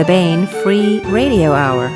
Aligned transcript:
the 0.00 0.06
Baen 0.06 0.46
Free 0.46 1.00
Radio 1.10 1.52
Hour. 1.52 1.88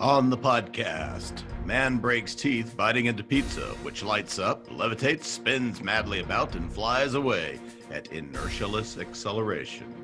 On 0.00 0.28
the 0.28 0.36
podcast, 0.36 1.44
man 1.64 1.98
breaks 1.98 2.34
teeth 2.34 2.76
biting 2.76 3.06
into 3.06 3.22
pizza, 3.22 3.66
which 3.84 4.02
lights 4.02 4.40
up, 4.40 4.68
levitates, 4.70 5.26
spins 5.26 5.80
madly 5.80 6.18
about, 6.18 6.56
and 6.56 6.72
flies 6.72 7.14
away 7.14 7.60
at 7.92 8.10
inertialess 8.10 9.00
acceleration. 9.00 9.94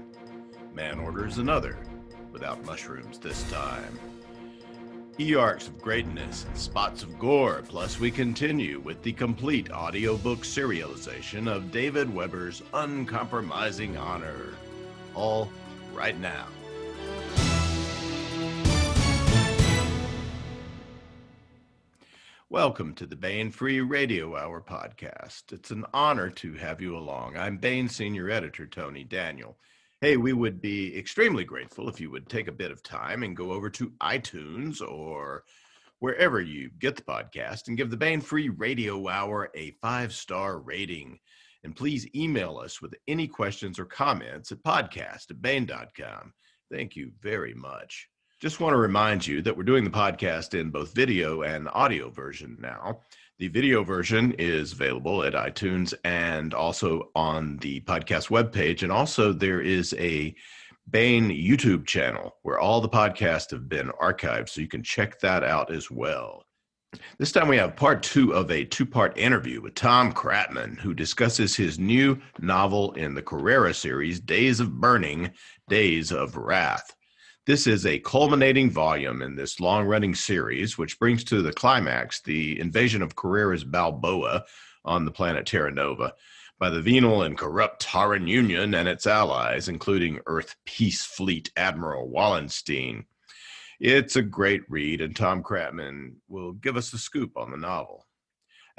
Man 0.72 1.00
orders 1.00 1.38
another, 1.38 1.76
without 2.30 2.64
mushrooms 2.64 3.18
this 3.18 3.42
time. 3.50 3.98
E-arcs 5.20 5.68
of 5.68 5.80
greatness 5.80 6.44
spots 6.54 7.04
of 7.04 7.18
gore, 7.20 7.62
plus 7.68 8.00
we 8.00 8.10
continue 8.10 8.80
with 8.80 9.00
the 9.04 9.12
complete 9.12 9.70
audiobook 9.70 10.40
serialization 10.40 11.46
of 11.46 11.70
David 11.70 12.12
Weber's 12.12 12.64
Uncompromising 12.72 13.96
Honor. 13.96 14.54
All 15.14 15.48
right 15.92 16.18
now. 16.18 16.46
Welcome 22.48 22.94
to 22.94 23.06
the 23.06 23.14
Baen 23.14 23.52
Free 23.52 23.80
Radio 23.80 24.36
Hour 24.36 24.60
podcast. 24.60 25.52
It's 25.52 25.70
an 25.70 25.84
honor 25.94 26.30
to 26.30 26.54
have 26.54 26.80
you 26.80 26.96
along. 26.96 27.36
I'm 27.36 27.58
Baen 27.58 27.88
Senior 27.88 28.30
Editor 28.30 28.66
Tony 28.66 29.04
Daniel. 29.04 29.56
Hey, 30.04 30.18
we 30.18 30.34
would 30.34 30.60
be 30.60 30.94
extremely 30.98 31.44
grateful 31.44 31.88
if 31.88 31.98
you 31.98 32.10
would 32.10 32.28
take 32.28 32.46
a 32.46 32.52
bit 32.52 32.70
of 32.70 32.82
time 32.82 33.22
and 33.22 33.34
go 33.34 33.52
over 33.52 33.70
to 33.70 33.94
iTunes 34.02 34.86
or 34.86 35.44
wherever 36.00 36.42
you 36.42 36.68
get 36.78 36.94
the 36.94 37.00
podcast 37.00 37.68
and 37.68 37.76
give 37.78 37.88
the 37.88 37.96
Baen 37.96 38.20
Free 38.20 38.50
Radio 38.50 39.08
Hour 39.08 39.50
a 39.54 39.70
five 39.80 40.12
star 40.12 40.58
rating. 40.58 41.18
And 41.62 41.74
please 41.74 42.06
email 42.14 42.58
us 42.58 42.82
with 42.82 42.94
any 43.08 43.26
questions 43.26 43.78
or 43.78 43.86
comments 43.86 44.52
at 44.52 44.62
podcast 44.62 45.30
at 45.30 45.40
baen.com. 45.40 46.34
Thank 46.70 46.96
you 46.96 47.10
very 47.22 47.54
much. 47.54 48.06
Just 48.42 48.60
want 48.60 48.74
to 48.74 48.78
remind 48.78 49.26
you 49.26 49.40
that 49.40 49.56
we're 49.56 49.62
doing 49.62 49.84
the 49.84 49.90
podcast 49.90 50.52
in 50.52 50.68
both 50.68 50.94
video 50.94 51.44
and 51.44 51.66
audio 51.72 52.10
version 52.10 52.58
now. 52.60 53.00
The 53.38 53.48
video 53.48 53.82
version 53.82 54.32
is 54.38 54.72
available 54.72 55.24
at 55.24 55.32
iTunes 55.32 55.92
and 56.04 56.54
also 56.54 57.10
on 57.16 57.56
the 57.56 57.80
podcast 57.80 58.28
webpage. 58.28 58.84
And 58.84 58.92
also, 58.92 59.32
there 59.32 59.60
is 59.60 59.92
a 59.98 60.34
Baen 60.88 61.30
YouTube 61.30 61.84
channel 61.84 62.36
where 62.42 62.60
all 62.60 62.80
the 62.80 62.88
podcasts 62.88 63.50
have 63.50 63.68
been 63.68 63.88
archived, 64.00 64.50
so 64.50 64.60
you 64.60 64.68
can 64.68 64.84
check 64.84 65.18
that 65.18 65.42
out 65.42 65.72
as 65.72 65.90
well. 65.90 66.44
This 67.18 67.32
time 67.32 67.48
we 67.48 67.56
have 67.56 67.74
part 67.74 68.04
two 68.04 68.32
of 68.32 68.52
a 68.52 68.64
two 68.64 68.86
part 68.86 69.18
interview 69.18 69.60
with 69.60 69.74
Tom 69.74 70.12
Kratman, 70.12 70.78
who 70.78 70.94
discusses 70.94 71.56
his 71.56 71.76
new 71.76 72.20
novel 72.38 72.92
in 72.92 73.14
the 73.14 73.22
Carrera 73.22 73.74
series, 73.74 74.20
Days 74.20 74.60
of 74.60 74.80
Burning, 74.80 75.32
Days 75.68 76.12
of 76.12 76.36
Wrath. 76.36 76.93
This 77.46 77.66
is 77.66 77.84
a 77.84 77.98
culminating 77.98 78.70
volume 78.70 79.20
in 79.20 79.36
this 79.36 79.60
long 79.60 79.84
running 79.84 80.14
series, 80.14 80.78
which 80.78 80.98
brings 80.98 81.22
to 81.24 81.42
the 81.42 81.52
climax 81.52 82.22
the 82.22 82.58
invasion 82.58 83.02
of 83.02 83.16
Carrera's 83.16 83.64
Balboa 83.64 84.46
on 84.82 85.04
the 85.04 85.10
planet 85.10 85.44
Terra 85.44 85.70
Nova 85.70 86.14
by 86.58 86.70
the 86.70 86.80
venal 86.80 87.22
and 87.22 87.36
corrupt 87.36 87.84
Tauran 87.84 88.26
Union 88.26 88.72
and 88.72 88.88
its 88.88 89.06
allies, 89.06 89.68
including 89.68 90.20
Earth 90.24 90.56
Peace 90.64 91.04
Fleet 91.04 91.50
Admiral 91.54 92.08
Wallenstein. 92.08 93.04
It's 93.78 94.16
a 94.16 94.22
great 94.22 94.62
read, 94.70 95.02
and 95.02 95.14
Tom 95.14 95.42
Kratman 95.42 96.14
will 96.28 96.52
give 96.52 96.78
us 96.78 96.90
the 96.90 96.96
scoop 96.96 97.36
on 97.36 97.50
the 97.50 97.58
novel. 97.58 98.06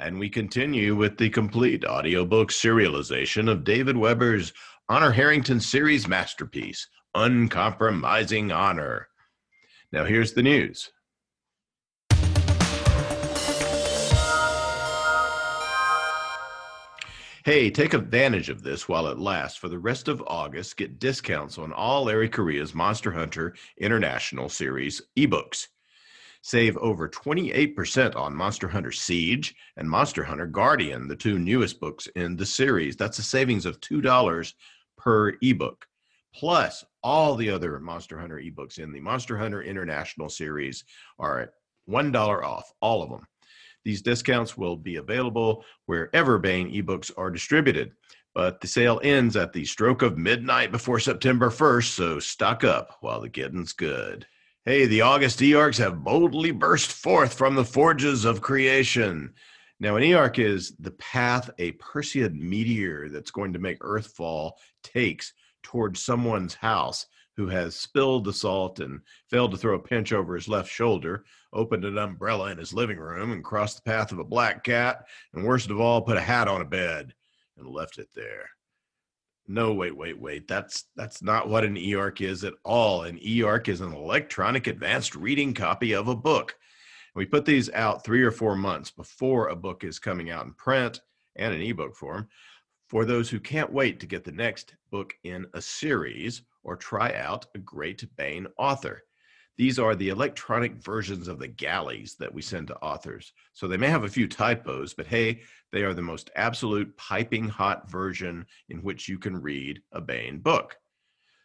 And 0.00 0.18
we 0.18 0.28
continue 0.28 0.96
with 0.96 1.18
the 1.18 1.30
complete 1.30 1.84
audiobook 1.84 2.50
serialization 2.50 3.48
of 3.48 3.62
David 3.62 3.96
Weber's 3.96 4.52
Honor 4.88 5.12
Harrington 5.12 5.60
series 5.60 6.08
masterpiece, 6.08 6.88
uncompromising 7.16 8.52
honor. 8.52 9.08
Now, 9.90 10.04
here's 10.04 10.34
the 10.34 10.42
news. 10.42 10.90
Hey, 17.44 17.70
take 17.70 17.94
advantage 17.94 18.48
of 18.48 18.64
this 18.64 18.88
while 18.88 19.06
it 19.06 19.20
lasts. 19.20 19.56
For 19.56 19.68
the 19.68 19.78
rest 19.78 20.08
of 20.08 20.20
August, 20.26 20.76
get 20.76 20.98
discounts 20.98 21.58
on 21.58 21.72
all 21.72 22.04
Larry 22.04 22.28
Correia's 22.28 22.74
Monster 22.74 23.12
Hunter 23.12 23.54
International 23.78 24.48
Series 24.48 25.00
ebooks. 25.16 25.68
Save 26.42 26.76
over 26.78 27.08
28% 27.08 28.16
on 28.16 28.34
Monster 28.34 28.66
Hunter 28.66 28.90
Siege 28.90 29.54
and 29.76 29.88
Monster 29.88 30.24
Hunter 30.24 30.46
Guardian, 30.46 31.06
the 31.06 31.14
two 31.14 31.38
newest 31.38 31.78
books 31.78 32.08
in 32.16 32.36
the 32.36 32.46
series. 32.46 32.96
That's 32.96 33.20
a 33.20 33.22
savings 33.22 33.64
of 33.64 33.80
$2 33.80 34.52
per 34.98 35.34
ebook. 35.40 35.86
Plus, 36.34 36.84
all 37.06 37.36
the 37.36 37.48
other 37.48 37.78
Monster 37.78 38.18
Hunter 38.18 38.40
ebooks 38.40 38.80
in 38.80 38.92
the 38.92 38.98
Monster 38.98 39.38
Hunter 39.38 39.62
International 39.62 40.28
series 40.28 40.82
are 41.20 41.38
at 41.38 41.50
$1 41.88 42.42
off, 42.42 42.72
all 42.80 43.00
of 43.00 43.10
them. 43.10 43.24
These 43.84 44.02
discounts 44.02 44.58
will 44.58 44.76
be 44.76 44.96
available 44.96 45.64
wherever 45.84 46.36
Baen 46.36 46.68
ebooks 46.68 47.12
are 47.16 47.30
distributed, 47.30 47.92
but 48.34 48.60
the 48.60 48.66
sale 48.66 49.00
ends 49.04 49.36
at 49.36 49.52
the 49.52 49.64
stroke 49.64 50.02
of 50.02 50.18
midnight 50.18 50.72
before 50.72 50.98
September 50.98 51.48
1st, 51.48 51.94
so 51.94 52.18
stock 52.18 52.64
up 52.64 52.96
while 53.02 53.20
the 53.20 53.28
getting's 53.28 53.72
good. 53.72 54.26
Hey, 54.64 54.86
the 54.86 55.02
August 55.02 55.38
Earcs 55.38 55.78
have 55.78 56.02
boldly 56.02 56.50
burst 56.50 56.90
forth 56.90 57.34
from 57.34 57.54
the 57.54 57.64
forges 57.64 58.24
of 58.24 58.40
creation. 58.40 59.32
Now, 59.78 59.94
an 59.94 60.02
Earc 60.02 60.40
is 60.40 60.74
the 60.80 60.90
path 60.90 61.50
a 61.60 61.70
Perseid 61.72 62.34
meteor 62.34 63.08
that's 63.10 63.30
going 63.30 63.52
to 63.52 63.60
make 63.60 63.78
Earthfall 63.78 64.54
takes 64.82 65.32
towards 65.66 66.00
someone's 66.00 66.54
house 66.54 67.06
who 67.36 67.48
has 67.48 67.74
spilled 67.74 68.24
the 68.24 68.32
salt 68.32 68.78
and 68.78 69.00
failed 69.28 69.50
to 69.50 69.56
throw 69.56 69.74
a 69.74 69.80
pinch 69.80 70.12
over 70.12 70.36
his 70.36 70.46
left 70.46 70.70
shoulder, 70.70 71.24
opened 71.52 71.84
an 71.84 71.98
umbrella 71.98 72.52
in 72.52 72.56
his 72.56 72.72
living 72.72 72.98
room 72.98 73.32
and 73.32 73.42
crossed 73.42 73.76
the 73.76 73.90
path 73.90 74.12
of 74.12 74.20
a 74.20 74.24
black 74.24 74.62
cat, 74.62 75.04
and 75.34 75.44
worst 75.44 75.68
of 75.68 75.80
all, 75.80 76.00
put 76.00 76.16
a 76.16 76.20
hat 76.20 76.46
on 76.46 76.60
a 76.60 76.64
bed 76.64 77.12
and 77.58 77.66
left 77.66 77.98
it 77.98 78.08
there. 78.14 78.48
No, 79.48 79.72
wait, 79.74 79.96
wait, 79.96 80.18
wait. 80.20 80.46
That's 80.46 80.84
that's 80.94 81.20
not 81.20 81.48
what 81.48 81.64
an 81.64 81.74
eARC 81.74 82.20
is 82.20 82.44
at 82.44 82.54
all. 82.64 83.02
An 83.02 83.18
eARC 83.18 83.68
is 83.68 83.80
an 83.80 83.92
electronic 83.92 84.68
advanced 84.68 85.16
reading 85.16 85.52
copy 85.52 85.94
of 85.94 86.06
a 86.06 86.16
book. 86.16 86.54
We 87.16 87.26
put 87.26 87.44
these 87.44 87.70
out 87.72 88.04
three 88.04 88.22
or 88.22 88.30
four 88.30 88.54
months 88.54 88.92
before 88.92 89.48
a 89.48 89.56
book 89.56 89.82
is 89.82 89.98
coming 89.98 90.30
out 90.30 90.46
in 90.46 90.52
print 90.54 91.00
and 91.34 91.52
in 91.52 91.60
ebook 91.60 91.96
form 91.96 92.28
for 92.88 93.04
those 93.04 93.28
who 93.28 93.40
can't 93.40 93.72
wait 93.72 94.00
to 94.00 94.06
get 94.06 94.24
the 94.24 94.32
next 94.32 94.74
book 94.90 95.14
in 95.24 95.46
a 95.54 95.60
series 95.60 96.42
or 96.62 96.76
try 96.76 97.12
out 97.14 97.46
a 97.54 97.58
great 97.58 98.04
Baen 98.16 98.46
author. 98.58 99.02
These 99.56 99.78
are 99.78 99.94
the 99.94 100.10
electronic 100.10 100.74
versions 100.74 101.28
of 101.28 101.38
the 101.38 101.48
galleys 101.48 102.16
that 102.16 102.32
we 102.32 102.42
send 102.42 102.68
to 102.68 102.76
authors. 102.76 103.32
So 103.54 103.66
they 103.66 103.78
may 103.78 103.88
have 103.88 104.04
a 104.04 104.08
few 104.08 104.28
typos, 104.28 104.92
but 104.92 105.06
hey, 105.06 105.40
they 105.72 105.82
are 105.82 105.94
the 105.94 106.02
most 106.02 106.30
absolute 106.36 106.94
piping 106.96 107.48
hot 107.48 107.90
version 107.90 108.46
in 108.68 108.82
which 108.82 109.08
you 109.08 109.18
can 109.18 109.40
read 109.40 109.80
a 109.92 110.00
Baen 110.00 110.40
book. 110.40 110.76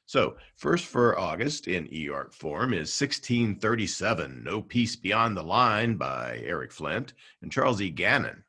So, 0.08 0.35
first 0.58 0.88
for 0.88 1.18
August 1.18 1.69
in 1.69 1.88
eARC 1.88 2.34
form 2.34 2.73
is 2.73 3.00
1637 3.00 4.44
No 4.44 4.62
Peace 4.62 4.97
Beyond 4.97 5.38
the 5.38 5.44
Line 5.44 5.96
by 5.96 6.41
Eric 6.44 6.73
Flint 6.73 7.13
and 7.41 7.50
Charles 7.50 7.79
E. 7.79 7.90
Gannon. 7.90 8.44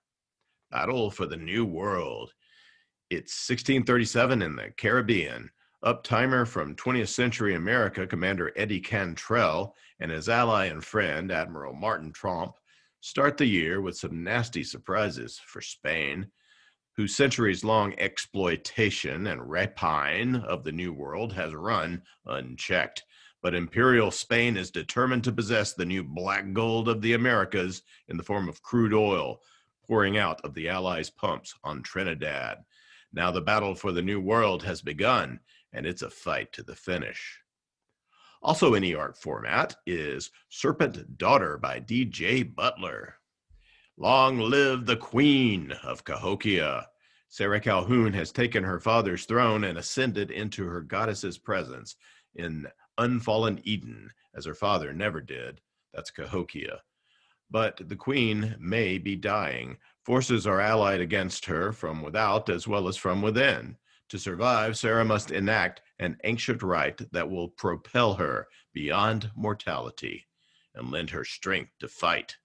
Battle 0.73 1.09
for 1.09 1.27
the 1.27 1.37
New 1.37 1.65
World 1.65 2.33
it's 3.13 3.47
1637 3.47 4.41
in 4.41 4.57
the 4.57 4.71
Caribbean. 4.79 5.51
Uptimer 5.85 6.49
from 6.49 6.75
20th 6.77 7.09
century 7.09 7.55
America, 7.55 8.07
Commander 8.07 8.53
Eddie 8.57 8.81
Cantrell 8.81 9.75
and 10.01 10.11
his 10.11 10.31
ally 10.31 10.67
and 10.67 10.83
friend, 10.83 11.31
Admiral 11.31 11.75
Martin 11.75 12.11
Tromp, 12.11 12.55
start 13.01 13.37
the 13.37 13.45
year 13.45 13.83
with 13.83 13.99
some 13.99 14.25
nasty 14.25 14.65
surprises 14.65 15.39
for 15.45 15.61
Spain, 15.61 16.29
whose 16.97 17.15
centuries 17.15 17.63
long 17.63 17.95
exploitation 17.99 19.27
and 19.27 19.51
rapine 19.51 20.37
of 20.37 20.65
the 20.65 20.73
New 20.73 20.95
World 20.95 21.35
has 21.35 21.53
run 21.53 22.01
unchecked. 22.25 23.05
But 23.43 23.55
Imperial 23.55 24.11
Spain 24.11 24.57
is 24.57 24.71
determined 24.71 25.25
to 25.25 25.33
possess 25.33 25.75
the 25.75 25.85
new 25.85 26.03
black 26.03 26.51
gold 26.55 26.89
of 26.89 27.03
the 27.03 27.13
Americas 27.13 27.83
in 28.09 28.17
the 28.17 28.23
form 28.23 28.49
of 28.49 28.63
crude 28.63 28.95
oil 28.95 29.43
pouring 29.87 30.17
out 30.17 30.41
of 30.45 30.55
the 30.55 30.71
Allies' 30.71 31.11
pumps 31.11 31.55
on 31.63 31.83
Trinidad. 31.83 32.65
Now 33.13 33.31
the 33.31 33.41
battle 33.41 33.75
for 33.75 33.93
the 33.93 34.03
New 34.03 34.21
World 34.21 34.63
has 34.63 34.81
begun, 34.81 35.41
and 35.73 35.87
it's 35.87 36.03
a 36.03 36.11
fight 36.11 36.53
to 36.55 36.63
the 36.63 36.77
finish. 36.77 37.39
Also 38.43 38.75
in 38.75 38.83
eARC 38.83 39.17
format 39.17 39.77
is 39.87 40.31
Serpent 40.49 41.19
Daughter 41.19 41.59
by 41.59 41.79
D.J. 41.79 42.45
Butler. 42.45 43.17
Long 43.97 44.39
live 44.39 44.87
the 44.87 44.97
Queen 44.97 45.73
of 45.85 46.05
Cahokia. 46.05 46.89
Sarah 47.29 47.61
Calhoun 47.61 48.13
has 48.13 48.33
taken 48.33 48.65
her 48.65 48.81
father's 48.81 49.27
throne 49.27 49.65
and 49.65 49.79
ascended 49.79 50.31
into 50.31 50.65
her 50.65 50.81
goddess's 50.81 51.39
presence 51.39 51.97
in 52.35 52.67
unfallen 52.99 53.61
Eden, 53.65 54.11
as 54.35 54.45
her 54.45 54.55
father 54.55 54.93
never 54.93 55.21
did. 55.21 55.61
That's 55.95 56.11
Cahokia. 56.11 56.81
But 57.51 57.81
the 57.87 57.97
queen 57.97 58.57
may 58.59 58.99
be 58.99 59.15
dying. 59.15 59.77
Forces 60.05 60.49
are 60.49 60.61
allied 60.61 61.01
against 61.01 61.47
her 61.47 61.73
from 61.73 62.03
without 62.03 62.49
as 62.49 62.67
well 62.67 62.89
as 62.89 62.97
from 62.97 63.23
within. 63.23 63.77
To 64.09 64.19
survive, 64.19 64.77
Sarah 64.77 65.05
must 65.05 65.31
enact 65.31 65.81
an 66.01 66.19
ancient 66.25 66.63
rite 66.63 67.13
that 67.13 67.31
will 67.31 67.49
propel 67.49 68.15
her 68.15 68.49
beyond 68.73 69.31
mortality 69.37 70.27
and 70.75 70.91
lend 70.91 71.11
her 71.11 71.25
strength 71.25 71.71
to 71.79 71.89
fight. 71.89 72.37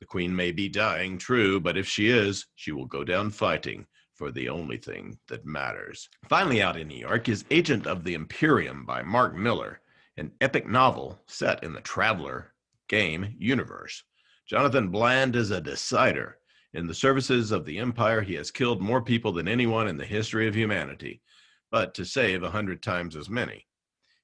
The 0.00 0.06
queen 0.06 0.34
may 0.34 0.50
be 0.50 0.68
dying, 0.68 1.16
true, 1.16 1.60
but 1.60 1.78
if 1.78 1.88
she 1.88 2.08
is, 2.08 2.46
she 2.56 2.72
will 2.72 2.86
go 2.86 3.04
down 3.04 3.30
fighting 3.30 3.86
for 4.12 4.32
the 4.32 4.48
only 4.48 4.76
thing 4.76 5.18
that 5.28 5.46
matters. 5.46 6.08
Finally, 6.28 6.60
out 6.60 6.76
in 6.76 6.88
New 6.88 6.98
York 6.98 7.28
is 7.28 7.44
Agent 7.50 7.86
of 7.86 8.02
the 8.02 8.14
Imperium 8.14 8.84
by 8.84 9.02
Marc 9.02 9.34
Miller, 9.34 9.80
an 10.16 10.32
epic 10.40 10.66
novel 10.66 11.22
set 11.26 11.62
in 11.62 11.72
the 11.72 11.80
Traveller 11.82 12.52
game 12.88 13.36
universe. 13.38 14.02
Jonathan 14.46 14.88
Bland 14.88 15.36
is 15.36 15.50
a 15.50 15.60
decider 15.60 16.38
in 16.76 16.86
the 16.86 16.94
services 16.94 17.52
of 17.52 17.64
the 17.64 17.78
Empire, 17.78 18.20
he 18.20 18.34
has 18.34 18.50
killed 18.50 18.82
more 18.82 19.00
people 19.00 19.32
than 19.32 19.48
anyone 19.48 19.88
in 19.88 19.96
the 19.96 20.04
history 20.04 20.46
of 20.46 20.54
humanity, 20.54 21.22
but 21.70 21.94
to 21.94 22.04
save 22.04 22.42
a 22.42 22.50
hundred 22.50 22.82
times 22.82 23.16
as 23.16 23.30
many. 23.30 23.66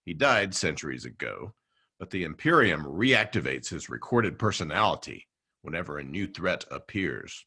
He 0.04 0.12
died 0.12 0.54
centuries 0.54 1.06
ago, 1.06 1.54
but 1.98 2.10
the 2.10 2.24
Imperium 2.24 2.84
reactivates 2.84 3.70
his 3.70 3.88
recorded 3.88 4.38
personality 4.38 5.26
whenever 5.62 5.96
a 5.96 6.04
new 6.04 6.26
threat 6.26 6.66
appears. 6.70 7.46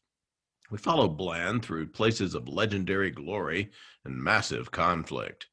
We 0.72 0.78
follow 0.78 1.08
Bland 1.08 1.64
through 1.64 1.90
places 1.90 2.34
of 2.34 2.48
legendary 2.48 3.12
glory 3.12 3.70
and 4.04 4.20
massive 4.20 4.72
conflict. 4.72 5.46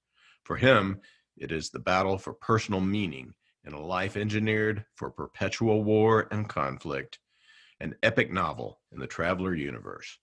For 0.46 0.58
him, 0.58 1.00
it 1.38 1.52
is 1.52 1.70
the 1.70 1.78
battle 1.78 2.18
for 2.18 2.34
personal 2.34 2.82
meaning 2.82 3.36
in 3.66 3.74
a 3.74 3.86
life 3.86 4.18
engineered 4.18 4.84
for 4.96 5.12
perpetual 5.12 5.84
war 5.84 6.28
and 6.32 6.50
conflict 6.50 7.20
an 7.84 7.94
epic 8.02 8.32
novel 8.32 8.80
in 8.94 9.00
the 9.00 9.06
Traveller 9.06 9.54
universe. 9.54 10.18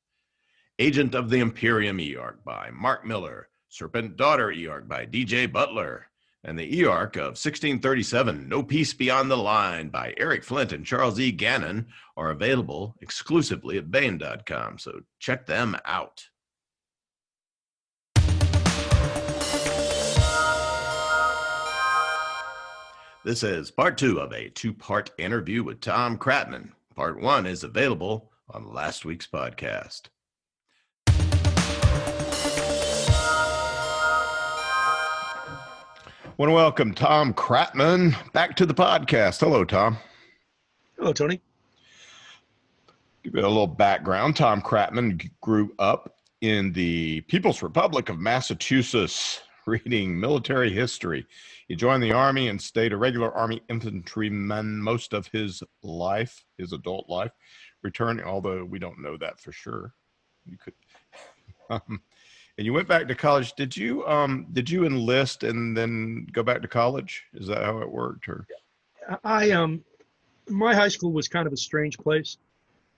Agent 0.79 1.15
of 1.15 1.29
the 1.29 1.41
Imperium 1.41 1.99
Earc 1.99 2.43
by 2.43 2.71
Marc 2.71 3.05
Miller, 3.05 3.51
Serpent 3.69 4.17
Daughter 4.17 4.51
Earc 4.51 4.89
by 4.89 5.05
D.J. 5.05 5.47
Butler, 5.47 6.07
and 6.43 6.59
the 6.59 6.81
Earc 6.81 7.17
of 7.17 7.37
1637, 7.37 8.49
No 8.49 8.63
Peace 8.63 8.95
Beyond 8.95 9.31
the 9.31 9.37
Line 9.37 9.91
by 9.91 10.15
Eric 10.17 10.43
Flint 10.43 10.73
and 10.73 10.87
Charles 10.87 11.21
E. 11.21 11.31
Gannon 11.31 11.89
are 12.17 12.31
available 12.31 12.97
exclusively 13.03 13.77
at 13.77 13.91
Baen.com, 13.91 14.79
so 14.79 15.01
check 15.19 15.45
them 15.45 15.77
out. 15.85 16.25
This 23.23 23.43
is 23.43 23.71
part 23.71 23.99
two 23.99 24.19
of 24.19 24.33
a 24.33 24.49
two 24.49 24.73
part 24.73 25.11
interview 25.19 25.63
with 25.63 25.83
Tom 25.83 26.17
Kratman, 26.17 26.71
Part 27.01 27.19
one 27.19 27.47
is 27.47 27.65
available 27.65 28.31
on 28.51 28.75
last 28.75 29.07
week's 29.07 29.27
podcast. 29.27 30.11
Want 36.37 36.51
to 36.51 36.53
welcome 36.53 36.93
Tom 36.93 37.33
Kratman 37.33 38.15
back 38.35 38.55
to 38.57 38.67
the 38.67 38.75
podcast. 38.75 39.41
Hello, 39.41 39.65
Tom. 39.65 39.97
Hello, 40.99 41.15
Tony. 41.15 41.41
Give 43.23 43.35
you 43.35 43.41
a 43.41 43.49
little 43.49 43.67
background. 43.67 44.37
Tom 44.37 44.61
Kratman 44.61 45.31
grew 45.41 45.75
up 45.79 46.17
in 46.43 46.71
the 46.75 47.23
People's 47.23 47.63
Republic 47.63 48.11
of 48.11 48.19
Massachusetts, 48.19 49.41
reading 49.71 50.19
military 50.19 50.73
history. 50.73 51.27
He 51.69 51.77
joined 51.77 52.03
the 52.03 52.13
Army 52.13 52.49
and 52.49 52.61
stayed 52.61 52.93
a 52.93 52.97
regular 52.97 53.33
Army 53.33 53.63
infantryman 53.69 54.83
most 54.83 55.13
of 55.13 55.29
his 55.29 55.63
life, 55.83 56.45
his 56.59 56.73
adult 56.73 57.09
life, 57.09 57.33
returning, 57.83 58.25
although 58.25 58.65
we 58.65 58.79
don't 58.79 59.01
know 59.01 59.17
that 59.19 59.41
for 59.41 59.53
sure. 59.53 59.95
You 60.47 60.57
could. 60.59 60.75
Um, 61.71 62.03
and 62.59 62.67
you 62.67 62.73
went 62.73 62.89
back 62.89 63.07
to 63.07 63.15
college. 63.15 63.53
Did 63.53 63.77
you 63.77 64.05
um, 64.09 64.49
did 64.53 64.69
you 64.69 64.85
enlist 64.85 65.45
and 65.45 65.77
then 65.77 66.27
go 66.33 66.43
back 66.43 66.63
to 66.63 66.67
college? 66.67 67.23
Is 67.33 67.47
that 67.47 67.63
how 67.63 67.79
it 67.79 67.89
worked? 67.89 68.29
Or 68.29 68.45
I 69.23 69.53
um, 69.53 69.85
my 70.49 70.75
high 70.75 70.89
school 70.89 71.13
was 71.13 71.29
kind 71.29 71.47
of 71.47 71.53
a 71.53 71.57
strange 71.57 71.97
place. 71.97 72.39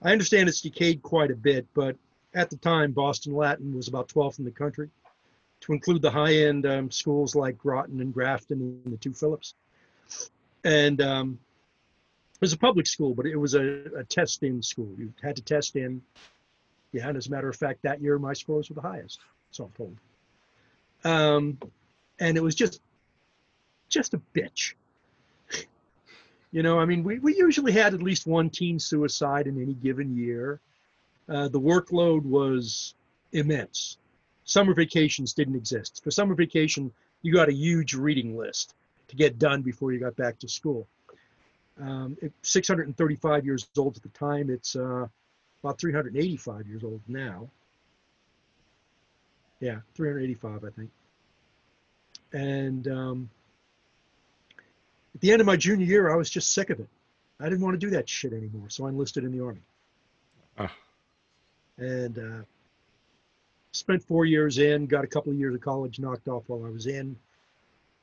I 0.01 0.11
understand 0.11 0.49
it's 0.49 0.63
decayed 0.63 1.03
quite 1.03 1.31
a 1.31 1.37
bit, 1.37 1.67
but 1.75 1.97
at 2.33 2.49
the 2.49 2.57
time, 2.57 2.93
Boston 2.93 3.35
Latin 3.35 3.75
was 3.75 3.89
about 3.89 4.09
12th 4.09 4.39
in 4.39 4.47
the 4.47 4.51
country 4.51 4.89
to 5.63 5.73
include 5.73 6.03
the 6.03 6.11
high-end 6.11 6.67
um, 6.67 6.91
schools 6.91 7.35
like 7.35 7.57
Groton 7.57 8.01
and 8.01 8.13
Grafton 8.13 8.81
and 8.85 8.93
the 8.93 8.97
two 8.97 9.15
Phillips. 9.15 9.55
And 10.65 11.01
um, 11.01 11.39
it 12.35 12.41
was 12.41 12.53
a 12.53 12.59
public 12.59 12.87
school, 12.87 13.15
but 13.15 13.27
it 13.27 13.37
was 13.37 13.55
a, 13.55 13.85
a 13.97 14.05
test-in 14.05 14.63
school. 14.63 14.93
You 14.99 15.13
had 15.23 15.37
to 15.37 15.43
test 15.43 15.77
in. 15.77 16.03
Yeah, 16.93 17.09
and 17.09 17.17
as 17.17 17.29
a 17.29 17.31
matter 17.31 17.49
of 17.49 17.57
fact, 17.57 17.83
that 17.83 18.03
year 18.03 18.19
my 18.19 18.33
scores 18.33 18.69
were 18.69 18.75
the 18.75 18.83
highest, 18.83 19.21
so 19.53 19.65
I'm 19.65 19.71
told. 19.71 19.97
Um, 21.05 21.59
and 22.19 22.37
it 22.37 22.43
was 22.43 22.55
just, 22.55 22.81
just 23.89 24.15
a 24.15 24.21
bitch. 24.35 24.75
you 26.53 26.63
know, 26.65 26.81
I 26.81 26.85
mean, 26.85 27.05
we, 27.05 27.21
we 27.21 27.37
usually 27.37 27.73
had 27.73 27.95
at 27.95 28.03
least 28.03 28.27
one 28.27 28.51
teen 28.51 28.81
suicide 28.81 29.47
in 29.47 29.63
any 29.63 29.75
given 29.75 30.17
year. 30.17 30.61
Uh, 31.29 31.49
the 31.49 31.61
workload 31.61 32.23
was 32.23 32.95
immense 33.33 33.97
summer 34.45 34.75
vacations 34.75 35.33
didn't 35.33 35.57
exist. 35.57 36.03
For 36.03 36.11
summer 36.11 36.35
vacation, 36.35 36.93
you 37.23 37.33
got 37.33 37.49
a 37.49 37.53
huge 37.53 37.95
reading 37.95 38.37
list 38.37 38.75
to 39.09 39.17
get 39.17 39.39
done 39.39 39.63
before 39.63 39.93
you 39.93 40.01
got 40.01 40.17
back 40.17 40.39
to 40.41 40.49
school. 40.49 40.87
Um, 41.81 42.17
635 42.43 43.45
years 43.45 43.67
old 43.77 43.97
at 43.97 44.03
the 44.03 44.09
time, 44.11 44.51
it's 44.51 44.77
uh, 44.77 45.07
about 45.63 45.79
385 45.79 46.67
years 46.67 46.85
old 46.85 47.01
now. 47.09 47.49
Yeah, 49.61 49.79
385, 49.95 50.65
I 50.65 50.71
think. 50.71 50.91
And 52.33 52.89
um, 52.89 53.31
at 55.15 55.21
the 55.21 55.33
end 55.33 55.41
of 55.41 55.47
my 55.47 55.57
junior 55.57 55.87
year, 55.87 56.13
I 56.13 56.17
was 56.17 56.31
just 56.31 56.53
sick 56.53 56.71
of 56.71 56.81
it. 56.81 56.89
I 57.39 57.45
didn't 57.45 57.61
want 57.61 57.75
to 57.75 57.87
do 57.87 57.91
that 57.91 58.09
shit 58.09 58.33
anymore, 58.33 58.71
so 58.71 58.87
I 58.87 58.89
enlisted 58.89 59.25
in 59.25 59.33
the 59.33 59.45
army. 59.45 59.61
Uh. 60.59 60.69
And 61.79 62.19
uh, 62.19 62.45
spent 63.73 64.03
four 64.05 64.25
years 64.25 64.59
in, 64.59 64.87
got 64.87 65.05
a 65.05 65.09
couple 65.09 65.33
of 65.33 65.39
years 65.39 65.55
of 65.55 65.61
college 65.61 65.99
knocked 65.99 66.29
off 66.29 66.45
while 66.47 66.65
I 66.65 66.71
was 66.71 66.87
in. 66.87 67.17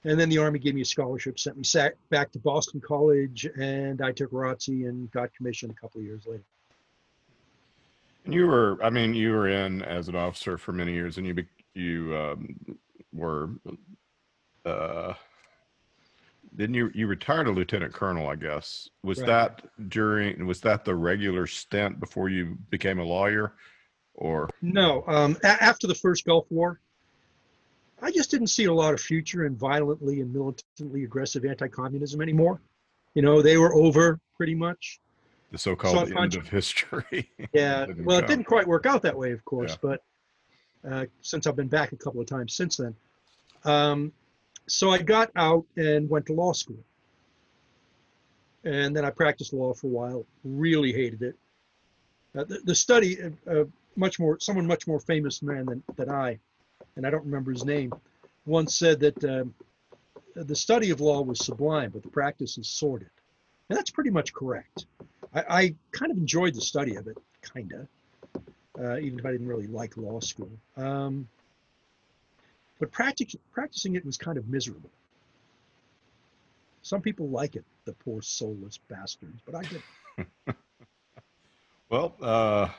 And 0.05 0.19
then 0.19 0.29
the 0.29 0.38
Army 0.38 0.59
gave 0.59 0.75
me 0.75 0.81
a 0.81 0.85
scholarship, 0.85 1.39
sent 1.39 1.57
me 1.57 1.63
back 2.09 2.31
to 2.31 2.39
Boston 2.39 2.81
College, 2.81 3.47
and 3.59 4.01
I 4.01 4.11
took 4.11 4.31
ROTC 4.31 4.88
and 4.88 5.11
got 5.11 5.33
commissioned 5.33 5.71
a 5.71 5.75
couple 5.75 5.99
of 5.99 6.05
years 6.05 6.25
later. 6.25 6.43
And 8.25 8.33
you 8.33 8.47
were, 8.47 8.77
I 8.81 8.89
mean, 8.89 9.13
you 9.13 9.31
were 9.31 9.49
in 9.49 9.81
as 9.81 10.07
an 10.07 10.15
officer 10.15 10.57
for 10.57 10.71
many 10.71 10.93
years, 10.93 11.17
and 11.17 11.27
you 11.27 11.35
you 11.73 12.15
um, 12.15 12.55
were, 13.13 13.49
uh, 14.65 15.13
didn't 16.55 16.75
you? 16.75 16.91
You 16.93 17.07
retired 17.07 17.47
a 17.47 17.51
lieutenant 17.51 17.93
colonel, 17.93 18.27
I 18.27 18.35
guess. 18.35 18.89
Was 19.03 19.19
right. 19.19 19.27
that 19.27 19.89
during? 19.89 20.45
Was 20.45 20.61
that 20.61 20.85
the 20.85 20.95
regular 20.95 21.45
stint 21.47 21.99
before 21.99 22.29
you 22.29 22.57
became 22.69 22.99
a 22.99 23.03
lawyer? 23.03 23.53
Or? 24.19 24.49
No 24.61 25.03
um, 25.07 25.38
a- 25.43 25.63
after 25.63 25.88
the 25.88 25.95
first 25.95 26.25
gulf 26.25 26.45
war 26.49 26.79
i 28.01 28.11
just 28.11 28.31
didn't 28.31 28.47
see 28.47 28.65
a 28.65 28.73
lot 28.73 28.93
of 28.93 28.99
future 28.99 29.45
in 29.45 29.55
violently 29.55 30.21
and 30.21 30.33
militantly 30.33 31.03
aggressive 31.03 31.45
anti-communism 31.45 32.21
anymore. 32.21 32.61
You 33.15 33.21
know 33.21 33.41
they 33.41 33.57
were 33.57 33.73
over 33.73 34.19
pretty 34.38 34.55
much. 34.55 34.99
The 35.51 35.57
so-called 35.57 36.09
so 36.09 36.17
end 36.17 36.35
of 36.35 36.47
history. 36.47 37.29
Yeah 37.53 37.88
well 37.97 38.19
it 38.19 38.27
didn't 38.27 38.45
quite 38.45 38.67
work 38.67 38.85
out 38.85 39.01
that 39.01 39.17
way 39.17 39.31
of 39.31 39.43
course 39.45 39.71
yeah. 39.71 39.97
but 40.83 40.91
uh, 40.91 41.05
since 41.21 41.47
i've 41.47 41.55
been 41.55 41.67
back 41.67 41.91
a 41.91 41.97
couple 41.97 42.21
of 42.21 42.27
times 42.27 42.53
since 42.53 42.77
then. 42.77 42.95
Um, 43.65 44.13
so 44.67 44.91
i 44.91 44.99
got 44.99 45.31
out 45.35 45.65
and 45.75 46.09
went 46.09 46.27
to 46.27 46.33
law 46.33 46.53
school. 46.53 46.83
And 48.63 48.95
then 48.95 49.03
i 49.03 49.09
practiced 49.09 49.53
law 49.53 49.73
for 49.73 49.88
a 49.88 49.89
while 49.89 50.25
really 50.43 50.93
hated 50.93 51.21
it. 51.23 51.35
Uh, 52.38 52.43
the, 52.43 52.59
the, 52.63 52.75
study 52.75 53.17
of, 53.47 53.71
much 54.00 54.20
more 54.20 54.39
someone 54.39 54.65
much 54.65 54.88
more 54.88 55.00
famous 55.00 55.41
man 55.41 55.65
than, 55.65 55.84
than 55.96 56.10
I, 56.10 56.39
and 56.96 57.06
I 57.06 57.10
don't 57.10 57.25
remember 57.25 57.51
his 57.51 57.65
name, 57.65 57.94
once 58.46 58.75
said 58.75 59.00
that 59.01 59.24
um, 59.24 59.53
the 60.36 60.56
study 60.56 60.89
of 60.89 61.01
law 61.01 61.22
was 61.22 61.46
sublime, 61.46 61.91
but 61.91 62.03
the 62.03 62.10
practice 62.10 62.58
is 62.58 62.68
sordid, 62.68 63.10
and 63.70 63.77
that's 63.77 63.91
pretty 63.91 64.10
much 64.10 64.34
correct. 64.34 64.86
I, 65.34 65.44
I 65.50 65.75
kind 65.91 66.12
of 66.12 66.18
enjoyed 66.18 66.56
the 66.56 66.62
study 66.62 66.96
of 66.96 67.08
it, 67.08 67.18
kind 67.41 67.74
of, 67.74 68.44
uh, 68.79 68.98
even 68.98 69.20
if 69.20 69.25
I 69.25 69.32
didn't 69.32 69.48
really 69.48 69.68
like 69.68 69.98
law 69.98 70.20
school. 70.20 70.51
Um, 70.77 71.27
but 72.79 72.91
practic- 72.91 73.36
practicing 73.51 73.96
it 73.96 74.06
was 74.06 74.18
kind 74.18 74.38
of 74.38 74.48
miserable. 74.48 74.89
Some 76.82 77.01
people 77.01 77.29
like 77.29 77.56
it, 77.56 77.65
the 77.86 77.94
poor 77.94 78.22
soulless 78.22 78.79
bastards, 78.88 79.41
but 79.46 79.56
I 79.56 79.62
didn't. 79.62 80.58
well, 81.89 82.15
uh, 82.22 82.70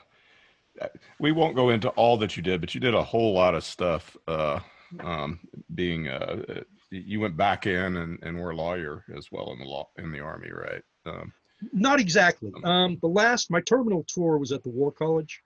we 1.18 1.32
won't 1.32 1.56
go 1.56 1.70
into 1.70 1.88
all 1.90 2.16
that 2.18 2.36
you 2.36 2.42
did, 2.42 2.60
but 2.60 2.74
you 2.74 2.80
did 2.80 2.94
a 2.94 3.02
whole 3.02 3.32
lot 3.32 3.54
of 3.54 3.64
stuff. 3.64 4.16
Uh, 4.26 4.60
um, 5.00 5.38
being 5.74 6.08
uh, 6.08 6.62
you 6.90 7.20
went 7.20 7.36
back 7.36 7.66
in 7.66 7.96
and, 7.96 8.18
and 8.22 8.38
were 8.38 8.50
a 8.50 8.56
lawyer 8.56 9.04
as 9.16 9.30
well 9.30 9.52
in 9.52 9.58
the 9.58 9.64
law 9.64 9.88
in 9.98 10.10
the 10.10 10.20
army, 10.20 10.50
right? 10.50 10.82
Um, 11.06 11.32
Not 11.72 12.00
exactly. 12.00 12.52
Um, 12.64 12.98
the 13.00 13.08
last, 13.08 13.50
my 13.50 13.60
terminal 13.60 14.04
tour 14.04 14.38
was 14.38 14.52
at 14.52 14.62
the 14.62 14.70
War 14.70 14.90
College, 14.90 15.42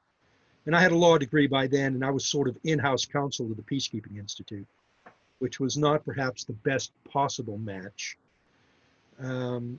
and 0.66 0.74
I 0.74 0.80
had 0.80 0.92
a 0.92 0.96
law 0.96 1.18
degree 1.18 1.46
by 1.46 1.66
then, 1.66 1.94
and 1.94 2.04
I 2.04 2.10
was 2.10 2.26
sort 2.26 2.48
of 2.48 2.56
in-house 2.64 3.04
counsel 3.04 3.48
to 3.48 3.54
the 3.54 3.62
Peacekeeping 3.62 4.18
Institute, 4.18 4.66
which 5.40 5.60
was 5.60 5.76
not 5.76 6.04
perhaps 6.04 6.44
the 6.44 6.54
best 6.54 6.92
possible 7.10 7.58
match. 7.58 8.16
Um, 9.22 9.78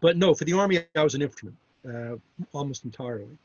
but 0.00 0.16
no, 0.16 0.34
for 0.34 0.44
the 0.44 0.52
Army, 0.52 0.80
I 0.94 1.02
was 1.02 1.14
an 1.14 1.22
infantryman 1.22 1.56
uh, 1.88 2.16
almost 2.52 2.84
entirely. 2.84 3.38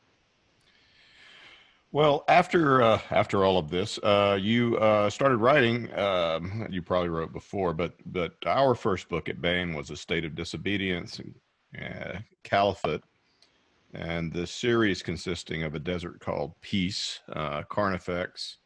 Well, 1.93 2.23
after 2.27 2.81
uh, 2.81 2.99
after 3.11 3.45
all 3.45 3.59
of 3.59 3.69
this, 3.69 3.99
uh, 3.99 4.39
you 4.41 4.77
uh, 4.77 5.11
started 5.11 5.37
writing. 5.37 5.93
Um, 5.93 6.67
you 6.71 6.81
probably 6.81 7.09
wrote 7.09 7.31
before, 7.31 7.71
but 7.71 7.93
but 8.07 8.33
our 8.47 8.73
first 8.73 9.09
book 9.09 9.29
at 9.29 9.43
Baen 9.43 9.75
was 9.75 9.91
a 9.91 9.95
state 9.95 10.25
of 10.25 10.33
disobedience 10.33 11.19
and 11.19 11.35
uh, 11.79 12.17
caliphate, 12.43 13.03
and 13.93 14.33
the 14.33 14.47
series 14.47 15.03
consisting 15.03 15.61
of 15.61 15.75
a 15.75 15.79
desert 15.79 16.19
called 16.19 16.59
Peace, 16.61 17.19
uh, 17.31 17.61
Carnifex, 17.69 18.57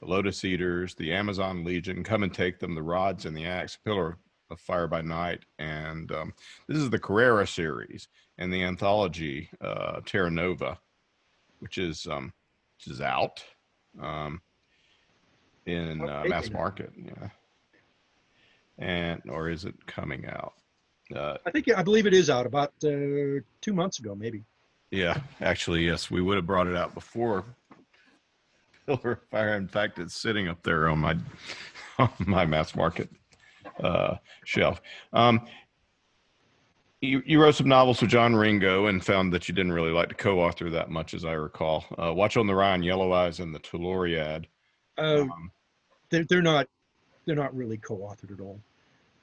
the 0.00 0.06
Lotus 0.06 0.44
Eaters, 0.44 0.96
the 0.96 1.12
Amazon 1.12 1.62
Legion, 1.62 2.02
Come 2.02 2.24
and 2.24 2.34
Take 2.34 2.58
Them, 2.58 2.74
the 2.74 2.82
Rods 2.82 3.26
and 3.26 3.36
the 3.36 3.46
Axe, 3.46 3.78
Pillar 3.84 4.18
of 4.50 4.58
Fire 4.58 4.88
by 4.88 5.02
Night, 5.02 5.44
and 5.60 6.10
um, 6.10 6.34
this 6.66 6.78
is 6.78 6.90
the 6.90 6.98
Carrera 6.98 7.46
series 7.46 8.08
and 8.38 8.52
the 8.52 8.64
anthology 8.64 9.48
uh, 9.60 10.00
Terra 10.04 10.32
Nova, 10.32 10.76
which 11.60 11.78
is 11.78 12.08
um, 12.08 12.32
which 12.76 12.92
is 12.92 13.00
out 13.00 13.42
um, 14.00 14.40
in 15.66 16.08
uh, 16.08 16.24
mass 16.26 16.50
market. 16.50 16.92
Yeah, 16.96 17.28
and 18.78 19.22
or 19.28 19.48
is 19.48 19.64
it 19.64 19.86
coming 19.86 20.26
out? 20.26 20.54
Uh, 21.14 21.36
I 21.46 21.50
think 21.50 21.70
I 21.70 21.82
believe 21.82 22.06
it 22.06 22.14
is 22.14 22.30
out 22.30 22.46
about 22.46 22.72
uh, 22.84 23.40
two 23.60 23.72
months 23.72 23.98
ago, 23.98 24.14
maybe. 24.14 24.44
Yeah, 24.90 25.20
actually, 25.40 25.84
yes, 25.84 26.10
we 26.10 26.20
would 26.20 26.36
have 26.36 26.46
brought 26.46 26.66
it 26.66 26.76
out 26.76 26.94
before 26.94 27.44
Pillar 28.86 29.12
of 29.12 29.22
Fire. 29.30 29.54
In 29.54 29.68
fact, 29.68 29.98
it's 29.98 30.14
sitting 30.14 30.48
up 30.48 30.62
there 30.62 30.88
on 30.88 30.98
my 30.98 31.16
on 31.98 32.10
my 32.20 32.46
mass 32.46 32.74
market 32.74 33.10
uh, 33.80 34.16
shelf. 34.44 34.80
Um, 35.12 35.42
you, 37.00 37.22
you, 37.26 37.40
wrote 37.40 37.54
some 37.54 37.68
novels 37.68 38.00
with 38.00 38.10
John 38.10 38.34
Ringo 38.34 38.86
and 38.86 39.04
found 39.04 39.32
that 39.32 39.48
you 39.48 39.54
didn't 39.54 39.72
really 39.72 39.90
like 39.90 40.08
to 40.08 40.14
co-author 40.14 40.70
that 40.70 40.90
much, 40.90 41.14
as 41.14 41.24
I 41.24 41.32
recall. 41.32 41.84
Uh, 41.98 42.12
Watch 42.14 42.36
on 42.36 42.46
the 42.46 42.54
Rhine, 42.54 42.82
Yellow 42.82 43.12
Eyes, 43.12 43.40
and 43.40 43.54
the 43.54 43.60
Tuloriad. 43.60 44.46
Uh, 44.96 45.22
um, 45.22 45.50
they're, 46.10 46.24
they're 46.24 46.42
not 46.42 46.66
they're 47.26 47.36
not 47.36 47.54
really 47.54 47.76
co-authored 47.76 48.32
at 48.32 48.40
all. 48.40 48.60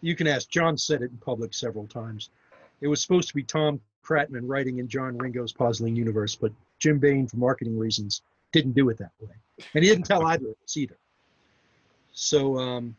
You 0.01 0.15
can 0.15 0.27
ask. 0.27 0.49
John 0.49 0.77
said 0.77 1.01
it 1.01 1.11
in 1.11 1.17
public 1.17 1.53
several 1.53 1.87
times. 1.87 2.29
It 2.81 2.87
was 2.87 3.01
supposed 3.01 3.29
to 3.29 3.35
be 3.35 3.43
Tom 3.43 3.79
Kratman 4.05 4.41
writing 4.43 4.79
in 4.79 4.87
John 4.87 5.17
Ringo's 5.17 5.53
Posleen 5.53 5.95
Universe, 5.95 6.35
but 6.35 6.51
Jim 6.79 6.99
Baen, 6.99 7.27
for 7.27 7.37
marketing 7.37 7.79
reasons, 7.79 8.21
didn't 8.51 8.73
do 8.73 8.89
it 8.89 8.97
that 8.97 9.11
way, 9.21 9.33
and 9.73 9.83
he 9.83 9.89
didn't 9.89 10.05
tell 10.05 10.25
either 10.25 10.49
of 10.49 10.55
us 10.63 10.77
either. 10.77 10.97
So 12.11 12.59
um, 12.59 12.95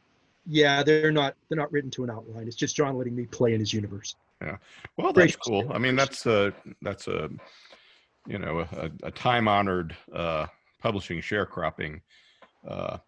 yeah, 0.47 0.83
they're 0.83 1.13
not 1.13 1.35
they're 1.49 1.59
not 1.59 1.71
written 1.71 1.91
to 1.93 2.05
an 2.05 2.11
outline. 2.11 2.49
It's 2.49 2.57
just 2.57 2.75
John 2.75 2.97
letting 2.97 3.15
me 3.15 3.27
play 3.27 3.55
in 3.55 3.61
his 3.61 3.73
universe. 3.73 4.17
Yeah, 4.45 4.57
well, 4.97 5.13
that's 5.13 5.37
cool. 5.37 5.73
I 5.73 5.79
mean, 5.79 5.97
that's 5.97 6.27
a 6.27 6.53
that's 6.83 7.09
a 7.09 7.31
you 8.27 8.39
know 8.39 8.61
a, 8.61 8.91
a 9.03 9.11
time 9.11 9.49
honored 9.49 9.97
uh, 10.15 10.47
publishing 10.81 11.21
sharecropping 11.21 12.01
uh, 12.69 12.99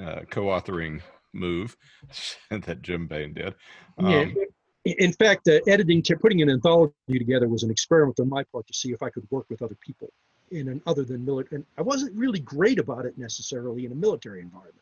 uh, 0.00 0.20
co-authoring 0.30 1.02
move 1.32 1.76
that 2.50 2.82
Jim 2.82 3.06
Baen 3.06 3.34
did. 3.34 3.54
Um, 3.98 4.10
yeah. 4.10 4.44
In 4.84 5.12
fact, 5.12 5.46
uh, 5.46 5.60
editing, 5.66 6.02
putting 6.20 6.40
an 6.40 6.48
anthology 6.48 6.94
together 7.08 7.48
was 7.48 7.62
an 7.62 7.70
experiment 7.70 8.18
on 8.18 8.30
my 8.30 8.42
part 8.44 8.66
to 8.66 8.72
see 8.72 8.92
if 8.92 9.02
I 9.02 9.10
could 9.10 9.26
work 9.30 9.44
with 9.50 9.60
other 9.60 9.76
people 9.84 10.10
in 10.50 10.68
an 10.68 10.82
other 10.86 11.04
than 11.04 11.22
military. 11.22 11.56
And 11.56 11.66
I 11.76 11.82
wasn't 11.82 12.16
really 12.16 12.40
great 12.40 12.78
about 12.78 13.04
it 13.04 13.18
necessarily 13.18 13.84
in 13.84 13.92
a 13.92 13.94
military 13.94 14.40
environment. 14.40 14.80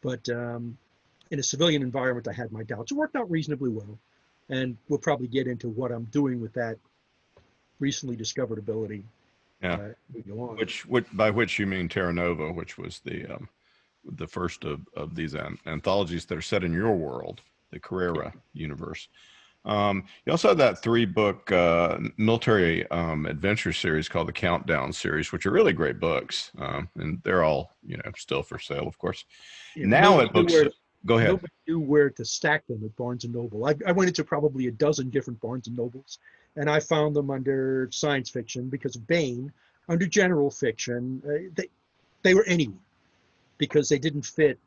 But 0.00 0.26
um, 0.30 0.78
in 1.30 1.38
a 1.38 1.42
civilian 1.42 1.82
environment, 1.82 2.26
I 2.26 2.32
had 2.32 2.52
my 2.52 2.62
doubts. 2.62 2.90
It 2.90 2.94
worked 2.94 3.16
out 3.16 3.30
reasonably 3.30 3.70
well. 3.70 3.98
And 4.50 4.76
we'll 4.88 4.98
probably 4.98 5.28
get 5.28 5.46
into 5.46 5.68
what 5.68 5.92
I'm 5.92 6.04
doing 6.04 6.40
with 6.40 6.52
that 6.54 6.78
recently 7.80 8.16
discovered 8.16 8.58
ability. 8.58 9.04
Yeah. 9.62 9.74
Uh, 9.74 10.34
which, 10.56 10.86
which, 10.86 11.06
by 11.12 11.30
which 11.30 11.58
you 11.58 11.66
mean 11.66 11.88
Terra 11.88 12.12
Nova, 12.12 12.52
which 12.52 12.78
was 12.78 13.00
the 13.04 13.26
um, 13.26 13.48
the 14.04 14.26
first 14.26 14.64
of, 14.64 14.80
of 14.96 15.14
these 15.14 15.34
an- 15.34 15.58
anthologies 15.66 16.24
that 16.26 16.38
are 16.38 16.42
set 16.42 16.64
in 16.64 16.72
your 16.72 16.94
world, 16.94 17.42
the 17.70 17.80
Carrera 17.80 18.32
universe. 18.54 19.08
Um, 19.64 20.04
you 20.24 20.32
also 20.32 20.48
have 20.48 20.58
that 20.58 20.80
three 20.82 21.04
book 21.04 21.50
uh, 21.52 21.98
military 22.16 22.88
um, 22.90 23.26
adventure 23.26 23.72
series 23.72 24.08
called 24.08 24.28
the 24.28 24.32
Countdown 24.32 24.92
series, 24.92 25.32
which 25.32 25.44
are 25.44 25.50
really 25.50 25.72
great 25.72 26.00
books. 26.00 26.52
Um, 26.58 26.88
and 26.96 27.20
they're 27.24 27.44
all, 27.44 27.76
you 27.84 27.96
know, 27.96 28.10
still 28.16 28.42
for 28.42 28.58
sale, 28.58 28.86
of 28.86 28.96
course. 28.98 29.24
Yeah, 29.76 29.86
now 29.86 30.20
at 30.20 30.32
books, 30.32 30.52
where, 30.52 30.70
go 31.06 31.18
ahead. 31.18 31.30
Nobody 31.30 31.52
knew 31.66 31.80
where 31.80 32.10
to 32.10 32.24
stack 32.24 32.66
them 32.66 32.82
at 32.84 32.94
Barnes 32.96 33.24
and 33.24 33.34
Noble. 33.34 33.66
I, 33.66 33.74
I 33.86 33.92
went 33.92 34.08
into 34.08 34.24
probably 34.24 34.66
a 34.66 34.72
dozen 34.72 35.10
different 35.10 35.40
Barnes 35.40 35.66
and 35.66 35.76
Nobles, 35.76 36.18
and 36.56 36.68
I 36.68 36.80
found 36.80 37.14
them 37.14 37.30
under 37.30 37.88
science 37.92 38.30
fiction 38.30 38.68
because 38.68 38.96
of 38.96 39.06
Baen, 39.06 39.52
under 39.88 40.06
general 40.06 40.50
fiction. 40.50 41.22
Uh, 41.26 41.50
they, 41.54 41.68
they 42.22 42.34
were 42.34 42.44
anywhere 42.44 42.78
because 43.58 43.88
they 43.88 43.98
didn't 43.98 44.22
fit, 44.22 44.58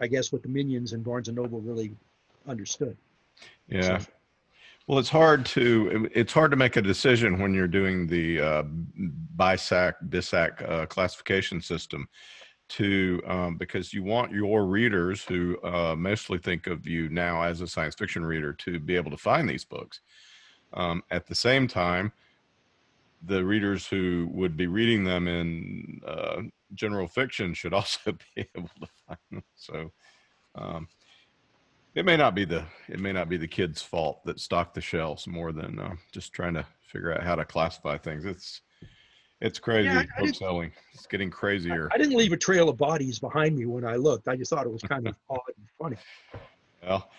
I 0.00 0.06
guess, 0.06 0.32
what 0.32 0.42
the 0.42 0.48
minions 0.48 0.92
and 0.92 1.04
Barnes 1.04 1.28
and 1.28 1.36
Noble 1.36 1.60
really 1.60 1.92
understood. 2.46 2.96
Yeah. 3.68 3.98
So, 3.98 4.06
well, 4.86 4.98
it's 4.98 5.08
hard 5.08 5.46
to 5.46 6.10
it's 6.12 6.32
hard 6.32 6.50
to 6.50 6.56
make 6.56 6.76
a 6.76 6.82
decision 6.82 7.38
when 7.38 7.54
you're 7.54 7.68
doing 7.68 8.06
the 8.06 8.40
uh, 8.40 8.62
BISAC 9.36 9.94
BISAC 10.08 10.68
uh, 10.68 10.86
classification 10.86 11.60
system 11.60 12.08
to 12.70 13.22
um, 13.26 13.56
because 13.56 13.92
you 13.92 14.02
want 14.02 14.32
your 14.32 14.64
readers 14.64 15.22
who 15.24 15.58
uh, 15.62 15.94
mostly 15.96 16.38
think 16.38 16.66
of 16.66 16.86
you 16.86 17.08
now 17.08 17.42
as 17.42 17.60
a 17.60 17.66
science 17.66 17.94
fiction 17.94 18.24
reader 18.24 18.52
to 18.54 18.78
be 18.78 18.96
able 18.96 19.10
to 19.10 19.16
find 19.16 19.48
these 19.48 19.64
books. 19.64 20.00
Um, 20.72 21.02
at 21.10 21.26
the 21.26 21.34
same 21.34 21.66
time, 21.66 22.12
the 23.22 23.44
readers 23.44 23.86
who 23.86 24.28
would 24.32 24.56
be 24.56 24.66
reading 24.66 25.04
them 25.04 25.28
in 25.28 26.00
uh, 26.06 26.42
general 26.74 27.08
fiction 27.08 27.54
should 27.54 27.74
also 27.80 28.12
be 28.34 28.48
able 28.54 28.70
to 28.80 28.88
find 29.06 29.18
them. 29.30 29.44
So. 29.56 29.92
Um, 30.54 30.88
it 31.94 32.04
may 32.04 32.16
not 32.16 32.34
be 32.34 32.44
the 32.44 32.64
it 32.88 33.00
may 33.00 33.12
not 33.12 33.28
be 33.28 33.36
the 33.36 33.48
kids' 33.48 33.82
fault 33.82 34.24
that 34.24 34.38
stock 34.38 34.74
the 34.74 34.80
shelves 34.80 35.26
more 35.26 35.52
than 35.52 35.78
uh, 35.78 35.94
just 36.12 36.32
trying 36.32 36.54
to 36.54 36.64
figure 36.82 37.12
out 37.12 37.22
how 37.22 37.34
to 37.34 37.44
classify 37.44 37.98
things. 37.98 38.24
It's 38.24 38.62
it's 39.40 39.58
crazy 39.58 39.88
yeah, 39.88 40.04
book 40.18 40.34
selling. 40.34 40.72
It's 40.92 41.06
getting 41.06 41.30
crazier. 41.30 41.88
I, 41.90 41.94
I, 41.94 41.98
didn't 41.98 42.16
leave 42.16 42.32
a 42.32 42.36
trail 42.36 42.68
of 42.68 42.76
bodies 42.76 43.18
behind 43.18 43.56
me 43.56 43.66
when 43.66 43.84
I 43.84 43.96
looked. 43.96 44.28
I 44.28 44.36
just 44.36 44.50
thought 44.50 44.66
it 44.66 44.72
was 44.72 44.82
kind 44.82 45.06
of 45.08 45.14
odd 45.30 45.40
and 45.56 45.66
funny. 45.78 45.96
Well, 46.82 47.10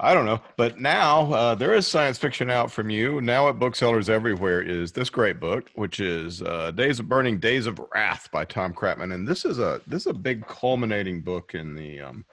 I 0.00 0.12
don't 0.12 0.26
know, 0.26 0.40
but 0.56 0.80
now 0.80 1.32
uh, 1.32 1.54
there 1.54 1.72
is 1.72 1.86
science 1.86 2.18
fiction 2.18 2.50
out 2.50 2.70
from 2.70 2.90
you. 2.90 3.20
Now 3.20 3.48
at 3.48 3.60
booksellers 3.60 4.10
everywhere 4.10 4.60
is 4.60 4.90
this 4.90 5.08
great 5.08 5.38
book, 5.38 5.70
which 5.76 6.00
is 6.00 6.42
uh, 6.42 6.72
"Days 6.72 6.98
of 6.98 7.08
Burning, 7.08 7.38
Days 7.38 7.66
of 7.66 7.80
Wrath" 7.92 8.28
by 8.32 8.44
Tom 8.44 8.74
Kratman, 8.74 9.14
and 9.14 9.26
this 9.26 9.44
is 9.44 9.60
a 9.60 9.80
this 9.86 10.02
is 10.02 10.08
a 10.08 10.14
big 10.14 10.46
culminating 10.48 11.20
book 11.20 11.54
in 11.54 11.76
the 11.76 12.00
um, 12.00 12.24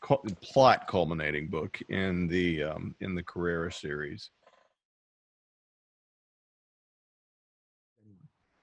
plot 0.00 0.88
culminating 0.88 1.48
book 1.48 1.78
in 1.90 2.26
the 2.26 2.62
um, 2.62 2.94
in 3.00 3.14
the 3.14 3.22
Carrera 3.22 3.70
series. 3.70 4.30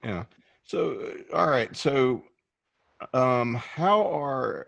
Yeah. 0.08 0.24
So 0.64 1.12
all 1.34 1.48
right. 1.48 1.76
So 1.76 2.22
um, 3.12 3.54
how 3.54 4.10
are 4.10 4.66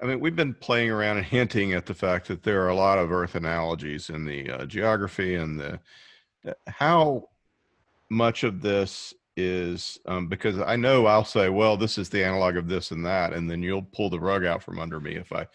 I 0.00 0.06
mean, 0.06 0.20
we've 0.20 0.36
been 0.36 0.54
playing 0.54 0.90
around 0.90 1.16
and 1.16 1.26
hinting 1.26 1.72
at 1.72 1.86
the 1.86 1.94
fact 1.94 2.28
that 2.28 2.42
there 2.42 2.62
are 2.64 2.68
a 2.68 2.74
lot 2.74 2.98
of 2.98 3.10
Earth 3.10 3.34
analogies 3.34 4.10
in 4.10 4.24
the 4.24 4.50
uh, 4.50 4.66
geography 4.66 5.34
and 5.34 5.58
the 5.58 5.80
uh, 6.46 6.52
how 6.66 7.28
much 8.10 8.44
of 8.44 8.60
this 8.60 9.12
is 9.36 9.98
um, 10.06 10.28
because 10.28 10.58
I 10.58 10.76
know 10.76 11.06
I'll 11.06 11.24
say, 11.24 11.48
well, 11.48 11.76
this 11.76 11.96
is 11.96 12.08
the 12.10 12.24
analog 12.24 12.56
of 12.56 12.68
this 12.68 12.90
and 12.90 13.04
that, 13.06 13.32
and 13.32 13.50
then 13.50 13.62
you'll 13.62 13.82
pull 13.82 14.10
the 14.10 14.20
rug 14.20 14.44
out 14.44 14.62
from 14.62 14.78
under 14.78 15.00
me 15.00 15.16
if 15.16 15.32
I 15.32 15.46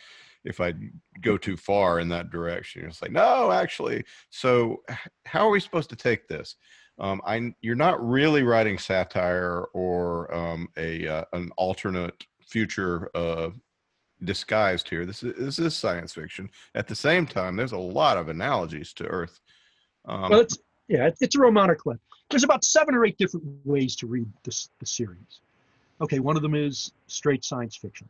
if 0.44 0.60
I 0.60 0.74
go 1.22 1.38
too 1.38 1.56
far 1.56 2.00
in 2.00 2.10
that 2.10 2.32
direction. 2.32 2.86
It's 2.86 3.02
like, 3.02 3.12
no, 3.12 3.52
actually. 3.52 4.04
So 4.32 4.82
how 5.26 5.48
are 5.48 5.52
we 5.52 5.60
supposed 5.60 5.90
to 5.92 5.96
take 5.96 6.28
this? 6.28 6.56
Um, 7.00 7.22
I, 7.26 7.54
you're 7.62 7.76
not 7.76 8.06
really 8.08 8.44
writing 8.44 8.78
satire 8.78 9.66
or 9.74 10.34
um, 10.34 10.70
a 10.78 11.08
uh, 11.08 11.24
an 11.34 11.52
alternate 11.58 12.26
future 12.46 13.10
uh, 13.16 13.50
disguised 14.24 14.90
here. 14.90 15.06
This 15.06 15.24
is 15.24 15.34
this 15.38 15.60
is 15.60 15.76
science 15.76 16.14
fiction. 16.14 16.50
At 16.76 16.88
the 16.88 16.96
same 16.96 17.26
time, 17.26 17.56
there's 17.56 17.72
a 17.72 17.78
lot 17.78 18.18
of 18.18 18.30
analogies 18.30 18.94
to 18.94 19.06
Earth. 19.06 19.40
Um, 20.06 20.30
well, 20.30 20.40
it's 20.42 20.58
yeah, 20.88 21.10
it's 21.20 21.36
a 21.36 21.40
roman 21.40 21.70
à 21.70 21.78
clef. 21.78 21.98
There's 22.30 22.44
about 22.44 22.64
seven 22.64 22.96
or 22.96 23.06
eight 23.06 23.18
different 23.18 23.46
ways 23.66 23.96
to 23.98 24.08
read 24.08 24.28
this 24.44 24.70
the 24.80 24.86
series. 24.86 25.42
Okay, 26.02 26.20
one 26.20 26.36
of 26.36 26.42
them 26.42 26.56
is 26.56 26.92
straight 27.08 27.44
science 27.44 27.76
fiction. 27.76 28.08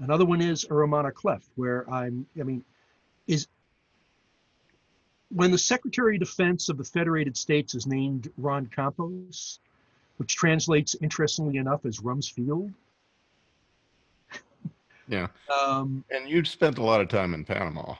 Another 0.00 0.24
one 0.24 0.40
is 0.40 0.64
a 0.70 0.74
roman 0.74 1.06
à 1.06 1.12
clef, 1.12 1.42
where 1.56 1.88
I'm, 1.90 2.26
I 2.38 2.44
mean, 2.44 2.64
is 3.26 3.48
when 5.30 5.50
the 5.50 5.58
Secretary 5.58 6.16
of 6.16 6.20
Defense 6.20 6.68
of 6.68 6.78
the 6.78 6.84
Federated 6.84 7.36
States 7.36 7.74
is 7.74 7.86
named 7.86 8.30
Ron 8.38 8.66
Campos, 8.66 9.60
which 10.16 10.36
translates 10.36 10.96
interestingly 11.02 11.56
enough 11.58 11.84
as 11.86 11.98
Rumsfeld. 11.98 12.72
Yeah. 15.10 15.28
Um, 15.50 16.04
And 16.10 16.28
you 16.28 16.44
spent 16.44 16.76
a 16.76 16.82
lot 16.82 17.00
of 17.00 17.08
time 17.08 17.32
in 17.32 17.42
Panama 17.44 17.94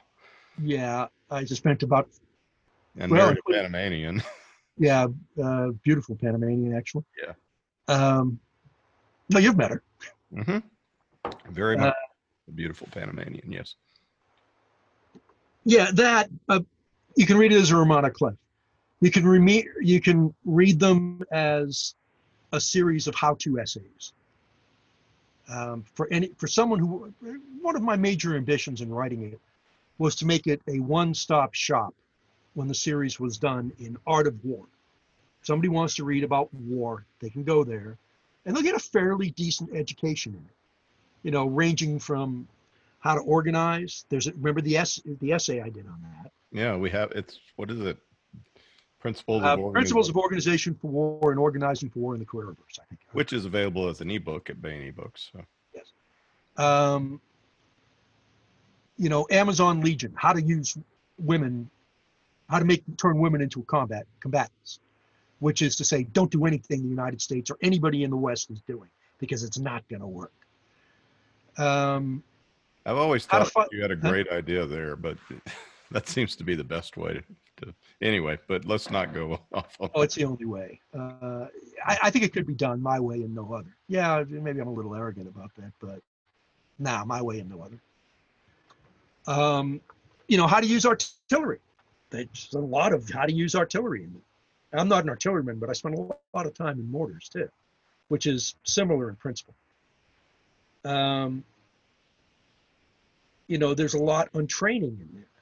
yeah, 0.63 1.07
I 1.31 1.45
just 1.45 1.63
spent 1.63 1.83
about 1.83 2.09
and 2.99 3.13
Well, 3.13 3.27
married 3.27 3.39
a 3.49 3.53
Panamanian. 3.53 4.23
yeah, 4.79 5.07
uh, 5.43 5.69
beautiful 5.85 6.17
Panamanian 6.17 6.75
actually. 6.75 7.05
Yeah. 7.23 7.35
Um, 7.87 8.39
no, 9.31 9.39
you've 9.39 9.57
met 9.57 9.71
her. 9.71 9.83
Mm-hmm. 10.35 10.59
Very 11.53 11.77
Uh, 11.77 11.81
much 11.81 11.95
a 12.49 12.51
beautiful 12.51 12.89
Panamanian, 12.91 13.51
yes. 13.51 13.77
Yeah, 15.65 15.91
that 15.95 16.29
uh, 16.49 16.61
you 17.19 17.27
can 17.27 17.37
read 17.37 17.53
it 17.53 17.61
as 17.61 17.73
a 17.73 17.77
roman 17.77 18.05
à 18.05 18.13
clef. 18.13 18.35
You 19.01 19.11
can 19.11 19.27
re- 19.27 19.69
you 19.81 20.01
can 20.01 20.33
read 20.45 20.79
them 20.79 21.21
as 21.33 21.97
a 22.53 22.61
series 22.61 23.09
of 23.09 23.15
how-to 23.17 23.59
essays. 23.59 24.13
Um, 25.49 25.85
for 25.95 26.07
any 26.13 26.29
for 26.37 26.47
someone 26.47 26.79
who 26.79 27.13
one 27.61 27.75
of 27.75 27.83
my 27.83 27.97
major 27.97 28.37
ambitions 28.37 28.83
in 28.83 28.91
writing 28.91 29.25
it 29.25 29.41
was 29.99 30.15
to 30.17 30.27
make 30.27 30.47
it 30.47 30.63
a 30.69 30.79
one-stop 30.79 31.55
shop 31.55 31.93
when 32.55 32.69
the 32.69 32.75
series 32.75 33.19
was 33.19 33.37
done 33.37 33.73
in 33.81 33.97
art 34.07 34.29
of 34.29 34.45
war. 34.45 34.67
Somebody 35.43 35.71
wants 35.71 35.97
to 35.97 36.05
read 36.05 36.23
about 36.23 36.55
war, 36.55 37.05
they 37.19 37.31
can 37.31 37.43
go 37.43 37.65
there, 37.65 37.99
and 38.45 38.55
they'll 38.55 38.63
get 38.63 38.77
a 38.77 38.91
fairly 38.97 39.31
decent 39.33 39.75
education 39.75 40.35
in 40.35 40.41
it. 40.41 40.57
You 41.25 41.33
know, 41.33 41.47
ranging 41.47 41.99
from 41.99 42.47
how 43.01 43.15
to 43.17 43.21
organize. 43.23 44.05
There's 44.09 44.29
a, 44.29 44.33
remember 44.35 44.61
the 44.61 44.77
the 45.21 45.33
essay 45.33 45.61
I 45.61 45.69
did 45.69 45.87
on 45.87 46.01
that. 46.03 46.31
Yeah, 46.53 46.77
we 46.77 46.91
have 46.91 47.13
it's 47.13 47.41
what 47.57 47.71
is 47.71 47.81
it? 47.81 47.99
Principles 49.01 49.43
Uh, 49.43 49.47
of 49.47 49.61
Organization, 49.61 49.73
Principles 49.73 50.09
of 50.09 50.17
Organization 50.17 50.75
for 50.75 50.91
War 50.91 51.31
and 51.31 51.39
Organizing 51.39 51.89
for 51.91 52.01
War 52.01 52.15
in 52.15 52.21
the 52.21 52.27
Carreraverse, 52.27 52.81
I 52.81 52.85
think. 52.89 53.01
which 53.13 53.33
is 53.33 53.45
available 53.45 53.89
as 53.89 54.01
an 54.01 54.11
ebook 54.11 54.51
at 54.51 54.61
Baen 54.61 54.93
eBooks. 54.93 55.31
So. 55.33 55.45
Um, 56.63 57.21
you 58.97 59.09
know, 59.09 59.27
Amazon 59.31 59.81
Legion, 59.81 60.13
how 60.17 60.33
to 60.33 60.43
use 60.43 60.77
women, 61.19 61.71
how 62.51 62.59
to 62.59 62.65
make 62.65 62.83
turn 62.97 63.19
women 63.19 63.41
into 63.41 63.63
combat 63.63 64.07
combatants, 64.19 64.81
which 65.39 65.63
is 65.63 65.77
to 65.77 65.85
say, 65.85 66.03
don't 66.03 66.31
do 66.33 66.47
anything 66.47 66.83
the 66.83 66.89
United 66.89 67.23
States 67.23 67.51
or 67.51 67.59
anybody 67.63 68.03
in 68.03 68.11
the 68.11 68.17
West 68.17 68.51
is 68.51 68.61
doing 68.63 68.91
because 69.19 69.45
it's 69.45 69.59
not 69.59 69.89
going 69.89 70.01
to 70.01 70.07
work. 70.07 70.33
Um, 71.57 72.25
I've 72.85 72.97
always 72.97 73.25
thought 73.27 73.49
fi- 73.51 73.67
you 73.71 73.83
had 73.83 73.91
a 73.93 73.97
great 73.97 74.29
idea 74.31 74.67
there, 74.67 74.97
but 74.97 75.17
that 75.93 76.09
seems 76.09 76.37
to 76.37 76.45
be 76.45 76.55
the 76.55 76.65
best 76.65 76.97
way 76.97 77.23
to, 77.59 77.75
anyway, 78.03 78.39
but 78.47 78.65
let's 78.65 78.91
not 78.91 79.15
go 79.15 79.41
off 79.53 79.77
on 79.81 79.91
oh, 79.95 80.03
it's 80.03 80.15
the 80.15 80.25
only 80.25 80.45
way. 80.45 80.81
Uh, 80.95 81.47
I, 81.85 81.99
I 82.05 82.11
think 82.11 82.25
it 82.25 82.33
could 82.33 82.47
be 82.47 82.55
done 82.55 82.83
my 82.83 83.01
way 83.01 83.17
and 83.17 83.35
no 83.35 83.53
other. 83.53 83.75
Yeah, 83.89 84.25
maybe 84.29 84.61
I'm 84.61 84.69
a 84.69 84.73
little 84.73 84.95
arrogant 84.95 85.29
about 85.29 85.51
that, 85.57 85.73
but 85.81 86.01
nah, 86.79 87.05
my 87.05 87.23
way 87.23 87.41
and 87.41 87.51
no 87.51 87.63
other. 87.63 87.81
Um, 89.27 89.81
you 90.27 90.37
know, 90.37 90.47
how 90.47 90.61
to 90.61 90.67
use 90.67 90.87
artillery. 90.87 91.61
There's 92.11 92.51
a 92.55 92.59
lot 92.59 92.93
of 92.93 93.09
how 93.11 93.27
to 93.27 93.33
use 93.33 93.55
artillery. 93.55 94.09
I'm 94.73 94.89
not 94.89 95.05
an 95.05 95.11
artilleryman, 95.11 95.59
but 95.59 95.71
I 95.71 95.73
spent 95.73 95.95
a 95.95 95.99
lot 95.99 96.47
of 96.47 96.55
time 96.55 96.79
in 96.79 96.91
mortars 96.91 97.29
too, 97.29 97.49
which 98.09 98.27
is 98.27 98.55
similar 98.65 99.09
in 99.09 99.17
principle. 99.17 99.55
Um, 100.85 101.45
you 103.47 103.59
know, 103.59 103.75
there's 103.75 103.95
a 103.95 103.99
lot 103.99 104.29
on 104.35 104.47
training 104.47 104.99
in 105.01 105.09
there. 105.13 105.38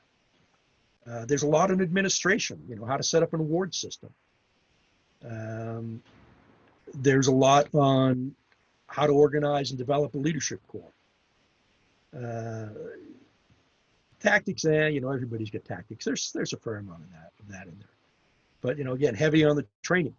Uh, 1.08 1.24
there's 1.24 1.42
a 1.42 1.46
lot 1.46 1.70
in 1.70 1.80
administration, 1.80 2.60
you 2.68 2.74
know, 2.74 2.84
how 2.84 2.96
to 2.96 3.02
set 3.02 3.22
up 3.22 3.32
an 3.32 3.40
award 3.40 3.74
system. 3.74 4.10
Um, 5.24 6.02
there's 6.94 7.28
a 7.28 7.32
lot 7.32 7.68
on 7.74 8.34
how 8.86 9.06
to 9.06 9.12
organize 9.12 9.70
and 9.70 9.78
develop 9.78 10.14
a 10.14 10.18
leadership 10.18 10.60
corps. 10.68 10.92
Uh, 12.16 12.68
tactics, 14.20 14.64
eh, 14.64 14.88
you 14.88 15.00
know, 15.00 15.10
everybody's 15.10 15.50
got 15.50 15.64
tactics. 15.64 16.04
There's 16.04 16.32
there's 16.32 16.52
a 16.52 16.56
fair 16.56 16.76
amount 16.76 17.02
of 17.02 17.10
that 17.10 17.32
of 17.40 17.48
that 17.48 17.66
in 17.66 17.78
there. 17.78 17.88
But 18.60 18.78
you 18.78 18.84
know, 18.84 18.92
again, 18.92 19.14
heavy 19.14 19.44
on 19.44 19.56
the 19.56 19.66
training 19.82 20.16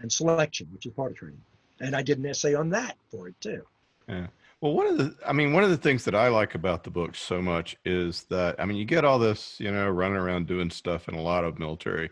and 0.00 0.10
selection, 0.10 0.68
which 0.72 0.86
is 0.86 0.92
part 0.92 1.12
of 1.12 1.18
training. 1.18 1.42
And 1.80 1.94
I 1.94 2.02
did 2.02 2.18
an 2.18 2.26
essay 2.26 2.54
on 2.54 2.70
that 2.70 2.96
for 3.10 3.28
it 3.28 3.40
too. 3.40 3.62
Well, 4.64 4.72
one 4.72 4.86
of 4.86 4.96
the, 4.96 5.14
I 5.26 5.34
mean, 5.34 5.52
one 5.52 5.62
of 5.62 5.68
the 5.68 5.76
things 5.76 6.06
that 6.06 6.14
I 6.14 6.28
like 6.28 6.54
about 6.54 6.84
the 6.84 6.90
book 6.90 7.14
so 7.16 7.42
much 7.42 7.76
is 7.84 8.22
that, 8.30 8.58
I 8.58 8.64
mean, 8.64 8.78
you 8.78 8.86
get 8.86 9.04
all 9.04 9.18
this, 9.18 9.60
you 9.60 9.70
know, 9.70 9.90
running 9.90 10.16
around 10.16 10.46
doing 10.46 10.70
stuff 10.70 11.06
in 11.06 11.14
a 11.14 11.20
lot 11.20 11.44
of 11.44 11.58
military 11.58 12.08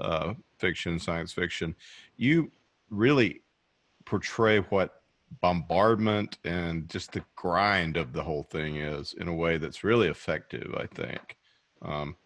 uh, 0.00 0.34
fiction, 0.58 0.98
science 0.98 1.32
fiction. 1.32 1.76
You 2.16 2.50
really 2.90 3.42
portray 4.06 4.58
what 4.58 5.02
bombardment 5.40 6.38
and 6.42 6.88
just 6.88 7.12
the 7.12 7.22
grind 7.36 7.96
of 7.96 8.12
the 8.12 8.24
whole 8.24 8.42
thing 8.42 8.74
is 8.74 9.14
in 9.20 9.28
a 9.28 9.34
way 9.34 9.56
that's 9.56 9.84
really 9.84 10.08
effective, 10.08 10.74
I 10.76 10.86
think. 10.86 11.36
Um, 11.80 12.16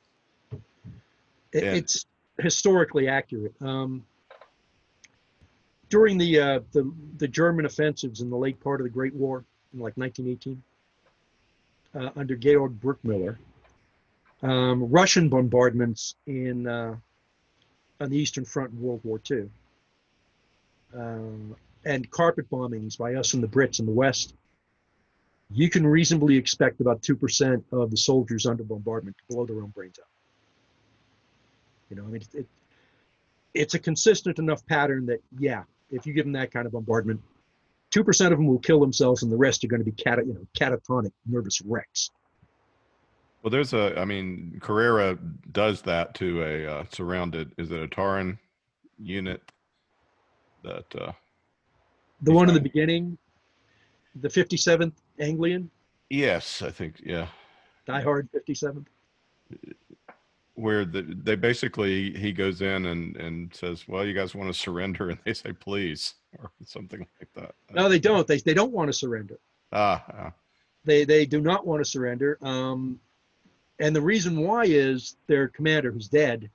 It, 1.53 1.65
Yeah. 1.65 1.75
It's 1.75 2.07
historically 2.39 3.07
accurate. 3.07 3.55
Um, 3.61 4.07
during 5.91 6.17
the, 6.17 6.41
uh, 6.41 6.61
the 6.73 6.91
the 7.19 7.29
German 7.29 7.67
offensives 7.67 8.23
in 8.23 8.31
the 8.31 8.37
late 8.39 8.59
part 8.61 8.81
of 8.81 8.85
the 8.85 8.91
Great 8.91 9.15
War, 9.15 9.45
like 9.81 9.97
1918, 9.97 10.63
uh, 11.95 12.11
under 12.17 12.37
Georg 12.37 12.81
Bruchmüller, 12.81 13.37
um, 14.43 14.89
Russian 14.91 15.29
bombardments 15.29 16.15
in 16.27 16.67
uh, 16.67 16.97
on 18.01 18.11
the 18.11 18.17
Eastern 18.17 18.45
Front 18.45 18.73
in 18.73 18.81
World 18.81 19.01
War 19.03 19.21
II, 19.31 19.49
um, 20.95 21.57
and 21.85 22.11
carpet 22.11 22.49
bombings 22.51 22.97
by 22.97 23.15
us 23.15 23.35
and 23.35 23.43
the 23.43 23.49
Brits 23.49 23.81
in 23.81 23.87
the 23.87 23.93
West. 23.93 24.35
You 25.51 25.71
can 25.71 25.87
reasonably 25.87 26.37
expect 26.37 26.81
about 26.81 27.03
two 27.03 27.17
percent 27.17 27.65
of 27.73 27.91
the 27.91 27.97
soldiers 27.97 28.47
under 28.47 28.63
bombardment 28.63 29.17
to 29.19 29.35
blow 29.35 29.47
their 29.47 29.57
own 29.57 29.71
brains 29.71 29.99
out. 29.99 30.07
You 31.91 31.97
know, 31.97 32.05
I 32.05 32.07
mean, 32.07 32.23
it, 32.35 32.47
it's 33.55 33.75
a 33.75 33.79
consistent 33.79 34.39
enough 34.39 34.65
pattern 34.67 35.07
that, 35.07 35.21
yeah, 35.39 35.65
if 35.91 36.07
you 36.07 36.13
give 36.13 36.27
them 36.27 36.33
that 36.33 36.51
kind 36.53 36.67
of 36.67 36.73
bombardment, 36.73 37.21
two 37.91 38.05
percent 38.05 38.33
of 38.33 38.39
them 38.39 38.47
will 38.47 38.59
kill 38.59 38.81
themselves, 38.81 39.23
and 39.23 39.33
the 39.33 39.37
rest 39.37 39.65
are 39.65 39.69
going 39.69 39.81
to 39.81 39.85
be 39.85 39.93
cata, 39.93 40.23
you 40.25 40.35
know, 40.35 40.47
catatonic 40.59 41.13
nervous 41.27 41.61
wrecks. 41.63 42.11
well, 43.43 43.51
there's 43.51 43.73
a, 43.73 43.99
I 43.99 44.05
mean, 44.05 44.59
Carrera 44.61 45.19
does 45.53 45.83
that 45.83 46.15
to 46.17 46.43
a 46.43 46.67
uh, 46.67 46.85
surrounded, 46.93 47.53
is 47.57 47.71
it 47.71 47.83
a 47.83 47.89
Tauran 47.89 48.39
unit 48.99 49.41
that, 50.65 50.87
uh, 51.01 51.13
The 52.23 52.33
one 52.33 52.49
in 52.49 52.55
the 52.55 52.61
beginning, 52.61 53.17
the 54.21 54.29
57th 54.29 54.93
Anglian, 55.21 55.71
yes, 56.11 56.63
I 56.63 56.71
think, 56.71 56.97
yeah. 57.05 57.29
Die 57.87 58.03
Hard 58.03 58.29
57th. 58.33 58.87
Where 60.59 60.85
the, 60.85 61.03
they 61.03 61.37
basically 61.37 62.13
he 62.19 62.33
goes 62.33 62.63
in 62.63 62.87
and 62.87 63.17
and 63.17 63.55
says, 63.55 63.87
"Well, 63.87 64.05
you 64.05 64.13
guys 64.13 64.35
want 64.35 64.53
to 64.53 64.59
surrender?" 64.59 65.11
and 65.11 65.19
they 65.25 65.33
say, 65.33 65.53
"Please," 65.53 66.15
or 66.39 66.51
something 66.65 67.07
like 67.21 67.33
that. 67.35 67.55
No, 67.71 67.89
they 67.89 68.01
don't. 68.01 68.27
They 68.27 68.39
they 68.39 68.55
don't 68.55 68.73
want 68.73 68.89
to 68.89 68.93
surrender. 68.93 69.39
Ah, 69.73 70.05
ah, 70.13 70.33
They 70.85 71.05
they 71.05 71.27
do 71.27 71.41
not 71.41 71.67
want 71.67 71.85
to 71.85 71.89
surrender. 71.89 72.39
Um, 72.43 72.99
and 73.79 73.95
the 73.95 74.03
reason 74.03 74.41
why 74.41 74.65
is 74.65 75.17
their 75.29 75.47
commander, 75.47 75.93
who's 75.93 76.09
dead, 76.09 76.51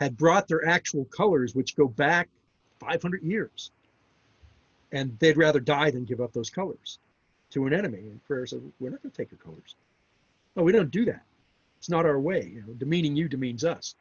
had 0.00 0.16
brought 0.16 0.48
their 0.48 0.66
actual 0.66 1.04
colors, 1.04 1.54
which 1.54 1.76
go 1.76 1.86
back 1.86 2.28
500 2.80 3.22
years, 3.22 3.70
and 4.90 5.16
they'd 5.20 5.36
rather 5.36 5.60
die 5.60 5.90
than 5.92 6.04
give 6.04 6.20
up 6.20 6.32
those 6.32 6.50
colors 6.50 6.98
to 7.50 7.66
an 7.66 7.72
enemy. 7.72 7.98
And 8.00 8.20
Carrera 8.26 8.48
said, 8.48 8.72
"We're 8.80 8.90
not 8.90 9.02
going 9.02 9.12
to 9.12 9.16
take 9.16 9.30
your 9.30 9.38
colors. 9.38 9.76
No, 10.56 10.64
we 10.64 10.72
don't 10.72 10.90
do 10.90 11.04
that. 11.04 11.22
It's 11.86 11.90
not 11.90 12.04
our 12.04 12.18
way. 12.18 12.50
You 12.52 12.64
know, 12.66 12.72
demeaning 12.74 13.14
you 13.14 13.28
demeans 13.28 13.64
us. 13.64 13.94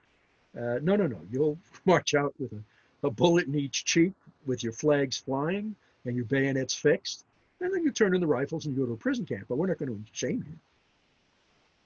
Uh, 0.57 0.79
no, 0.81 0.95
no, 0.95 1.05
no. 1.05 1.21
You'll 1.29 1.59
march 1.85 2.15
out 2.15 2.33
with 2.39 2.51
a, 2.51 3.07
a 3.07 3.11
bullet 3.11 3.45
in 3.45 3.53
each 3.53 3.85
cheek, 3.85 4.13
with 4.47 4.63
your 4.63 4.73
flags 4.73 5.17
flying 5.17 5.75
and 6.05 6.15
your 6.15 6.25
bayonets 6.25 6.73
fixed." 6.73 7.25
and 7.61 7.73
then 7.73 7.83
you 7.83 7.91
turn 7.91 8.13
in 8.13 8.21
the 8.21 8.27
rifles 8.27 8.65
and 8.65 8.75
you 8.75 8.81
go 8.81 8.87
to 8.87 8.93
a 8.93 8.97
prison 8.97 9.25
camp. 9.25 9.45
But 9.47 9.57
we're 9.57 9.67
not 9.67 9.77
going 9.77 9.89
to 9.89 9.99
shame 10.11 10.43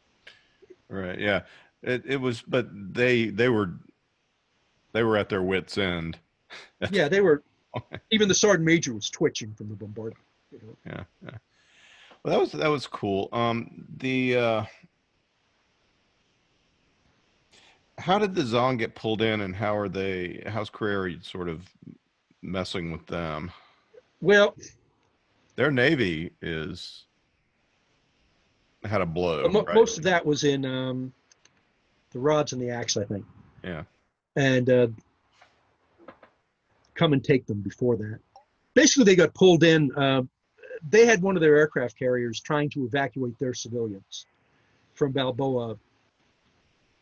you. 0.09 0.15
right, 0.89 1.19
yeah. 1.19 1.41
It 1.83 2.03
it 2.05 2.17
was, 2.17 2.41
but 2.41 2.67
they 2.71 3.27
they 3.27 3.49
were 3.49 3.73
they 4.93 5.03
were 5.03 5.17
at 5.17 5.29
their 5.29 5.43
wits' 5.43 5.77
end. 5.77 6.17
Yeah, 6.91 7.09
they 7.09 7.21
were. 7.21 7.43
Even 8.09 8.27
the 8.27 8.33
sergeant 8.33 8.65
major 8.65 8.93
was 8.93 9.09
twitching 9.09 9.53
from 9.53 9.69
the 9.69 9.75
bombardment. 9.75 10.23
You 10.51 10.59
know? 10.63 10.77
Yeah, 10.85 11.03
yeah. 11.23 11.38
Well, 12.23 12.33
that 12.33 12.39
was 12.39 12.51
that 12.53 12.69
was 12.69 12.88
cool. 12.88 13.29
Um, 13.31 13.85
the 13.97 14.38
uh, 14.38 14.65
how 17.99 18.17
did 18.17 18.33
the 18.33 18.41
Zhong 18.41 18.77
get 18.77 18.95
pulled 18.95 19.21
in, 19.21 19.41
and 19.41 19.55
how 19.55 19.75
are 19.77 19.89
they? 19.89 20.41
How's 20.47 20.69
Carrera 20.69 21.13
sort 21.21 21.49
of 21.49 21.62
messing 22.41 22.91
with 22.91 23.05
them? 23.07 23.51
Well, 24.21 24.55
Their 25.55 25.71
navy 25.71 26.31
is 26.41 27.05
had 28.85 29.01
a 29.01 29.05
blow. 29.05 29.47
mo- 29.49 29.63
right? 29.63 29.75
most 29.75 29.97
of 29.97 30.03
that 30.05 30.25
was 30.25 30.45
in 30.45 30.65
um, 30.65 31.12
the 32.12 32.19
rods 32.19 32.53
and 32.53 32.62
the 32.62 32.69
axe, 32.69 32.95
I 32.95 33.03
think, 33.03 33.25
Yeah. 33.63 33.83
and 34.38 34.69
uh, 34.69 34.88
come 36.95 37.12
and 37.13 37.23
take 37.23 37.45
them 37.45 37.59
before 37.62 37.97
that. 37.97 38.19
Basically, 38.73 39.03
they 39.03 39.15
got 39.15 39.33
pulled 39.33 39.63
in. 39.63 39.93
Uh, 39.95 40.21
they 40.89 41.05
had 41.05 41.21
one 41.21 41.35
of 41.35 41.41
their 41.41 41.57
aircraft 41.57 41.99
carriers 41.99 42.39
trying 42.39 42.69
to 42.69 42.85
evacuate 42.85 43.38
their 43.38 43.53
civilians 43.53 44.25
from 44.93 45.12
Balboa 45.12 45.77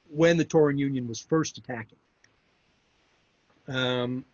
when 0.09 0.37
the 0.37 0.45
Tauran 0.45 0.77
Union 0.77 1.07
was 1.07 1.19
first 1.19 1.57
attacking. 1.57 1.97
Um, 3.67 4.25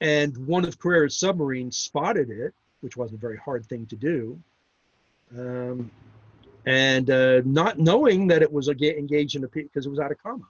and 0.00 0.36
one 0.46 0.64
of 0.64 0.78
Carrera's 0.78 1.16
submarines 1.16 1.76
spotted 1.76 2.30
it, 2.30 2.54
which 2.80 2.96
wasn't 2.96 3.18
a 3.18 3.20
very 3.20 3.36
hard 3.36 3.66
thing 3.66 3.86
to 3.86 3.96
do. 3.96 4.38
Um, 5.36 5.90
and 6.66 7.10
uh, 7.10 7.42
not 7.44 7.78
knowing 7.78 8.26
that 8.28 8.42
it 8.42 8.52
was 8.52 8.68
engaged 8.68 9.36
in 9.36 9.44
a 9.44 9.48
because 9.48 9.86
it 9.86 9.90
was 9.90 9.98
out 9.98 10.12
of 10.12 10.18
commo, 10.22 10.46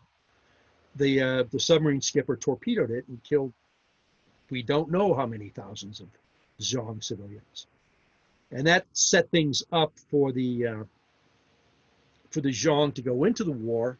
the 0.97 1.23
uh, 1.23 1.45
the 1.51 1.61
submarine 1.61 2.01
skipper 2.01 2.37
torpedoed 2.37 2.91
it 2.91 3.07
and 3.09 3.23
killed. 3.25 3.53
We 4.51 4.63
don't 4.63 4.91
know 4.91 5.15
how 5.15 5.25
many 5.27 5.49
thousands 5.49 6.01
of 6.01 6.09
Zhong 6.61 7.03
civilians, 7.03 7.67
and 8.51 8.67
that 8.67 8.85
set 8.93 9.31
things 9.31 9.63
up 9.73 9.93
for 10.11 10.33
the 10.33 10.67
uh, 10.67 10.85
for 12.31 12.43
the 12.43 12.51
Zhong 12.51 12.93
to 12.95 13.03
go 13.03 13.25
into 13.25 13.45
the 13.45 13.53
war. 13.53 13.97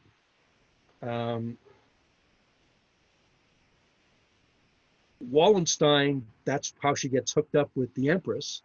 Um, 1.03 1.59
Wallenstein, 5.31 6.27
that's 6.45 6.75
how 6.83 6.95
she 6.95 7.09
gets 7.09 7.33
hooked 7.33 7.55
up 7.55 7.71
with 7.75 7.95
the 7.95 8.11
Empress, 8.11 8.63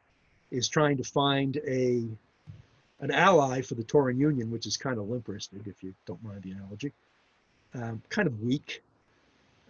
is 0.51 0.67
trying 0.67 0.97
to 0.97 1.03
find 1.03 1.57
a 1.67 2.07
an 2.99 3.11
ally 3.11 3.61
for 3.61 3.75
the 3.75 3.83
Tauran 3.83 4.17
Union, 4.17 4.49
which 4.49 4.65
is 4.65 4.75
kind 4.75 4.97
of 4.97 5.07
limp-wristed, 5.07 5.67
if 5.67 5.83
you 5.83 5.93
don't 6.07 6.23
mind 6.23 6.41
the 6.41 6.51
analogy. 6.51 6.91
Um, 7.75 8.01
kind 8.09 8.27
of 8.27 8.41
weak 8.41 8.81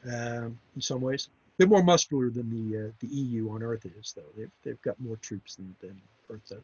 um, 0.06 0.58
in 0.76 0.82
some 0.82 1.02
ways. 1.02 1.28
They're 1.58 1.68
more 1.68 1.84
muscular 1.84 2.30
than 2.30 2.50
the 2.50 2.88
uh, 2.88 2.92
the 3.00 3.08
EU 3.08 3.50
on 3.50 3.64
Earth 3.64 3.86
is, 3.86 4.14
though. 4.16 4.22
They've 4.38 4.52
they've 4.64 4.82
got 4.82 5.00
more 5.00 5.18
troops 5.18 5.56
than, 5.56 5.76
than 5.82 6.00
Earth 6.30 6.48
does, 6.48 6.62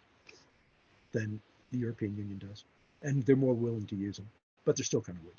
than 1.11 1.41
the 1.71 1.79
European 1.79 2.15
Union 2.15 2.37
does, 2.37 2.63
and 3.01 3.23
they're 3.23 3.35
more 3.35 3.55
willing 3.55 3.87
to 3.87 3.95
use 3.95 4.17
them, 4.17 4.29
but 4.63 4.77
they're 4.77 4.85
still 4.85 5.01
kind 5.01 5.17
of 5.17 5.25
weak. 5.25 5.35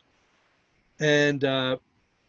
And 1.00 1.44
uh, 1.44 1.76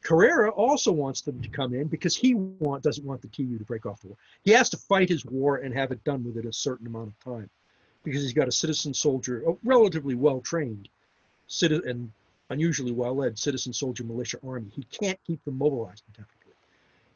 Carrera 0.01 0.51
also 0.51 0.91
wants 0.91 1.21
them 1.21 1.41
to 1.41 1.49
come 1.49 1.73
in 1.73 1.88
because 1.88 2.15
he 2.15 2.36
want, 2.36 2.84
doesn't 2.84 3.06
want 3.06 3.21
the 3.21 3.28
TU 3.28 3.58
to 3.58 3.63
break 3.63 3.86
off 3.86 4.01
the 4.01 4.10
war. 4.10 4.17
He 4.43 4.51
has 4.51 4.69
to 4.69 4.78
fight 4.78 5.10
his 5.10 5.25
war 5.25 5.58
and 5.58 5.73
have 5.73 5.91
it 5.91 6.04
done 6.04 6.23
within 6.23 6.47
a 6.47 6.54
certain 6.54 6.88
amount 6.88 7.08
of 7.08 7.19
time 7.19 7.49
because 8.04 8.21
he's 8.21 8.34
got 8.34 8.47
a 8.47 8.51
citizen 8.51 8.93
soldier, 8.93 9.43
a 9.47 9.56
relatively 9.63 10.15
well 10.15 10.39
trained, 10.41 10.89
and 11.62 12.12
unusually 12.49 12.91
well 12.91 13.15
led 13.15 13.38
citizen 13.38 13.73
soldier 13.73 14.04
militia 14.04 14.38
army. 14.47 14.69
He 14.75 14.84
can't 14.84 15.19
keep 15.25 15.43
them 15.43 15.58
mobilized 15.58 16.04
indefinitely. 16.08 16.54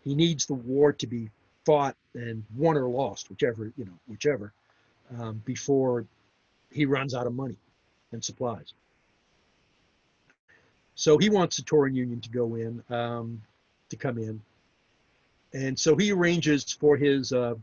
He 0.04 0.16
needs 0.16 0.46
the 0.46 0.56
war 0.56 0.92
to 0.94 1.08
be 1.08 1.30
fought 1.66 1.96
and 2.16 2.44
won 2.56 2.76
or 2.76 2.90
lost, 2.90 3.30
whichever 3.30 3.72
you 3.78 3.86
know, 3.86 4.00
whichever, 4.08 4.52
um, 5.20 5.42
before 5.46 6.06
he 6.72 6.86
runs 6.86 7.14
out 7.14 7.28
of 7.28 7.34
money 7.34 7.56
and 8.12 8.24
supplies. 8.24 8.74
So 11.00 11.18
he 11.18 11.30
wants 11.30 11.56
the 11.56 11.64
Tauran 11.64 11.96
Union 11.96 12.20
to 12.20 12.30
go 12.30 12.56
in, 12.56 12.84
um, 12.90 13.42
to 13.88 13.96
come 13.96 14.18
in. 14.18 14.42
And 15.54 15.80
so 15.80 15.96
he 15.96 16.12
arranges 16.12 16.74
for 16.74 16.98
his 16.98 17.32
uh, 17.32 17.56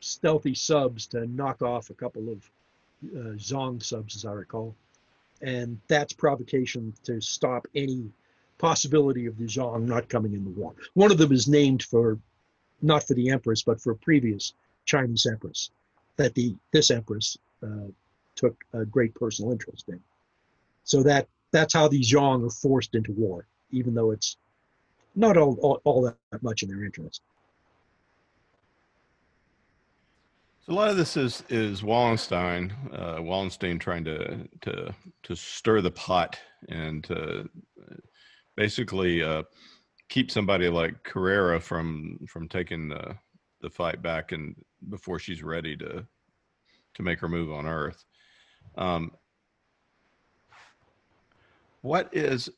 stealthy 0.00 0.54
subs 0.54 1.06
to 1.06 1.26
knock 1.26 1.62
off 1.62 1.88
a 1.88 1.94
couple 1.94 2.28
of 2.28 2.50
uh, 3.02 3.36
Zhong 3.36 3.82
subs, 3.82 4.14
as 4.14 4.26
I 4.26 4.32
recall. 4.32 4.76
And 5.40 5.80
that's 5.88 6.12
provocation 6.12 6.92
to 7.04 7.18
stop 7.22 7.66
any 7.74 8.10
possibility 8.58 9.24
of 9.24 9.38
the 9.38 9.46
Zhong 9.46 9.86
not 9.86 10.10
coming 10.10 10.34
in 10.34 10.44
the 10.44 10.50
war. 10.50 10.74
One 10.92 11.10
of 11.10 11.16
them 11.16 11.32
is 11.32 11.48
named 11.48 11.82
for, 11.82 12.18
not 12.82 13.04
for 13.04 13.14
the 13.14 13.30
empress, 13.30 13.62
but 13.62 13.80
for 13.80 13.92
a 13.92 13.96
previous 13.96 14.52
Chinese 14.84 15.24
empress 15.24 15.70
that 16.16 16.34
the 16.34 16.54
this 16.72 16.90
empress 16.90 17.38
uh, 17.62 17.88
took 18.34 18.62
a 18.74 18.84
great 18.84 19.14
personal 19.14 19.50
interest 19.50 19.88
in. 19.88 20.00
So 20.84 21.02
that 21.02 21.26
that's 21.52 21.74
how 21.74 21.88
these 21.88 22.10
Zhong 22.12 22.46
are 22.46 22.50
forced 22.50 22.94
into 22.94 23.12
war, 23.12 23.46
even 23.70 23.94
though 23.94 24.10
it's 24.10 24.36
not 25.14 25.36
all, 25.36 25.56
all, 25.60 25.80
all 25.84 26.02
that 26.02 26.42
much 26.42 26.62
in 26.62 26.68
their 26.68 26.84
interest. 26.84 27.22
So 30.66 30.72
a 30.72 30.74
lot 30.74 30.90
of 30.90 30.96
this 30.96 31.16
is 31.16 31.44
is 31.48 31.84
Wallenstein, 31.84 32.72
uh, 32.92 33.18
Wallenstein 33.20 33.78
trying 33.78 34.04
to 34.04 34.48
to 34.62 34.94
to 35.22 35.36
stir 35.36 35.80
the 35.80 35.92
pot 35.92 36.38
and 36.68 37.04
to 37.04 37.48
basically 38.56 39.22
uh, 39.22 39.44
keep 40.08 40.30
somebody 40.30 40.68
like 40.68 41.04
Carrera 41.04 41.60
from 41.60 42.18
from 42.28 42.48
taking 42.48 42.88
the 42.88 43.16
the 43.60 43.70
fight 43.70 44.02
back 44.02 44.32
and 44.32 44.56
before 44.90 45.20
she's 45.20 45.42
ready 45.42 45.76
to 45.76 46.04
to 46.94 47.02
make 47.02 47.20
her 47.20 47.28
move 47.28 47.52
on 47.52 47.66
Earth. 47.66 48.04
Um, 48.76 49.12
what 51.82 52.08
is 52.12 52.50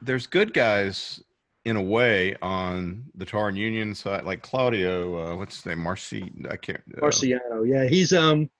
there's 0.00 0.26
good 0.26 0.52
guys 0.52 1.22
in 1.64 1.76
a 1.76 1.82
way 1.82 2.34
on 2.42 3.04
the 3.14 3.24
Tauran 3.24 3.56
Union 3.56 3.94
side, 3.94 4.24
like 4.24 4.42
Claudio, 4.42 5.32
uh, 5.32 5.36
what's 5.36 5.56
his 5.56 5.66
name, 5.66 5.78
Marci? 5.78 6.50
I 6.50 6.56
can't. 6.56 6.82
Uh, 6.96 7.00
Marciano, 7.00 7.66
yeah, 7.66 7.86
he's 7.86 8.12
um, 8.12 8.50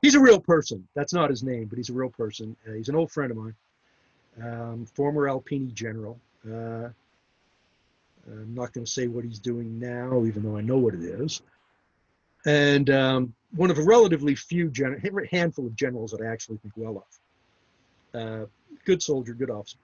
he's 0.00 0.14
a 0.14 0.20
real 0.20 0.40
person. 0.40 0.86
That's 0.94 1.12
not 1.12 1.28
his 1.30 1.42
name, 1.42 1.66
but 1.66 1.76
he's 1.76 1.90
a 1.90 1.94
real 1.94 2.10
person. 2.10 2.56
Uh, 2.66 2.72
he's 2.72 2.88
an 2.88 2.96
old 2.96 3.10
friend 3.10 3.30
of 3.30 3.36
mine, 3.36 3.54
um, 4.42 4.86
former 4.86 5.28
Alpini 5.28 5.72
general. 5.74 6.18
Uh, 6.46 6.88
I'm 8.26 8.54
not 8.54 8.72
going 8.72 8.84
to 8.84 8.90
say 8.90 9.06
what 9.06 9.24
he's 9.24 9.38
doing 9.38 9.78
now, 9.78 10.24
even 10.24 10.42
though 10.42 10.56
I 10.56 10.60
know 10.60 10.78
what 10.78 10.94
it 10.94 11.02
is. 11.02 11.42
And 12.46 12.88
um, 12.90 13.34
one 13.56 13.70
of 13.70 13.78
a 13.78 13.82
relatively 13.82 14.34
few 14.34 14.70
gen- 14.70 15.00
handful 15.30 15.66
of 15.66 15.74
generals 15.74 16.12
that 16.12 16.22
I 16.22 16.26
actually 16.26 16.58
think 16.58 16.74
well 16.76 17.04
of. 18.14 18.48
Uh, 18.80 18.84
good 18.84 19.02
soldier, 19.02 19.34
good 19.34 19.50
officer. 19.50 19.78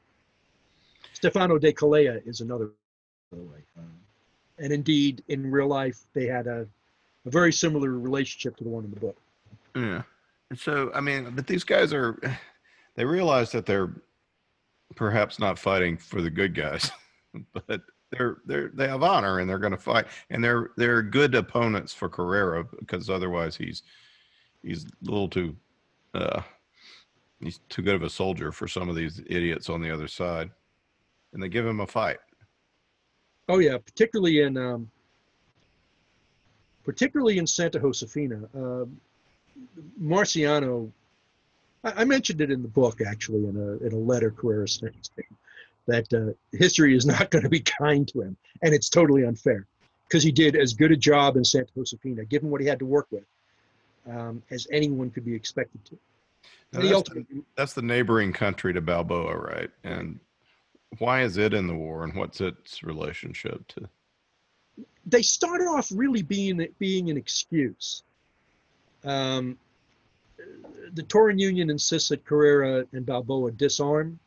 Stefano 1.13 1.59
de 1.59 1.73
Calea 1.73 2.21
is 2.27 2.41
another, 2.41 2.71
by 3.31 3.39
the 3.39 3.45
way. 3.45 3.59
Um, 3.79 3.93
and 4.59 4.73
indeed, 4.73 5.23
in 5.29 5.51
real 5.51 5.69
life, 5.69 6.01
they 6.15 6.27
had 6.27 6.47
a, 6.47 6.67
a 7.25 7.31
very 7.31 7.53
similar 7.53 7.91
relationship 7.91 8.57
to 8.57 8.65
the 8.65 8.71
one 8.71 8.85
in 8.85 8.91
the 8.91 9.01
book. 9.01 9.17
Yeah. 9.75 10.03
And 10.51 10.59
so, 10.59 10.91
I 10.95 11.01
mean, 11.01 11.33
but 11.35 11.47
these 11.47 11.65
guys 11.65 11.93
are, 11.93 12.19
they 12.95 13.05
realize 13.05 13.53
that 13.53 13.67
they're 13.67 13.93
perhaps 14.95 15.39
not 15.39 15.59
fighting 15.59 15.97
for 15.97 16.23
the 16.23 16.31
good 16.31 16.55
guys, 16.55 16.91
but 17.67 17.83
they're 18.11 18.39
they're 18.47 18.71
they 18.75 18.87
have 18.89 19.03
honor 19.03 19.41
and 19.41 19.51
they're 19.51 19.59
going 19.59 19.73
to 19.73 19.79
fight 19.79 20.07
and 20.31 20.43
they're 20.43 20.71
they're 20.77 21.03
good 21.03 21.35
opponents 21.35 21.93
for 21.93 22.09
Carrera 22.09 22.65
because 22.79 23.11
otherwise 23.11 23.57
he's 23.57 23.83
he's 24.63 24.85
a 24.85 25.11
little 25.11 25.29
too 25.29 25.57
uh 26.15 26.41
he's 27.41 27.61
too 27.69 27.83
good 27.83 27.95
of 27.95 28.03
a 28.03 28.11
soldier 28.11 28.51
for 28.53 28.67
some 28.67 28.89
of 28.89 28.97
these 28.97 29.21
idiots 29.27 29.69
on 29.69 29.81
the 29.81 29.91
other 29.91 30.09
side 30.09 30.51
and 31.33 31.43
they 31.43 31.49
give 31.49 31.67
him 31.67 31.81
a 31.81 31.87
fight 31.87 32.19
Oh 33.49 33.59
yeah, 33.59 33.79
particularly 33.79 34.41
in 34.41 34.57
um, 34.57 34.91
particularly 36.85 37.39
in 37.39 37.47
Santa 37.47 37.79
Josefina. 37.79 38.43
Uh, 38.55 38.87
Marciano, 40.03 40.91
I, 41.85 42.03
I 42.03 42.05
mentioned 42.05 42.41
it 42.41 42.51
in 42.51 42.63
the 42.63 42.69
book 42.69 43.01
actually 43.01 43.47
in 43.47 43.57
a 43.57 43.87
in 43.87 43.93
a 43.93 43.99
letter 43.99 44.31
Carrera 44.31 44.69
sent 44.69 45.11
that 45.87 46.13
uh, 46.13 46.33
history 46.57 46.97
is 46.97 47.07
not 47.07 47.31
going 47.31 47.45
to 47.45 47.49
be 47.49 47.61
kind 47.61 48.09
to 48.09 48.23
him, 48.23 48.37
and 48.63 48.75
it's 48.75 48.89
totally 48.89 49.25
unfair 49.25 49.67
because 50.09 50.25
he 50.25 50.33
did 50.33 50.57
as 50.57 50.75
good 50.75 50.91
a 50.91 50.97
job 50.97 51.37
in 51.37 51.45
Santa 51.45 51.71
Josefina, 51.77 52.25
given 52.25 52.51
what 52.51 52.61
he 52.61 52.67
had 52.67 52.81
to 52.81 52.87
work 52.87 53.07
with, 53.11 53.25
um, 54.11 54.43
as 54.51 54.67
anyone 54.73 55.11
could 55.11 55.25
be 55.25 55.35
expected 55.35 55.85
to. 55.85 55.97
Now, 56.73 56.81
that's, 56.81 57.09
the, 57.11 57.27
that's 57.57 57.73
the 57.75 57.83
neighboring 57.83 58.33
country 58.33 58.73
to 58.75 58.81
Balboa 58.81 59.37
right 59.37 59.71
and 59.85 60.21
why 60.99 61.23
is 61.23 61.37
it 61.37 61.55
in 61.55 61.67
the 61.67 61.75
war 61.75 62.05
and 62.05 62.15
what's 62.15 62.41
its 62.41 62.83
relationship 62.83 63.67
to 63.69 63.89
they 65.07 65.23
started 65.23 65.67
off 65.67 65.91
really 65.95 66.23
being 66.23 66.67
being 66.79 67.11
an 67.11 67.17
excuse. 67.17 68.03
Um, 69.05 69.57
the 70.93 71.03
Tauran 71.03 71.39
Union 71.39 71.71
insists 71.71 72.09
that 72.11 72.25
Carrera 72.25 72.85
and 72.93 73.07
Balboa 73.07 73.53
disarm 73.53 74.19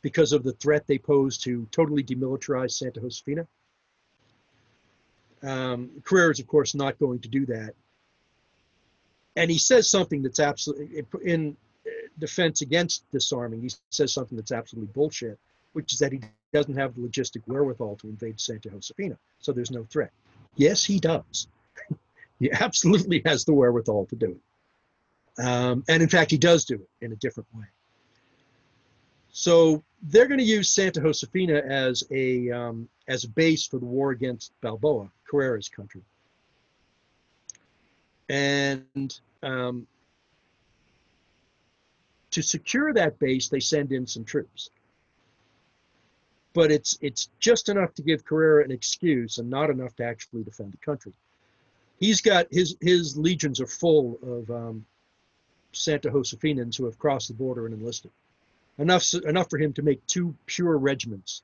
because 0.00 0.32
of 0.32 0.42
the 0.42 0.52
threat 0.52 0.86
they 0.86 0.98
pose 0.98 1.38
to 1.38 1.66
totally 1.70 2.02
demilitarize 2.02 2.72
Santa 2.72 3.00
Josefina. 3.00 3.46
Um, 5.42 5.90
Carrera 6.04 6.30
is, 6.30 6.40
of 6.40 6.46
course, 6.46 6.74
not 6.74 6.98
going 6.98 7.18
to 7.20 7.28
do 7.28 7.46
that. 7.46 7.74
And 9.36 9.50
he 9.50 9.58
says 9.58 9.90
something 9.90 10.22
that's 10.22 10.40
absolutely, 10.40 11.04
in 11.24 11.56
defense 12.18 12.60
against 12.60 13.10
disarming, 13.10 13.62
he 13.62 13.70
says 13.90 14.12
something 14.12 14.36
that's 14.36 14.52
absolutely 14.52 14.92
bullshit, 14.92 15.38
which 15.72 15.92
is 15.92 15.98
that 16.00 16.12
he 16.12 16.20
doesn't 16.52 16.76
have 16.76 16.94
the 16.94 17.00
logistic 17.00 17.42
wherewithal 17.46 17.96
to 17.96 18.08
invade 18.08 18.38
Santa 18.40 18.70
Josefina, 18.70 19.16
so 19.38 19.52
there's 19.52 19.70
no 19.70 19.84
threat. 19.84 20.12
Yes, 20.56 20.84
he 20.84 20.98
does. 20.98 21.46
he 22.38 22.52
absolutely 22.52 23.22
has 23.24 23.44
the 23.44 23.54
wherewithal 23.54 24.06
to 24.06 24.16
do 24.16 24.32
it. 24.32 25.42
Um, 25.42 25.82
and 25.88 26.02
in 26.02 26.08
fact, 26.08 26.30
he 26.30 26.36
does 26.36 26.66
do 26.66 26.74
it 26.74 26.88
in 27.04 27.12
a 27.12 27.16
different 27.16 27.48
way. 27.54 27.64
So 29.32 29.82
they're 30.02 30.26
going 30.26 30.40
to 30.40 30.44
use 30.44 30.68
Santa 30.68 31.00
Josefina 31.00 31.56
as 31.56 32.04
a 32.10 32.50
um, 32.50 32.88
as 33.08 33.24
a 33.24 33.28
base 33.28 33.66
for 33.66 33.78
the 33.78 33.86
war 33.86 34.10
against 34.10 34.52
Balboa, 34.60 35.10
Carrera's 35.28 35.70
country. 35.70 36.02
And 38.32 39.20
um, 39.42 39.86
to 42.30 42.40
secure 42.40 42.94
that 42.94 43.18
base, 43.18 43.50
they 43.50 43.60
send 43.60 43.92
in 43.92 44.06
some 44.06 44.24
troops. 44.24 44.70
But 46.54 46.72
it's 46.72 46.98
it's 47.02 47.28
just 47.40 47.68
enough 47.68 47.92
to 47.94 48.02
give 48.02 48.24
Carrera 48.24 48.64
an 48.64 48.70
excuse 48.70 49.36
and 49.36 49.50
not 49.50 49.68
enough 49.68 49.94
to 49.96 50.04
actually 50.04 50.44
defend 50.44 50.72
the 50.72 50.78
country. 50.78 51.12
He's 52.00 52.22
got 52.22 52.46
his 52.50 52.74
his 52.80 53.18
legions 53.18 53.60
are 53.60 53.66
full 53.66 54.18
of 54.22 54.50
um, 54.50 54.86
Santa 55.72 56.10
Josefinans 56.10 56.78
who 56.78 56.86
have 56.86 56.98
crossed 56.98 57.28
the 57.28 57.34
border 57.34 57.66
and 57.66 57.74
enlisted. 57.74 58.10
Enough 58.78 59.12
enough 59.26 59.50
for 59.50 59.58
him 59.58 59.74
to 59.74 59.82
make 59.82 60.06
two 60.06 60.34
pure 60.46 60.78
regiments 60.78 61.42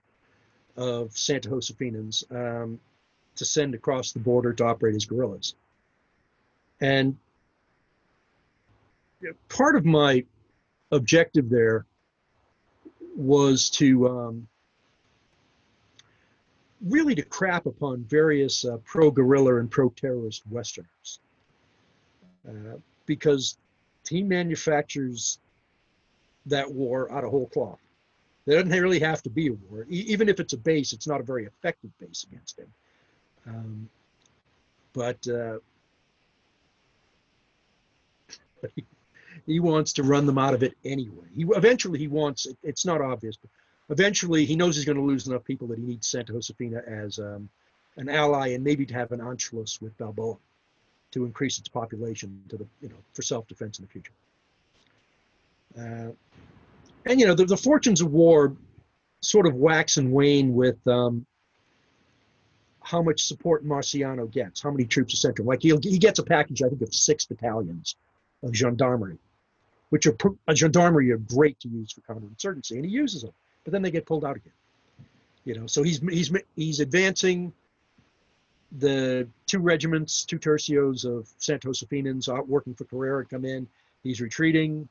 of 0.75 1.15
Santa 1.15 1.51
Josefinans 1.51 2.25
um, 2.35 2.81
to 3.37 3.45
send 3.45 3.75
across 3.75 4.13
the 4.13 4.21
border 4.21 4.55
to 4.55 4.65
operate 4.65 4.97
as 4.97 5.05
guerrillas. 5.05 5.55
And 6.81 7.17
part 9.49 9.77
of 9.77 9.85
my 9.85 10.25
objective 10.93 11.51
there 11.51 11.87
was 13.17 13.69
to 13.71 14.09
um, 14.09 14.49
really 16.87 17.15
to 17.15 17.23
crap 17.23 17.67
upon 17.67 18.05
various 18.05 18.65
uh, 18.65 18.77
pro-guerrilla 18.85 19.57
and 19.57 19.71
pro-terrorist 19.71 20.43
Westerners, 20.49 21.21
uh, 22.49 22.77
because 23.07 23.59
he 24.09 24.23
manufactures 24.23 25.41
that 26.47 26.71
war 26.71 27.11
out 27.13 27.25
of 27.25 27.31
whole 27.31 27.49
cloth. 27.49 27.81
There 28.47 28.63
doesn't 28.63 28.81
really 28.81 29.01
have 29.01 29.23
to 29.25 29.31
be 29.31 29.49
a 29.49 29.53
war. 29.53 29.85
E- 29.91 30.07
even 30.09 30.29
if 30.29 30.41
it's 30.41 30.55
a 30.55 30.57
base, 30.57 30.93
it's 30.93 31.07
not 31.07 31.21
a 31.21 31.25
very 31.25 31.45
effective 31.45 31.91
base 31.99 32.25
against 32.31 32.59
him. 32.59 32.73
Um, 33.47 33.89
but 34.95 35.27
uh, 35.29 35.59
he, 38.75 38.85
he 39.47 39.61
wants 39.61 39.93
to 39.95 40.03
run 40.03 40.27
them 40.27 40.39
out 40.39 40.55
of 40.55 40.63
it 40.63 40.75
anyway. 40.85 41.27
He 41.35 41.45
eventually 41.51 41.99
he 41.99 42.09
wants. 42.09 42.47
It, 42.47 42.57
it's 42.63 42.85
not 42.85 43.01
obvious, 43.01 43.37
but 43.37 43.51
eventually 43.91 44.45
he 44.45 44.57
knows 44.57 44.77
he's 44.77 44.85
going 44.85 44.99
to 44.99 45.05
lose 45.05 45.27
enough 45.27 45.45
people 45.45 45.69
that 45.69 45.79
he 45.79 45.85
needs 45.85 46.09
Santa 46.09 46.33
Josefina 46.33 46.83
as 46.87 47.19
um, 47.19 47.49
an 47.97 48.09
ally 48.09 48.49
and 48.49 48.63
maybe 48.63 48.87
to 48.87 48.95
have 48.95 49.13
an 49.13 49.21
Anschluss 49.21 49.81
with 49.81 49.97
Balboa 49.99 50.37
to 51.11 51.25
increase 51.25 51.59
its 51.59 51.69
population 51.69 52.43
to 52.49 52.57
the 52.57 52.67
you 52.81 52.89
know 52.89 52.97
for 53.13 53.23
self-defense 53.23 53.79
in 53.79 53.85
the 53.85 53.91
future. 53.91 54.13
Uh, 55.79 56.13
and 57.07 57.21
you 57.21 57.27
know 57.27 57.35
the, 57.35 57.45
the 57.45 57.57
fortunes 57.57 58.01
of 58.01 58.11
war 58.11 58.55
sort 59.21 59.47
of 59.47 59.55
wax 59.55 59.97
and 59.97 60.13
wane 60.13 60.55
with 60.55 60.87
um, 60.87 61.27
how 62.83 63.03
much 63.03 63.23
support 63.23 63.67
Marciano 63.67 64.31
gets, 64.31 64.63
how 64.63 64.71
many 64.71 64.85
troops 64.85 65.13
are 65.13 65.17
sent 65.17 65.37
to 65.37 65.43
him. 65.43 65.47
Like 65.47 65.63
he'll, 65.63 65.81
he 65.83 65.99
gets 65.99 66.19
a 66.19 66.23
package, 66.23 66.63
I 66.63 66.69
think, 66.69 66.83
of 66.83 66.95
six 66.95 67.27
battalions 67.27 67.97
of 68.43 68.55
gendarmerie, 68.55 69.19
which 69.91 70.07
are 70.07 70.17
a 70.47 70.55
gendarmerie 70.55 71.11
are 71.13 71.19
great 71.19 71.59
to 71.61 71.69
use 71.69 71.93
for 71.93 72.01
counterinsurgency, 72.03 72.73
and 72.73 72.85
he 72.85 72.91
uses 72.91 73.23
them, 73.23 73.33
but 73.65 73.73
then 73.73 73.83
they 73.83 73.91
get 73.91 74.07
pulled 74.07 74.25
out 74.25 74.37
again. 74.37 74.53
You 75.45 75.59
know, 75.59 75.67
so 75.67 75.83
he's 75.83 76.01
he's 76.01 76.33
he's 76.57 76.81
advancing 76.81 77.53
the 78.73 79.29
two 79.47 79.61
regiments, 79.61 80.25
two 80.25 80.39
tercios 80.39 81.05
of 81.05 81.29
Santa 81.39 81.69
Josefinans 81.69 82.29
out 82.29 82.49
working 82.49 82.75
for 82.75 82.85
Carrera 82.85 83.25
come 83.25 83.45
in. 83.45 83.67
He's 84.03 84.21
retreating. 84.21 84.89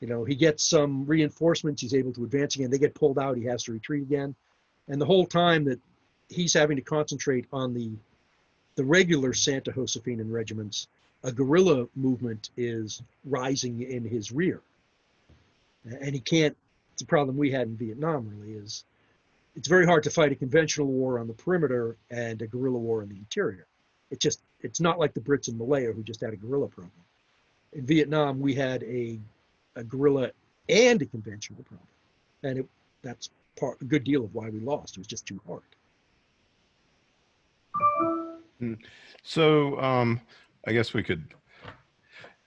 You 0.00 0.08
know, 0.08 0.24
he 0.24 0.34
gets 0.34 0.64
some 0.64 1.06
reinforcements. 1.06 1.82
He's 1.82 1.94
able 1.94 2.12
to 2.14 2.24
advance 2.24 2.56
again. 2.56 2.70
They 2.70 2.78
get 2.78 2.94
pulled 2.94 3.18
out. 3.18 3.36
He 3.36 3.44
has 3.44 3.64
to 3.64 3.72
retreat 3.72 4.02
again. 4.02 4.34
And 4.88 5.00
the 5.00 5.06
whole 5.06 5.26
time 5.26 5.64
that 5.64 5.80
he's 6.28 6.54
having 6.54 6.76
to 6.76 6.82
concentrate 6.82 7.46
on 7.52 7.74
the 7.74 7.92
the 8.76 8.84
regular 8.84 9.32
Santa 9.32 9.72
Josefinan 9.72 10.30
regiments, 10.30 10.88
a 11.22 11.32
guerrilla 11.32 11.86
movement 11.94 12.50
is 12.56 13.02
rising 13.24 13.82
in 13.82 14.04
his 14.04 14.32
rear. 14.32 14.60
And 15.84 16.14
he 16.14 16.20
can't, 16.20 16.56
it's 16.92 17.02
a 17.02 17.06
problem 17.06 17.36
we 17.36 17.50
had 17.50 17.68
in 17.68 17.76
Vietnam 17.76 18.28
really 18.28 18.54
is 18.54 18.84
it's 19.56 19.68
very 19.68 19.86
hard 19.86 20.02
to 20.04 20.10
fight 20.10 20.32
a 20.32 20.34
conventional 20.34 20.86
war 20.86 21.18
on 21.18 21.26
the 21.26 21.32
perimeter 21.32 21.96
and 22.10 22.40
a 22.42 22.46
guerrilla 22.46 22.78
war 22.78 23.02
in 23.02 23.08
the 23.08 23.16
interior. 23.16 23.66
It 24.10 24.20
just, 24.20 24.40
it's 24.60 24.80
not 24.80 24.98
like 24.98 25.14
the 25.14 25.20
Brits 25.20 25.48
in 25.48 25.56
Malaya 25.56 25.92
who 25.92 26.02
just 26.02 26.20
had 26.20 26.32
a 26.32 26.36
guerrilla 26.36 26.68
problem. 26.68 26.92
In 27.72 27.86
Vietnam, 27.86 28.38
we 28.38 28.54
had 28.54 28.82
a, 28.84 29.18
a 29.74 29.82
guerrilla 29.82 30.30
and 30.68 31.00
a 31.00 31.06
conventional 31.06 31.62
problem. 31.64 31.88
And 32.42 32.58
it, 32.58 32.66
that's 33.02 33.30
part, 33.58 33.80
a 33.80 33.84
good 33.84 34.04
deal 34.04 34.24
of 34.24 34.34
why 34.34 34.50
we 34.50 34.60
lost. 34.60 34.96
It 34.96 35.00
was 35.00 35.06
just 35.06 35.26
too 35.26 35.40
hard. 35.46 35.62
So, 39.22 39.80
um, 39.80 40.20
I 40.66 40.72
guess 40.72 40.92
we 40.92 41.02
could, 41.02 41.32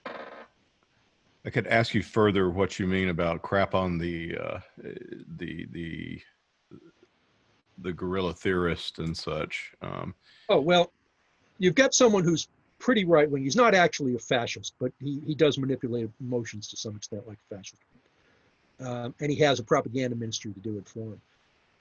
I 0.06 1.50
could 1.50 1.66
ask 1.66 1.94
you 1.94 2.02
further 2.02 2.50
what 2.50 2.78
you 2.78 2.86
mean 2.86 3.08
about 3.08 3.40
crap 3.42 3.74
on 3.74 3.96
the, 3.96 4.36
uh, 4.36 4.58
the, 5.38 5.66
the, 5.72 6.20
the 7.78 7.92
guerrilla 7.92 8.34
theorist 8.34 8.98
and 8.98 9.16
such. 9.16 9.72
Um, 9.80 10.14
Oh, 10.50 10.60
well, 10.60 10.92
you've 11.58 11.74
got 11.74 11.94
someone 11.94 12.24
who's 12.24 12.48
pretty 12.78 13.04
right 13.04 13.30
wing. 13.30 13.42
He's 13.42 13.56
not 13.56 13.74
actually 13.74 14.14
a 14.14 14.18
fascist, 14.18 14.74
but 14.78 14.92
he, 15.00 15.20
he 15.26 15.34
does 15.34 15.56
manipulate 15.58 16.10
emotions 16.20 16.68
to 16.68 16.76
some 16.76 16.96
extent 16.96 17.26
like 17.26 17.38
a 17.50 17.54
fascist. 17.54 17.82
Um, 18.80 19.14
and 19.20 19.30
he 19.30 19.38
has 19.38 19.60
a 19.60 19.62
propaganda 19.62 20.16
ministry 20.16 20.52
to 20.52 20.60
do 20.60 20.76
it 20.78 20.88
for 20.88 21.12
him. 21.12 21.20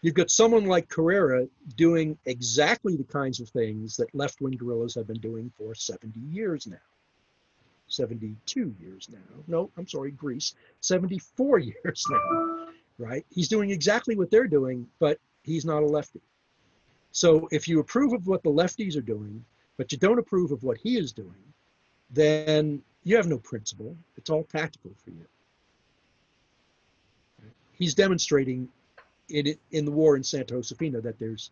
You've 0.02 0.14
got 0.14 0.32
someone 0.32 0.66
like 0.66 0.88
Carrera 0.88 1.48
doing 1.76 2.18
exactly 2.26 2.96
the 2.96 3.04
kinds 3.04 3.40
of 3.42 3.50
things 3.50 3.98
that 3.98 4.14
left 4.16 4.40
wing 4.40 4.54
guerrillas 4.54 4.96
have 4.96 5.08
been 5.08 5.20
doing 5.20 5.52
for 5.58 5.76
70 5.76 6.18
years 6.20 6.68
now. 6.68 6.78
72 7.88 8.76
years 8.80 9.10
now. 9.12 9.44
No, 9.48 9.72
I'm 9.78 9.88
sorry, 9.88 10.12
Greece. 10.12 10.54
74 10.80 11.60
years 11.60 12.06
now, 12.10 12.68
right? 12.98 13.26
He's 13.30 13.50
doing 13.50 13.72
exactly 13.72 14.16
what 14.16 14.32
they're 14.32 14.48
doing, 14.48 14.88
but 15.00 15.20
he's 15.44 15.66
not 15.66 15.84
a 15.84 15.86
lefty. 15.86 16.22
So 17.12 17.50
if 17.52 17.68
you 17.68 17.80
approve 17.80 18.14
of 18.14 18.28
what 18.28 18.44
the 18.44 18.52
lefties 18.52 18.96
are 18.96 19.02
doing, 19.02 19.44
but 19.78 19.92
you 19.92 19.98
don't 19.98 20.20
approve 20.20 20.52
of 20.52 20.64
what 20.64 20.78
he 20.78 20.98
is 20.98 21.12
doing, 21.12 21.54
then 22.12 22.82
you 23.04 23.16
have 23.18 23.28
no 23.28 23.40
principle. 23.40 23.96
It's 24.18 24.30
all 24.30 24.44
tactical 24.44 24.92
for 25.04 25.10
you. 25.10 25.26
He's 27.74 27.96
demonstrating 27.96 28.68
in, 29.30 29.56
in 29.72 29.86
the 29.86 29.92
war 29.92 30.15
in 30.15 30.24
Santa 30.24 30.56
Josefina 30.56 31.02
that 31.02 31.20
there's 31.20 31.52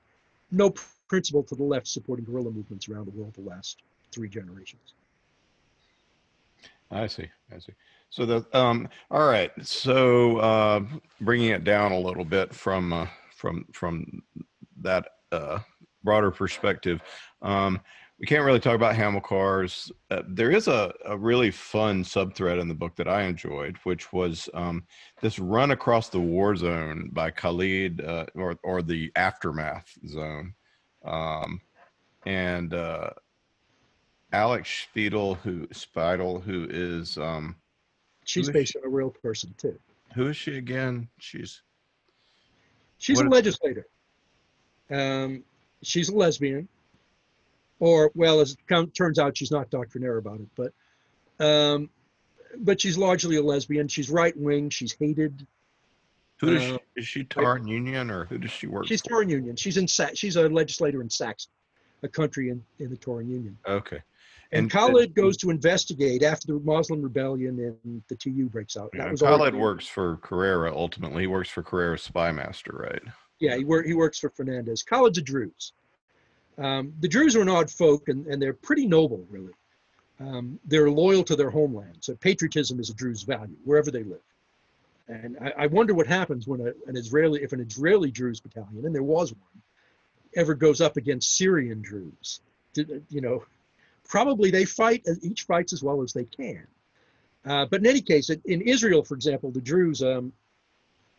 no 0.51 0.73
principle 1.07 1.43
to 1.43 1.55
the 1.55 1.63
left 1.63 1.87
supporting 1.87 2.25
guerrilla 2.25 2.51
movements 2.51 2.87
around 2.89 3.05
the 3.05 3.11
world 3.11 3.33
the 3.33 3.41
last 3.41 3.77
three 4.11 4.29
generations. 4.29 4.93
I 6.91 7.07
see. 7.07 7.29
I 7.53 7.59
see. 7.59 7.73
So 8.09 8.25
the 8.25 8.45
um. 8.53 8.87
All 9.11 9.27
right. 9.27 9.51
So 9.61 10.37
uh, 10.37 10.81
bringing 11.21 11.49
it 11.49 11.63
down 11.63 11.91
a 11.91 11.99
little 11.99 12.23
bit 12.23 12.53
from 12.53 12.93
uh, 12.93 13.07
from 13.35 13.65
from 13.73 14.23
that 14.81 15.07
uh, 15.31 15.59
broader 16.03 16.31
perspective, 16.31 17.01
um, 17.41 17.81
we 18.19 18.25
can't 18.25 18.43
really 18.43 18.59
talk 18.59 18.73
about 18.75 18.95
Hamilcars. 18.95 19.91
Uh, 20.09 20.23
there 20.27 20.49
is 20.51 20.67
a, 20.67 20.91
a 21.05 21.15
really 21.17 21.51
fun 21.51 22.03
subthread 22.03 22.59
in 22.59 22.67
the 22.67 22.73
book 22.73 22.95
that 22.95 23.07
I 23.07 23.23
enjoyed, 23.23 23.77
which 23.83 24.11
was 24.11 24.49
um, 24.55 24.83
this 25.21 25.37
run 25.37 25.71
across 25.71 26.09
the 26.09 26.19
war 26.19 26.55
zone 26.55 27.09
by 27.13 27.29
Khalid, 27.31 28.01
uh, 28.03 28.25
or 28.33 28.57
or 28.63 28.81
the 28.81 29.11
aftermath 29.15 29.87
zone, 30.07 30.53
um, 31.05 31.61
and 32.25 32.73
uh, 32.73 33.11
Alex 34.33 34.69
Spiedel, 34.89 35.35
who 35.35 35.67
Spiedel, 35.71 36.39
who 36.39 36.65
is 36.69 37.17
um, 37.19 37.55
She's 38.25 38.47
Who 38.47 38.49
is 38.51 38.53
based 38.53 38.75
on 38.77 38.83
a 38.83 38.89
real 38.89 39.11
person 39.11 39.53
too. 39.57 39.77
who 40.15 40.27
is 40.27 40.35
she 40.37 40.57
again? 40.57 41.07
She's 41.19 41.61
She's 42.97 43.21
a 43.21 43.25
is- 43.25 43.29
legislator. 43.31 43.85
Um, 44.89 45.43
she's 45.83 46.09
a 46.09 46.15
lesbian, 46.15 46.67
or 47.79 48.11
well, 48.15 48.39
as 48.39 48.53
it 48.69 48.93
turns 48.93 49.19
out, 49.19 49.37
she's 49.37 49.51
not 49.51 49.69
doctrinaire 49.69 50.17
about 50.17 50.39
it, 50.39 50.47
but 50.55 51.45
um, 51.45 51.89
but 52.59 52.81
she's 52.81 52.97
largely 52.97 53.35
a 53.37 53.41
lesbian. 53.43 53.87
She's 53.87 54.09
right 54.09 54.35
wing. 54.37 54.69
She's 54.69 54.93
hated. 54.99 55.45
who 56.39 56.53
does 56.55 56.63
Uh, 56.63 56.77
she, 56.95 57.01
is 57.01 57.07
she 57.07 57.23
Tauran 57.23 57.67
Union 57.67 58.09
or 58.09 58.25
who 58.25 58.37
does 58.37 58.51
she 58.51 58.67
work? 58.67 58.87
She's 58.87 59.01
for? 59.01 59.21
Union. 59.23 59.55
She's 59.55 59.77
in 59.77 59.87
Sa- 59.87 60.09
she's 60.13 60.35
a 60.35 60.47
legislator 60.49 61.01
in 61.01 61.09
Saxon, 61.09 61.51
a 62.03 62.07
country 62.07 62.49
in, 62.49 62.63
in 62.79 62.89
the 62.89 62.97
Tauran 62.97 63.27
Union. 63.29 63.57
Okay. 63.67 64.01
And, 64.53 64.63
And- 64.63 64.71
Khalid 64.71 65.13
goes 65.13 65.35
to 65.37 65.49
investigate 65.49 66.23
after 66.23 66.47
the 66.47 66.59
Muslim 66.59 67.01
rebellion 67.01 67.59
and 67.85 68.01
the 68.07 68.15
TU 68.15 68.47
breaks 68.49 68.77
out. 68.77 68.89
Yeah, 68.93 69.03
That 69.03 69.11
was 69.11 69.21
Khalid 69.21 69.41
already- 69.41 69.57
works 69.57 69.87
for 69.87 70.17
Carrera 70.17 70.73
ultimately. 70.75 71.23
He 71.23 71.27
works 71.27 71.49
for 71.49 71.61
Carrera's 71.63 72.01
spy 72.03 72.31
master, 72.31 72.71
right? 72.89 73.01
Yeah, 73.39 73.55
he, 73.57 73.65
wor- 73.65 73.83
he 73.83 73.93
works 73.93 74.17
for 74.19 74.29
Fernandez. 74.31 74.81
Khalid's 74.83 75.17
a 75.19 75.21
Druze. 75.21 75.73
Um, 76.57 76.93
the 76.99 77.07
Druze 77.07 77.35
are 77.35 77.41
an 77.41 77.49
odd 77.49 77.69
folk, 77.69 78.09
and, 78.09 78.25
and 78.27 78.41
they're 78.41 78.53
pretty 78.53 78.87
noble, 78.87 79.25
really. 79.29 79.53
Um, 80.19 80.59
they're 80.65 80.89
loyal 80.89 81.23
to 81.25 81.35
their 81.35 81.51
homeland. 81.51 81.97
So 82.01 82.15
patriotism 82.15 82.79
is 82.79 82.89
a 82.89 82.93
Druze 82.93 83.23
value 83.23 83.55
wherever 83.63 83.91
they 83.91 84.03
live. 84.03 84.21
And 85.07 85.37
I, 85.39 85.53
I 85.63 85.67
wonder 85.67 85.93
what 85.93 86.07
happens 86.07 86.47
when 86.47 86.61
a, 86.61 86.73
an 86.87 86.97
Israeli, 86.97 87.43
if 87.43 87.53
an 87.53 87.59
Israeli 87.59 88.11
Druze 88.11 88.39
battalion, 88.39 88.85
and 88.85 88.95
there 88.95 89.03
was 89.03 89.31
one, 89.31 89.61
ever 90.35 90.55
goes 90.55 90.81
up 90.81 90.97
against 90.97 91.35
Syrian 91.35 91.81
Druze. 91.81 92.41
You 92.75 93.21
know, 93.21 93.43
probably 94.07 94.51
they 94.51 94.65
fight, 94.65 95.05
each 95.21 95.43
fights 95.43 95.73
as 95.73 95.83
well 95.83 96.01
as 96.01 96.13
they 96.13 96.25
can. 96.25 96.65
Uh, 97.45 97.65
but 97.65 97.79
in 97.79 97.87
any 97.87 98.01
case, 98.01 98.29
in- 98.29 98.41
in 98.45 98.61
Israel, 98.61 99.03
for 99.03 99.13
example, 99.13 99.51
the 99.51 99.61
Druze, 99.61 100.01
um, 100.01 100.33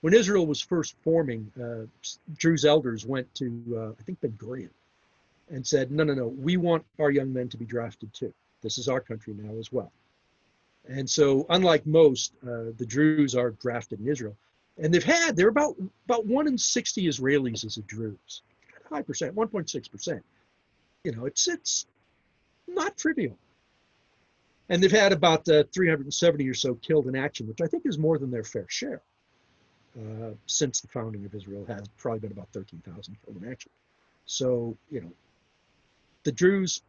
when 0.03 0.15
Israel 0.15 0.47
was 0.47 0.61
first 0.61 0.95
forming, 1.03 1.51
uh, 1.61 1.87
Druze 2.37 2.65
elders 2.65 3.07
went 3.07 3.33
to, 3.37 3.63
uh, 3.77 3.93
I 3.99 4.03
think, 4.03 4.21
Ben 4.21 4.33
Gurion 4.33 4.71
and 5.51 5.67
said, 5.67 5.91
no, 5.91 6.05
no, 6.05 6.15
no, 6.15 6.29
we 6.29 6.57
want 6.57 6.85
our 6.99 7.11
young 7.11 7.33
men 7.33 7.49
to 7.49 7.57
be 7.57 7.65
drafted 7.65 8.13
too. 8.13 8.33
This 8.63 8.79
is 8.79 8.89
our 8.89 9.01
country 9.01 9.35
now 9.37 9.57
as 9.59 9.73
well. 9.73 9.93
And 10.89 11.09
so, 11.09 11.47
unlike 11.51 11.87
most, 11.87 12.33
uh, 12.43 12.73
the 12.77 12.87
Druze 12.87 13.35
are 13.35 13.51
drafted 13.51 14.01
in 14.01 14.09
Israel. 14.09 14.37
And 14.79 14.93
they've 14.93 15.05
had, 15.05 15.37
they're 15.37 15.49
about, 15.49 15.77
about 16.07 16.27
one 16.27 16.47
in 16.47 16.57
60 16.57 17.07
Israelis 17.07 17.65
as 17.65 17.77
a 17.77 17.83
Druze. 17.83 18.43
High 18.89 19.03
percent, 19.03 19.35
1.6%. 19.35 20.21
You 21.05 21.13
know, 21.13 21.27
it's, 21.27 21.47
it's 21.47 21.87
not 22.67 22.97
trivial. 22.97 23.37
And 24.71 24.83
they've 24.83 24.91
had 24.91 25.13
about 25.13 25.49
uh, 25.49 25.65
370 25.73 26.49
or 26.49 26.55
so 26.55 26.75
killed 26.77 27.07
in 27.07 27.17
action, 27.17 27.47
which 27.49 27.61
I 27.61 27.67
think 27.67 27.85
is 27.87 27.99
more 27.99 28.19
than 28.19 28.31
their 28.31 28.45
fair 28.45 28.67
share. 28.69 29.03
Uh, 29.99 30.31
since 30.47 30.81
the 30.81 30.89
founding 30.89 31.25
of 31.25 31.35
Israel 31.35 31.65
has 31.67 31.89
probably 31.97 32.21
been 32.21 32.31
about 32.31 32.49
13,000 32.53 33.17
killed 33.25 33.43
in 33.43 33.51
action. 33.51 33.71
So, 34.27 34.77
you 34.91 35.01
know, 35.01 35.11
the 36.29 36.33
Druze, 36.33 36.83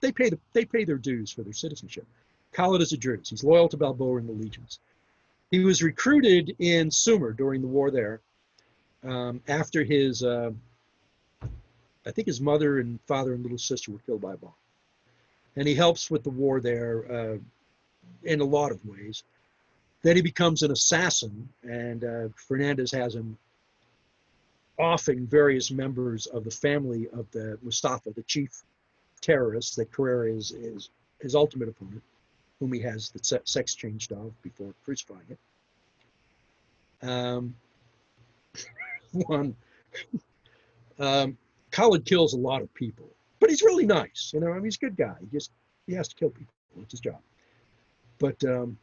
they 0.00 0.12
pay 0.12 0.30
the, 0.30 0.38
they 0.52 0.64
pay 0.64 0.84
their 0.84 0.96
dues 0.96 1.32
for 1.32 1.42
their 1.42 1.52
citizenship. 1.52 2.06
Khalid 2.52 2.80
is 2.82 2.92
a 2.92 2.96
Druze. 2.96 3.30
He's 3.30 3.42
loyal 3.42 3.68
to 3.70 3.76
Balboa 3.76 4.18
and 4.18 4.28
the 4.28 4.32
legions. 4.32 4.78
He 5.50 5.64
was 5.64 5.82
recruited 5.82 6.54
in 6.60 6.88
Sumer 6.92 7.32
during 7.32 7.62
the 7.62 7.66
war 7.66 7.90
there 7.90 8.20
um, 9.04 9.40
after 9.48 9.82
his, 9.82 10.22
uh, 10.22 10.52
I 11.42 12.10
think 12.12 12.28
his 12.28 12.40
mother 12.40 12.78
and 12.78 13.00
father 13.08 13.34
and 13.34 13.42
little 13.42 13.58
sister 13.58 13.90
were 13.90 13.98
killed 14.06 14.20
by 14.20 14.34
a 14.34 14.36
bomb. 14.36 14.52
And 15.56 15.66
he 15.66 15.74
helps 15.74 16.08
with 16.08 16.22
the 16.22 16.30
war 16.30 16.60
there 16.60 17.04
uh, 17.10 17.38
in 18.22 18.40
a 18.40 18.44
lot 18.44 18.70
of 18.70 18.86
ways. 18.86 19.24
Then 20.02 20.14
he 20.14 20.22
becomes 20.22 20.62
an 20.62 20.70
assassin, 20.70 21.48
and 21.64 22.04
uh, 22.04 22.28
Fernandez 22.36 22.92
has 22.92 23.16
him 23.16 23.36
offing 24.78 25.26
various 25.26 25.72
members 25.72 26.26
of 26.26 26.44
the 26.44 26.50
family 26.50 27.08
of 27.12 27.28
the 27.32 27.58
Mustafa, 27.62 28.10
the 28.10 28.22
chief 28.22 28.62
terrorist 29.20 29.76
that 29.76 29.92
Carrera 29.92 30.30
is, 30.30 30.52
is 30.52 30.90
his 31.20 31.34
ultimate 31.34 31.68
opponent, 31.68 32.02
whom 32.60 32.72
he 32.72 32.80
has 32.80 33.10
the 33.10 33.42
sex 33.44 33.74
changed 33.74 34.12
of 34.12 34.32
before 34.42 34.72
crucifying 34.84 35.26
it. 35.30 35.38
Um, 37.06 37.54
one, 39.12 39.56
um, 40.98 41.36
Khalid 41.70 42.04
kills 42.04 42.34
a 42.34 42.38
lot 42.38 42.62
of 42.62 42.72
people, 42.74 43.08
but 43.40 43.50
he's 43.50 43.62
really 43.62 43.86
nice. 43.86 44.30
You 44.32 44.40
know, 44.40 44.50
I 44.50 44.54
mean, 44.54 44.64
he's 44.64 44.76
a 44.76 44.80
good 44.80 44.96
guy. 44.96 45.14
He 45.20 45.26
just 45.26 45.50
he 45.86 45.94
has 45.94 46.08
to 46.08 46.16
kill 46.16 46.30
people. 46.30 46.54
It's 46.82 46.92
his 46.92 47.00
job. 47.00 47.20
But 48.18 48.42
um, 48.44 48.78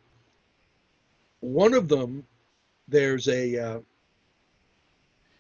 one 1.40 1.74
of 1.74 1.88
them, 1.88 2.24
there's 2.88 3.28
a 3.28 3.58
uh, 3.58 3.80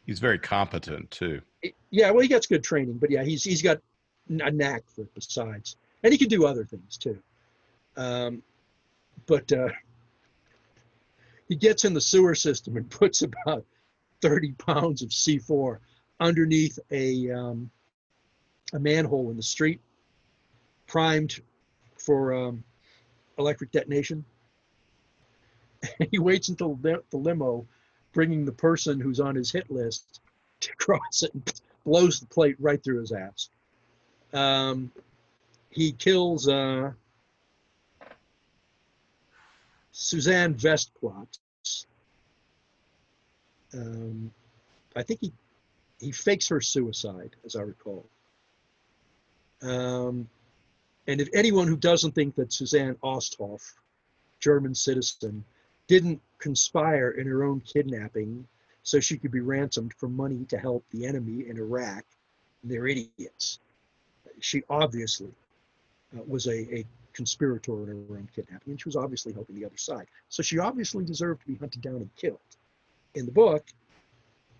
He's 0.05 0.19
very 0.19 0.39
competent 0.39 1.09
too. 1.11 1.41
yeah, 1.89 2.11
well, 2.11 2.21
he 2.21 2.27
gets 2.27 2.45
good 2.47 2.63
training, 2.63 2.97
but 2.97 3.09
yeah, 3.09 3.23
he's 3.23 3.43
he's 3.43 3.61
got 3.61 3.79
a 4.29 4.51
knack 4.51 4.83
for 4.87 5.01
it 5.01 5.13
besides, 5.13 5.75
and 6.03 6.11
he 6.11 6.17
can 6.17 6.29
do 6.29 6.45
other 6.45 6.65
things 6.65 6.97
too. 6.97 7.19
Um, 7.95 8.41
but 9.25 9.51
uh, 9.51 9.69
he 11.47 11.55
gets 11.55 11.85
in 11.85 11.93
the 11.93 12.01
sewer 12.01 12.35
system 12.35 12.77
and 12.77 12.89
puts 12.89 13.21
about 13.21 13.65
thirty 14.21 14.53
pounds 14.53 15.01
of 15.01 15.09
C4 15.09 15.79
underneath 16.19 16.79
a 16.91 17.31
um, 17.31 17.69
a 18.73 18.79
manhole 18.79 19.29
in 19.29 19.37
the 19.37 19.43
street, 19.43 19.81
primed 20.87 21.39
for 21.97 22.33
um, 22.33 22.63
electric 23.37 23.71
detonation. 23.71 24.25
And 25.99 26.07
he 26.11 26.19
waits 26.19 26.49
until 26.49 26.75
the, 26.75 27.03
the 27.11 27.17
limo 27.17 27.65
bringing 28.13 28.45
the 28.45 28.51
person 28.51 28.99
who's 28.99 29.19
on 29.19 29.35
his 29.35 29.51
hit 29.51 29.69
list 29.69 30.21
to 30.61 30.75
cross 30.77 31.23
it 31.23 31.33
and 31.33 31.61
blows 31.83 32.19
the 32.19 32.27
plate 32.27 32.55
right 32.59 32.81
through 32.83 33.01
his 33.01 33.11
ass. 33.11 33.49
Um, 34.33 34.91
he 35.69 35.91
kills 35.91 36.47
uh, 36.47 36.91
Suzanne 39.91 40.55
Vestplatz. 40.55 41.85
Um, 43.73 44.31
I 44.95 45.03
think 45.03 45.19
he 45.21 45.33
he 45.99 46.11
fakes 46.11 46.47
her 46.49 46.59
suicide, 46.59 47.35
as 47.45 47.55
I 47.55 47.61
recall. 47.61 48.05
Um, 49.61 50.27
and 51.07 51.21
if 51.21 51.29
anyone 51.33 51.67
who 51.67 51.77
doesn't 51.77 52.13
think 52.13 52.35
that 52.35 52.51
Suzanne 52.51 52.95
Osthoff, 53.03 53.73
German 54.39 54.75
citizen, 54.75 55.45
didn't 55.87 56.21
conspire 56.39 57.11
in 57.11 57.27
her 57.27 57.43
own 57.43 57.61
kidnapping 57.61 58.45
so 58.83 58.99
she 58.99 59.17
could 59.17 59.31
be 59.31 59.39
ransomed 59.39 59.93
for 59.93 60.09
money 60.09 60.45
to 60.49 60.57
help 60.57 60.83
the 60.91 61.05
enemy 61.05 61.47
in 61.47 61.57
Iraq, 61.57 62.03
they're 62.63 62.87
idiots. 62.87 63.59
She 64.43 64.61
obviously 64.69 65.31
uh, 66.15 66.21
was 66.27 66.47
a, 66.47 66.75
a 66.75 66.85
conspirator 67.13 67.83
in 67.83 67.87
her 67.87 68.17
own 68.17 68.27
kidnapping, 68.35 68.71
and 68.71 68.79
she 68.79 68.89
was 68.89 68.97
obviously 68.97 69.31
helping 69.31 69.55
the 69.55 69.65
other 69.65 69.77
side. 69.77 70.05
So 70.27 70.43
she 70.43 70.59
obviously 70.59 71.05
deserved 71.05 71.41
to 71.41 71.47
be 71.47 71.55
hunted 71.55 71.81
down 71.81 71.95
and 71.95 72.09
killed. 72.17 72.39
In 73.15 73.25
the 73.25 73.31
book, 73.31 73.65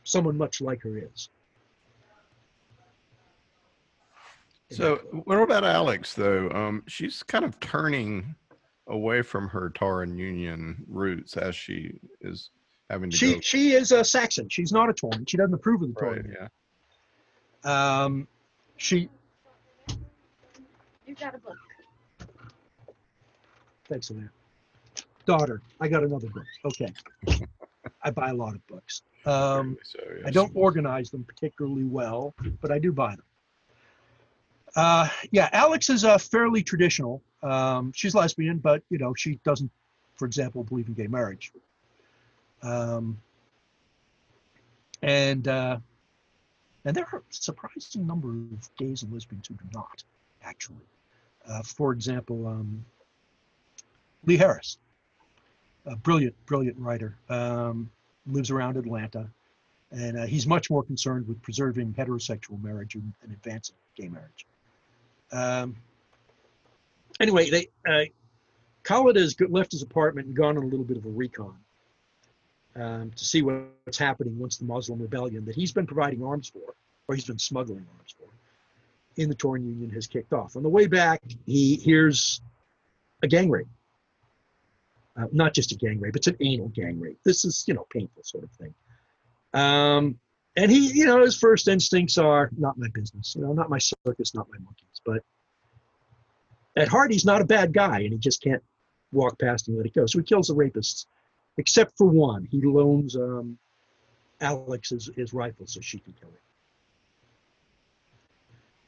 someone 0.06 0.38
much 0.38 0.62
like 0.62 0.82
her 0.84 0.98
is. 0.98 1.30
In 4.70 4.78
So, 4.78 4.96
what 5.26 5.42
about 5.42 5.66
Alex 5.66 6.14
though? 6.14 6.50
Um, 6.52 6.84
she's 6.88 7.22
kind 7.22 7.44
of 7.44 7.60
turning 7.60 8.36
away 8.88 9.22
from 9.22 9.50
her 9.50 9.70
Tauran 9.70 10.18
Union 10.18 10.86
roots 10.88 11.36
as 11.36 11.58
she 11.58 12.00
is 12.22 12.52
having 12.90 13.10
to 13.10 13.18
she 13.18 13.34
go. 13.34 13.42
she 13.42 13.72
is 13.74 13.92
a 13.92 14.06
Saxon. 14.06 14.48
She's 14.48 14.72
not 14.72 14.90
a 14.90 14.94
Tauran. 14.94 15.28
She 15.28 15.36
doesn't 15.36 15.54
approve 15.54 15.82
of 15.82 15.94
the 15.94 16.02
Right, 16.02 16.26
yeah. 17.66 18.04
Um, 18.04 18.30
she 18.78 19.10
You 21.14 21.20
got 21.26 21.36
a 21.36 21.38
book. 21.38 21.58
Thanks 23.88 24.08
for 24.08 24.14
that. 24.14 24.30
Daughter, 25.28 25.62
I 25.80 25.88
got 25.88 26.04
another 26.04 26.28
book. 26.30 26.46
Okay. 26.66 26.92
I 28.02 28.10
buy 28.10 28.30
a 28.30 28.34
lot 28.34 28.56
of 28.56 28.66
books. 28.66 29.04
Um, 29.28 29.78
so, 29.84 30.00
I 30.26 30.32
don't 30.32 30.52
organize 30.56 31.12
them 31.12 31.24
particularly 31.24 31.84
well, 31.84 32.34
but 32.62 32.72
I 32.72 32.80
do 32.80 32.92
buy 32.92 33.12
them. 33.12 33.26
Uh, 34.76 35.08
yeah, 35.30 35.50
Alex 35.54 35.92
is 35.92 36.04
uh, 36.04 36.18
fairly 36.18 36.64
traditional. 36.64 37.22
Um, 37.44 37.92
she's 37.94 38.16
lesbian, 38.16 38.58
but 38.58 38.82
you 38.90 38.98
know 38.98 39.14
she 39.14 39.40
doesn't, 39.46 39.70
for 40.16 40.26
example, 40.26 40.64
believe 40.64 40.88
in 40.88 40.96
gay 40.96 41.06
marriage. 41.06 41.52
Um, 42.64 43.20
and 45.04 45.48
uh, 45.48 45.78
and 46.86 46.96
there 46.96 47.08
are 47.14 47.20
a 47.20 47.22
surprising 47.30 48.08
number 48.08 48.30
of 48.30 48.76
gays 48.78 49.04
and 49.04 49.14
lesbians 49.14 49.48
who 49.48 49.54
do 49.54 49.66
not, 49.76 50.04
actually. 50.44 50.88
Uh, 51.48 51.62
for 51.62 51.92
example, 51.92 52.48
um, 52.48 52.86
Lee 54.26 54.38
Harris, 54.38 54.78
a 55.86 55.96
brilliant, 55.96 56.36
brilliant 56.46 56.78
writer, 56.78 57.18
um, 57.30 57.90
lives 58.28 58.50
around 58.50 58.78
Atlanta, 58.78 59.28
and 59.92 60.18
uh, 60.18 60.26
he's 60.26 60.48
much 60.48 60.70
more 60.70 60.84
concerned 60.84 61.28
with 61.28 61.42
preserving 61.42 61.94
heterosexual 61.94 62.62
marriage 62.64 62.96
and, 62.96 63.14
advancing 63.26 63.76
gay 63.96 64.08
marriage. 64.08 64.46
Um, 65.32 65.76
anyway, 67.20 67.50
they 67.50 67.70
uh, 67.88 68.06
has 68.88 69.36
left 69.50 69.72
his 69.72 69.82
apartment 69.82 70.28
and 70.28 70.36
gone 70.36 70.58
on 70.58 70.64
a 70.64 70.68
little 70.68 70.86
bit 70.86 70.98
of 70.98 71.06
a 71.06 71.10
recon 71.10 71.56
um, 72.76 73.12
to 73.16 73.26
see 73.26 73.42
what's 73.42 73.98
happening 73.98 74.38
once 74.40 74.58
the 74.58 74.66
Muslim 74.66 75.02
rebellion 75.02 75.46
that 75.46 75.56
he's 75.56 75.72
been 75.72 75.86
providing 75.86 76.24
arms 76.24 76.50
for, 76.50 76.76
or 77.08 77.16
he's 77.16 77.26
been 77.26 77.40
smuggling 77.40 77.86
arms 77.98 78.16
for, 78.18 78.28
in 79.16 79.30
the 79.30 79.36
Tauran 79.36 79.66
Union 79.66 79.90
has 79.92 80.08
kicked 80.08 80.34
off. 80.34 80.56
On 80.56 80.64
the 80.64 80.70
way 80.70 80.88
back, 80.88 81.22
he 81.46 81.76
hears 81.76 82.42
a 83.22 83.28
gang 83.28 83.50
rape. 83.50 83.68
Uh, 85.16 85.26
not 85.32 85.54
just 85.54 85.72
a 85.72 85.76
gang 85.76 86.00
rape, 86.00 86.16
it's 86.16 86.28
an 86.28 86.38
anal 86.40 86.70
gang 86.70 87.00
rape. 87.00 87.20
This 87.24 87.46
is, 87.46 87.64
you 87.68 87.76
know, 87.76 87.86
painful 87.92 88.24
sort 88.24 88.44
of 88.44 88.52
thing. 88.52 88.74
Um, 89.54 90.20
and 90.56 90.72
he, 90.72 90.92
you 90.92 91.06
know, 91.06 91.22
his 91.22 91.38
first 91.38 91.68
instincts 91.68 92.18
are 92.18 92.50
not 92.58 92.78
my 92.78 92.88
business, 92.94 93.36
you 93.36 93.44
know, 93.44 93.54
not 93.54 93.70
my 93.70 93.78
circus, 93.78 94.34
not 94.34 94.48
my 94.52 94.58
monkeys. 94.60 95.02
But 95.06 95.24
at 96.76 96.88
heart, 96.88 97.12
he's 97.12 97.26
not 97.26 97.42
a 97.42 97.46
bad 97.46 97.74
guy, 97.74 98.00
and 98.00 98.12
he 98.12 98.18
just 98.18 98.42
can't 98.42 98.64
walk 99.12 99.40
past 99.40 99.68
and 99.68 99.78
let 99.78 99.86
it 99.86 99.94
go. 99.94 100.08
So 100.08 100.20
he 100.20 100.26
kills 100.26 100.48
the 100.48 100.56
rapists, 100.56 101.06
except 101.58 101.98
for 101.98 102.08
one. 102.08 102.48
He 102.50 102.62
loans 102.62 103.16
um, 103.16 103.58
Alex 104.42 104.90
his, 104.90 105.10
his 105.16 105.34
rifle 105.34 105.68
so 105.68 105.80
she 105.82 106.00
can 106.00 106.14
kill 106.14 106.30
him. 106.30 106.38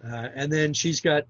Uh, 0.04 0.30
and 0.36 0.52
then 0.52 0.74
she's 0.74 1.02
got, 1.02 1.24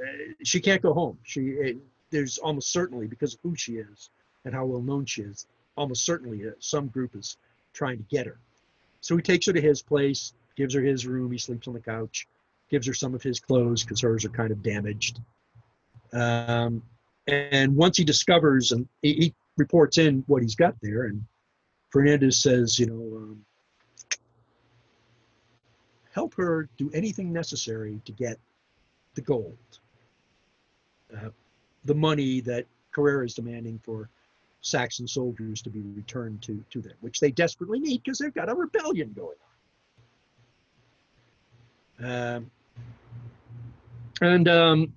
uh, 0.00 0.32
she 0.42 0.60
can't 0.60 0.82
go 0.82 0.92
home. 0.92 1.18
She, 1.22 1.58
uh, 1.58 1.72
there's 2.10 2.38
almost 2.38 2.72
certainly, 2.72 3.06
because 3.06 3.34
of 3.34 3.40
who 3.42 3.54
she 3.56 3.74
is 3.74 4.10
and 4.44 4.54
how 4.54 4.64
well 4.64 4.82
known 4.82 5.04
she 5.06 5.22
is, 5.22 5.46
almost 5.76 6.04
certainly 6.04 6.46
uh, 6.46 6.52
some 6.58 6.88
group 6.88 7.14
is 7.14 7.36
trying 7.72 7.98
to 7.98 8.04
get 8.04 8.26
her. 8.26 8.38
So 9.00 9.16
he 9.16 9.22
takes 9.22 9.46
her 9.46 9.52
to 9.52 9.60
his 9.60 9.82
place, 9.82 10.34
gives 10.56 10.74
her 10.74 10.82
his 10.82 11.06
room. 11.06 11.32
He 11.32 11.38
sleeps 11.38 11.68
on 11.68 11.74
the 11.74 11.80
couch, 11.80 12.26
gives 12.70 12.86
her 12.86 12.94
some 12.94 13.14
of 13.14 13.22
his 13.22 13.40
clothes 13.40 13.82
because 13.82 14.00
hers 14.00 14.24
are 14.24 14.30
kind 14.30 14.50
of 14.50 14.62
damaged. 14.62 15.20
Um, 16.12 16.82
and 17.26 17.74
once 17.76 17.96
he 17.96 18.04
discovers 18.04 18.72
and 18.72 18.88
he, 19.02 19.12
he, 19.14 19.34
reports 19.56 19.98
in 19.98 20.24
what 20.26 20.40
he's 20.40 20.54
got 20.54 20.74
there, 20.80 21.04
and 21.04 21.22
Fernandez 21.90 22.40
says, 22.40 22.78
you 22.78 22.86
know, 22.86 23.16
um, 23.18 23.44
help 26.12 26.34
her 26.34 26.68
do 26.76 26.90
anything 26.92 27.32
necessary 27.32 28.00
to 28.04 28.12
get 28.12 28.38
the 29.14 29.20
gold, 29.20 29.56
uh, 31.16 31.30
the 31.84 31.94
money 31.94 32.40
that 32.40 32.66
Carrera 32.92 33.24
is 33.24 33.34
demanding 33.34 33.78
for 33.82 34.08
Saxon 34.60 35.08
soldiers 35.08 35.62
to 35.62 35.70
be 35.70 35.80
returned 35.80 36.42
to, 36.42 36.62
to 36.70 36.80
them, 36.80 36.92
which 37.00 37.20
they 37.20 37.30
desperately 37.30 37.80
need 37.80 38.02
because 38.02 38.18
they've 38.18 38.34
got 38.34 38.48
a 38.48 38.54
rebellion 38.54 39.12
going 39.12 39.36
on. 42.00 42.36
Um, 42.36 42.50
and 44.20 44.48
um, 44.48 44.92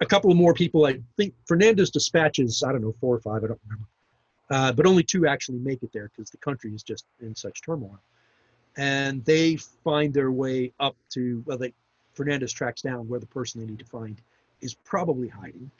a 0.00 0.06
couple 0.06 0.30
of 0.30 0.36
more 0.36 0.52
people, 0.52 0.86
I 0.86 1.00
think 1.16 1.34
Fernandez 1.46 1.90
dispatches, 1.90 2.62
I 2.66 2.72
don't 2.72 2.82
know, 2.82 2.94
four 3.00 3.14
or 3.14 3.20
five, 3.20 3.44
I 3.44 3.48
don't 3.48 3.60
remember. 3.64 3.88
Uh, 4.48 4.72
but 4.72 4.86
only 4.86 5.02
two 5.02 5.26
actually 5.26 5.58
make 5.58 5.82
it 5.82 5.90
there 5.92 6.10
because 6.14 6.30
the 6.30 6.36
country 6.38 6.72
is 6.74 6.82
just 6.82 7.04
in 7.20 7.34
such 7.34 7.62
turmoil. 7.62 7.98
And 8.76 9.24
they 9.24 9.56
find 9.56 10.12
their 10.12 10.30
way 10.30 10.72
up 10.78 10.96
to, 11.10 11.42
well, 11.46 11.58
they, 11.58 11.72
Fernandez 12.12 12.52
tracks 12.52 12.82
down 12.82 13.08
where 13.08 13.20
the 13.20 13.26
person 13.26 13.60
they 13.60 13.66
need 13.66 13.78
to 13.78 13.86
find 13.86 14.20
is 14.60 14.74
probably 14.74 15.28
hiding. 15.28 15.70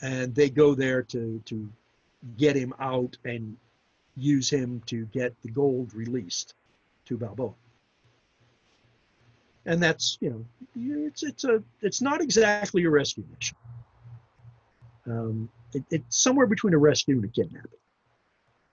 And 0.00 0.34
they 0.34 0.50
go 0.50 0.74
there 0.74 1.02
to, 1.02 1.40
to 1.46 1.68
get 2.36 2.56
him 2.56 2.74
out 2.80 3.16
and 3.24 3.56
use 4.16 4.50
him 4.50 4.82
to 4.86 5.06
get 5.06 5.34
the 5.42 5.50
gold 5.50 5.94
released 5.94 6.54
to 7.06 7.16
Balboa. 7.16 7.52
And 9.66 9.82
that's 9.82 10.16
you 10.20 10.30
know 10.30 11.02
it's 11.04 11.22
it's 11.22 11.44
a 11.44 11.62
it's 11.82 12.00
not 12.00 12.22
exactly 12.22 12.84
a 12.84 12.90
rescue 12.90 13.24
mission. 13.34 13.56
Um, 15.06 15.50
it, 15.74 15.84
it's 15.90 16.22
somewhere 16.22 16.46
between 16.46 16.74
a 16.74 16.78
rescue 16.78 17.16
and 17.16 17.24
a 17.24 17.28
kidnapping. 17.28 17.70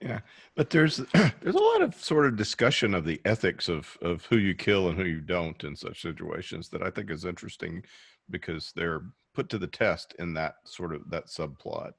Yeah, 0.00 0.20
but 0.54 0.70
there's 0.70 0.96
there's 1.40 1.54
a 1.54 1.58
lot 1.58 1.82
of 1.82 1.94
sort 1.94 2.26
of 2.26 2.36
discussion 2.36 2.94
of 2.94 3.04
the 3.04 3.20
ethics 3.24 3.68
of 3.68 3.96
of 4.02 4.24
who 4.26 4.36
you 4.36 4.54
kill 4.54 4.88
and 4.88 4.98
who 4.98 5.04
you 5.04 5.20
don't 5.20 5.62
in 5.64 5.74
such 5.74 6.02
situations 6.02 6.68
that 6.70 6.82
I 6.82 6.90
think 6.90 7.10
is 7.10 7.24
interesting 7.24 7.82
because 8.30 8.72
they're 8.76 9.02
put 9.34 9.48
to 9.50 9.58
the 9.58 9.66
test 9.66 10.14
in 10.18 10.34
that 10.34 10.56
sort 10.64 10.94
of 10.94 11.08
that 11.10 11.26
subplot. 11.26 11.92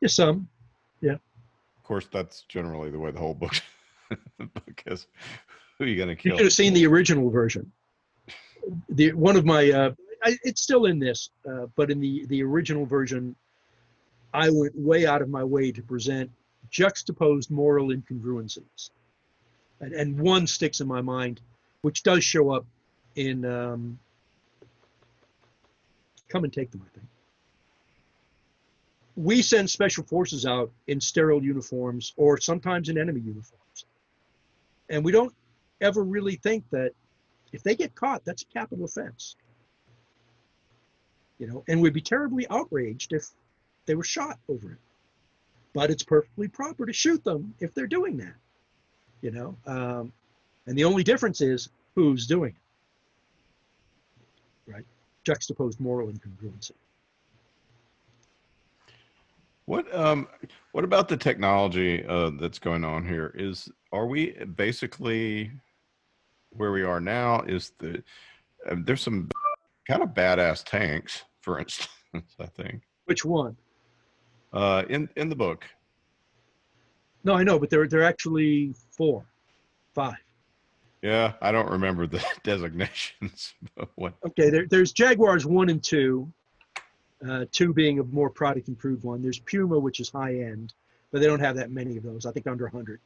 Yeah, 0.00 0.08
some. 0.08 0.48
Yeah. 1.00 1.14
Of 1.14 1.82
course, 1.82 2.08
that's 2.12 2.42
generally 2.48 2.90
the 2.90 2.98
way 2.98 3.10
the 3.10 3.18
whole 3.18 3.34
book, 3.34 3.54
book 4.38 4.82
is. 4.86 5.06
Who 5.78 5.84
are 5.84 5.88
you 5.88 5.96
going 5.96 6.08
to 6.08 6.16
kill? 6.16 6.32
You 6.32 6.38
should 6.38 6.46
have 6.46 6.52
seen 6.52 6.72
the 6.72 6.86
original 6.86 7.30
version. 7.30 7.70
The 8.88 9.12
one 9.12 9.36
of 9.36 9.44
my, 9.44 9.70
uh, 9.70 9.90
I, 10.22 10.36
it's 10.42 10.62
still 10.62 10.86
in 10.86 10.98
this, 10.98 11.30
uh, 11.46 11.66
but 11.76 11.90
in 11.90 12.00
the 12.00 12.24
the 12.26 12.42
original 12.42 12.86
version, 12.86 13.36
I 14.34 14.50
went 14.50 14.76
way 14.76 15.06
out 15.06 15.22
of 15.22 15.30
my 15.30 15.44
way 15.44 15.72
to 15.72 15.82
present 15.82 16.30
juxtaposed 16.70 17.50
moral 17.50 17.88
incongruencies, 17.88 18.90
and, 19.80 19.92
and 19.94 20.18
one 20.18 20.46
sticks 20.46 20.80
in 20.80 20.88
my 20.88 21.00
mind, 21.00 21.40
which 21.82 22.02
does 22.02 22.22
show 22.24 22.50
up 22.50 22.66
in. 23.16 23.44
Um, 23.44 23.98
come 26.28 26.44
and 26.44 26.52
take 26.52 26.70
them, 26.72 26.82
I 26.84 26.98
think 26.98 27.06
we 29.16 29.42
send 29.42 29.70
special 29.70 30.04
forces 30.04 30.44
out 30.44 30.70
in 30.86 31.00
sterile 31.00 31.42
uniforms 31.42 32.12
or 32.16 32.40
sometimes 32.40 32.88
in 32.88 32.98
enemy 32.98 33.20
uniforms. 33.20 33.86
And 34.90 35.04
we 35.04 35.12
don't 35.12 35.32
ever 35.80 36.02
really 36.02 36.36
think 36.36 36.68
that 36.70 36.92
if 37.52 37.62
they 37.62 37.76
get 37.76 37.94
caught, 37.94 38.24
that's 38.24 38.42
a 38.42 38.46
capital 38.46 38.84
offense. 38.84 39.36
You 41.38 41.46
know, 41.46 41.64
and 41.68 41.80
we'd 41.80 41.92
be 41.92 42.00
terribly 42.00 42.46
outraged 42.48 43.12
if 43.12 43.28
they 43.86 43.94
were 43.94 44.04
shot 44.04 44.38
over 44.48 44.72
it. 44.72 44.78
But 45.72 45.90
it's 45.90 46.02
perfectly 46.02 46.48
proper 46.48 46.86
to 46.86 46.92
shoot 46.92 47.22
them 47.24 47.54
if 47.60 47.74
they're 47.74 47.86
doing 47.86 48.16
that. 48.18 48.34
You 49.22 49.30
know, 49.30 49.56
um, 49.66 50.12
and 50.66 50.76
the 50.76 50.84
only 50.84 51.02
difference 51.02 51.40
is 51.40 51.70
who's 51.94 52.26
doing 52.26 52.54
it. 54.66 54.72
Right? 54.72 54.84
Juxtaposed 55.24 55.80
moral 55.80 56.08
incongruency. 56.08 56.72
What 59.66 59.92
um 59.94 60.28
what 60.72 60.84
about 60.84 61.08
the 61.08 61.16
technology 61.16 62.04
uh, 62.06 62.30
that's 62.38 62.58
going 62.58 62.84
on 62.84 63.06
here? 63.06 63.32
Is 63.34 63.70
are 63.92 64.06
we 64.06 64.32
basically 64.56 65.50
where 66.50 66.72
we 66.72 66.82
are 66.82 67.00
now? 67.00 67.40
Is 67.40 67.72
the 67.78 68.02
uh, 68.70 68.76
there's 68.84 69.00
some 69.00 69.30
kind 69.88 70.02
of 70.02 70.10
badass 70.10 70.64
tanks, 70.64 71.22
for 71.40 71.58
instance. 71.58 71.88
I 72.40 72.46
think. 72.46 72.82
Which 73.06 73.24
one? 73.24 73.56
Uh, 74.54 74.84
in 74.88 75.08
in 75.16 75.28
the 75.28 75.34
book. 75.34 75.66
No, 77.24 77.34
I 77.34 77.42
know, 77.42 77.58
but 77.58 77.70
they're 77.70 77.88
they're 77.88 78.04
actually 78.04 78.72
four, 78.92 79.24
five. 79.94 80.14
Yeah, 81.02 81.32
I 81.42 81.50
don't 81.52 81.68
remember 81.68 82.06
the 82.06 82.24
designations. 82.44 83.54
what? 83.96 84.14
Okay, 84.24 84.50
there, 84.50 84.66
there's 84.66 84.92
Jaguars 84.92 85.44
one 85.44 85.68
and 85.70 85.82
two, 85.82 86.32
uh, 87.28 87.46
two 87.50 87.74
being 87.74 87.98
a 87.98 88.04
more 88.04 88.30
product 88.30 88.68
improved 88.68 89.02
one. 89.02 89.22
There's 89.22 89.40
Puma, 89.40 89.78
which 89.78 89.98
is 89.98 90.08
high 90.08 90.36
end, 90.36 90.72
but 91.10 91.20
they 91.20 91.26
don't 91.26 91.40
have 91.40 91.56
that 91.56 91.70
many 91.70 91.96
of 91.96 92.04
those. 92.04 92.24
I 92.24 92.30
think 92.30 92.46
under 92.46 92.64
100, 92.64 93.00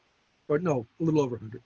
or 0.49 0.59
no, 0.59 0.87
a 1.01 1.03
little 1.03 1.21
over 1.21 1.37
100. 1.37 1.63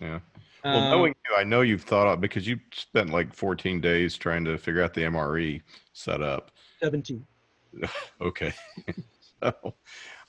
Yeah. 0.00 0.18
Well, 0.64 0.76
uh, 0.76 0.90
knowing 0.90 1.14
you, 1.30 1.36
I 1.36 1.44
know 1.44 1.60
you've 1.60 1.82
thought 1.82 2.08
of 2.08 2.20
because 2.20 2.48
you 2.48 2.58
spent 2.72 3.10
like 3.10 3.32
14 3.32 3.80
days 3.80 4.16
trying 4.16 4.44
to 4.46 4.58
figure 4.58 4.82
out 4.82 4.92
the 4.92 5.02
MRE 5.02 5.62
setup. 5.92 6.50
17. 6.82 7.24
okay. 8.20 8.52
so 9.42 9.74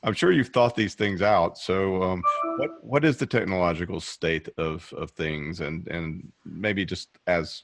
I'm 0.03 0.13
sure 0.13 0.31
you've 0.31 0.49
thought 0.49 0.75
these 0.75 0.93
things 0.93 1.21
out. 1.21 1.57
So, 1.57 2.03
um, 2.03 2.23
what 2.57 2.83
what 2.83 3.05
is 3.05 3.17
the 3.17 3.25
technological 3.25 3.99
state 3.99 4.49
of 4.57 4.91
of 4.93 5.11
things, 5.11 5.61
and 5.61 5.87
and 5.87 6.31
maybe 6.45 6.85
just 6.85 7.09
as 7.27 7.63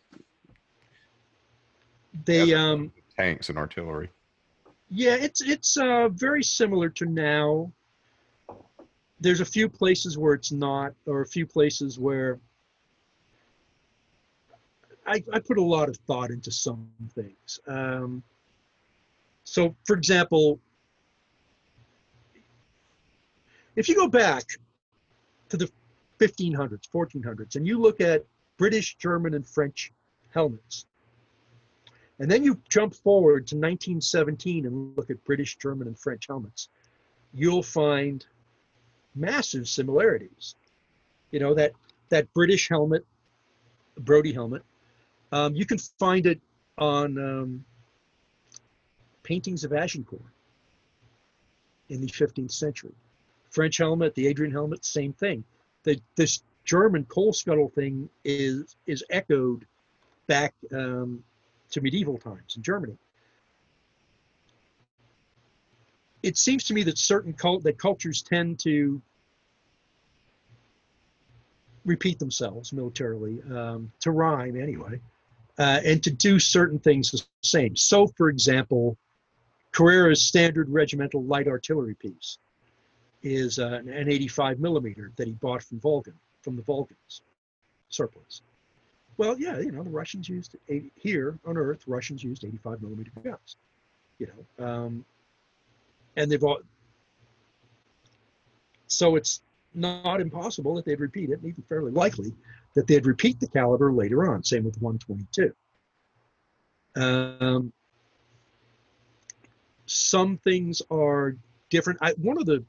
they 2.25 2.53
as, 2.53 2.59
um 2.59 2.91
tanks 3.17 3.49
and 3.49 3.57
artillery. 3.57 4.09
Yeah, 4.89 5.15
it's 5.15 5.41
it's 5.41 5.77
uh, 5.77 6.09
very 6.09 6.43
similar 6.43 6.89
to 6.89 7.05
now. 7.05 7.71
There's 9.19 9.39
a 9.39 9.45
few 9.45 9.69
places 9.69 10.17
where 10.17 10.34
it's 10.34 10.51
not, 10.51 10.93
or 11.05 11.21
a 11.21 11.27
few 11.27 11.45
places 11.45 11.99
where 11.99 12.39
I, 15.05 15.23
I 15.32 15.39
put 15.39 15.57
a 15.57 15.63
lot 15.63 15.89
of 15.89 15.97
thought 16.07 16.32
into 16.32 16.51
some 16.51 16.89
things. 17.13 17.59
Um, 17.67 18.23
so, 19.44 19.76
for 19.86 19.96
example, 19.96 20.60
if 23.76 23.88
you 23.89 23.96
go 23.96 24.08
back 24.08 24.44
to 25.50 25.58
the 25.58 25.70
1500s, 26.20 26.88
1400s, 26.94 27.56
and 27.56 27.66
you 27.66 27.80
look 27.80 28.00
at 28.02 28.26
British, 28.58 28.96
German, 28.96 29.34
and 29.34 29.48
French 29.48 29.92
helmets, 30.34 30.86
and 32.20 32.30
then 32.30 32.44
you 32.44 32.60
jump 32.70 32.94
forward 32.94 33.48
to 33.48 33.56
1917 33.56 34.68
and 34.68 34.96
look 34.96 35.10
at 35.10 35.24
British, 35.24 35.58
German, 35.58 35.88
and 35.88 35.98
French 35.98 36.28
helmets. 36.28 36.70
You'll 37.34 37.64
find 37.64 38.26
massive 39.16 39.68
similarities. 39.68 40.56
You 41.32 41.39
know, 41.39 41.56
that, 41.56 41.72
that 42.10 42.32
British 42.34 42.70
helmet, 42.70 43.06
Brodie 43.98 44.34
helmet, 44.34 44.62
um, 45.32 45.56
you 45.56 45.66
can 45.66 45.80
find 45.80 46.28
it 46.28 46.39
on 46.78 47.18
um, 47.18 47.66
paintings 49.32 49.63
of 49.63 49.71
Agincourt 49.71 50.34
in 51.88 52.01
the 52.01 52.07
15th 52.07 52.51
century. 52.51 52.91
French 53.49 53.77
helmet, 53.77 54.13
the 54.15 54.27
Adrian 54.27 54.51
helmet, 54.51 54.84
same 54.84 55.13
thing. 55.13 55.41
The, 55.84 56.01
this 56.17 56.43
German 56.65 57.05
coal 57.05 57.32
scuttle 57.32 57.69
thing 57.69 58.09
is 58.25 58.75
is 58.86 59.05
echoed 59.09 59.65
back 60.27 60.53
um, 60.73 61.23
to 61.69 61.79
medieval 61.79 62.17
times 62.17 62.57
in 62.57 62.61
Germany. 62.61 62.97
It 66.23 66.38
seems 66.38 66.65
to 66.65 66.73
me 66.73 66.84
that 66.84 66.97
certain 66.97 67.32
cult 67.32 67.63
that 67.63 67.77
cultures 67.77 68.21
tend 68.21 68.59
to 68.59 69.01
repeat 71.86 72.19
themselves 72.19 72.73
militarily, 72.73 73.41
um, 73.49 73.93
to 74.01 74.11
rhyme 74.11 74.57
anyway, 74.61 74.99
uh, 75.57 75.79
and 75.86 76.03
to 76.03 76.11
do 76.11 76.38
certain 76.38 76.79
things 76.79 77.11
the 77.11 77.23
same. 77.43 77.77
So, 77.77 78.07
for 78.17 78.27
example, 78.29 78.97
Carrera's 79.74 80.24
standard 80.24 80.69
regimental 80.69 81.24
light 81.24 81.47
artillery 81.47 81.95
piece 81.95 82.38
is 83.24 83.59
uh, 83.59 83.82
an 83.86 84.09
85 84.09 84.59
millimeter 84.59 85.11
that 85.15 85.28
he 85.28 85.34
bought 85.34 85.63
from 85.63 85.80
Volgan, 85.80 86.13
from 86.41 86.55
the 86.55 86.63
Volgans 86.63 87.22
surplus. 87.89 88.41
Well, 89.17 89.38
yeah, 89.38 89.59
you 89.59 89.72
know, 89.72 89.84
the 89.84 89.89
Russians 89.89 90.28
used 90.28 90.55
here 90.95 91.38
on 91.45 91.57
Earth, 91.57 91.84
Russians 91.86 92.24
used 92.24 92.43
85 92.43 92.82
millimeter 92.82 93.11
guns. 93.24 93.57
You 94.17 94.28
know, 94.57 94.65
um, 94.65 95.05
and 96.15 96.32
they've 96.32 96.43
all 96.43 96.59
so 98.88 99.15
it's 99.15 99.41
not 99.74 100.19
impossible 100.19 100.76
that 100.76 100.86
they'd 100.86 100.99
repeat 100.99 101.30
it, 101.30 101.39
and 101.39 101.45
even 101.45 101.63
fairly 101.63 101.91
likely 101.91 102.34
that 102.76 102.88
they'd 102.88 103.05
repeat 103.05 103.39
the 103.39 103.47
caliber 103.47 103.91
later 103.91 104.32
on. 104.32 104.43
Same 104.43 104.63
with 104.63 104.80
122. 104.82 105.53
Um, 106.95 107.72
some 109.92 110.38
things 110.38 110.82
are 110.89 111.36
different. 111.70 112.00
I, 112.02 112.12
one 112.14 112.38
of 112.38 112.46
the 112.46 112.64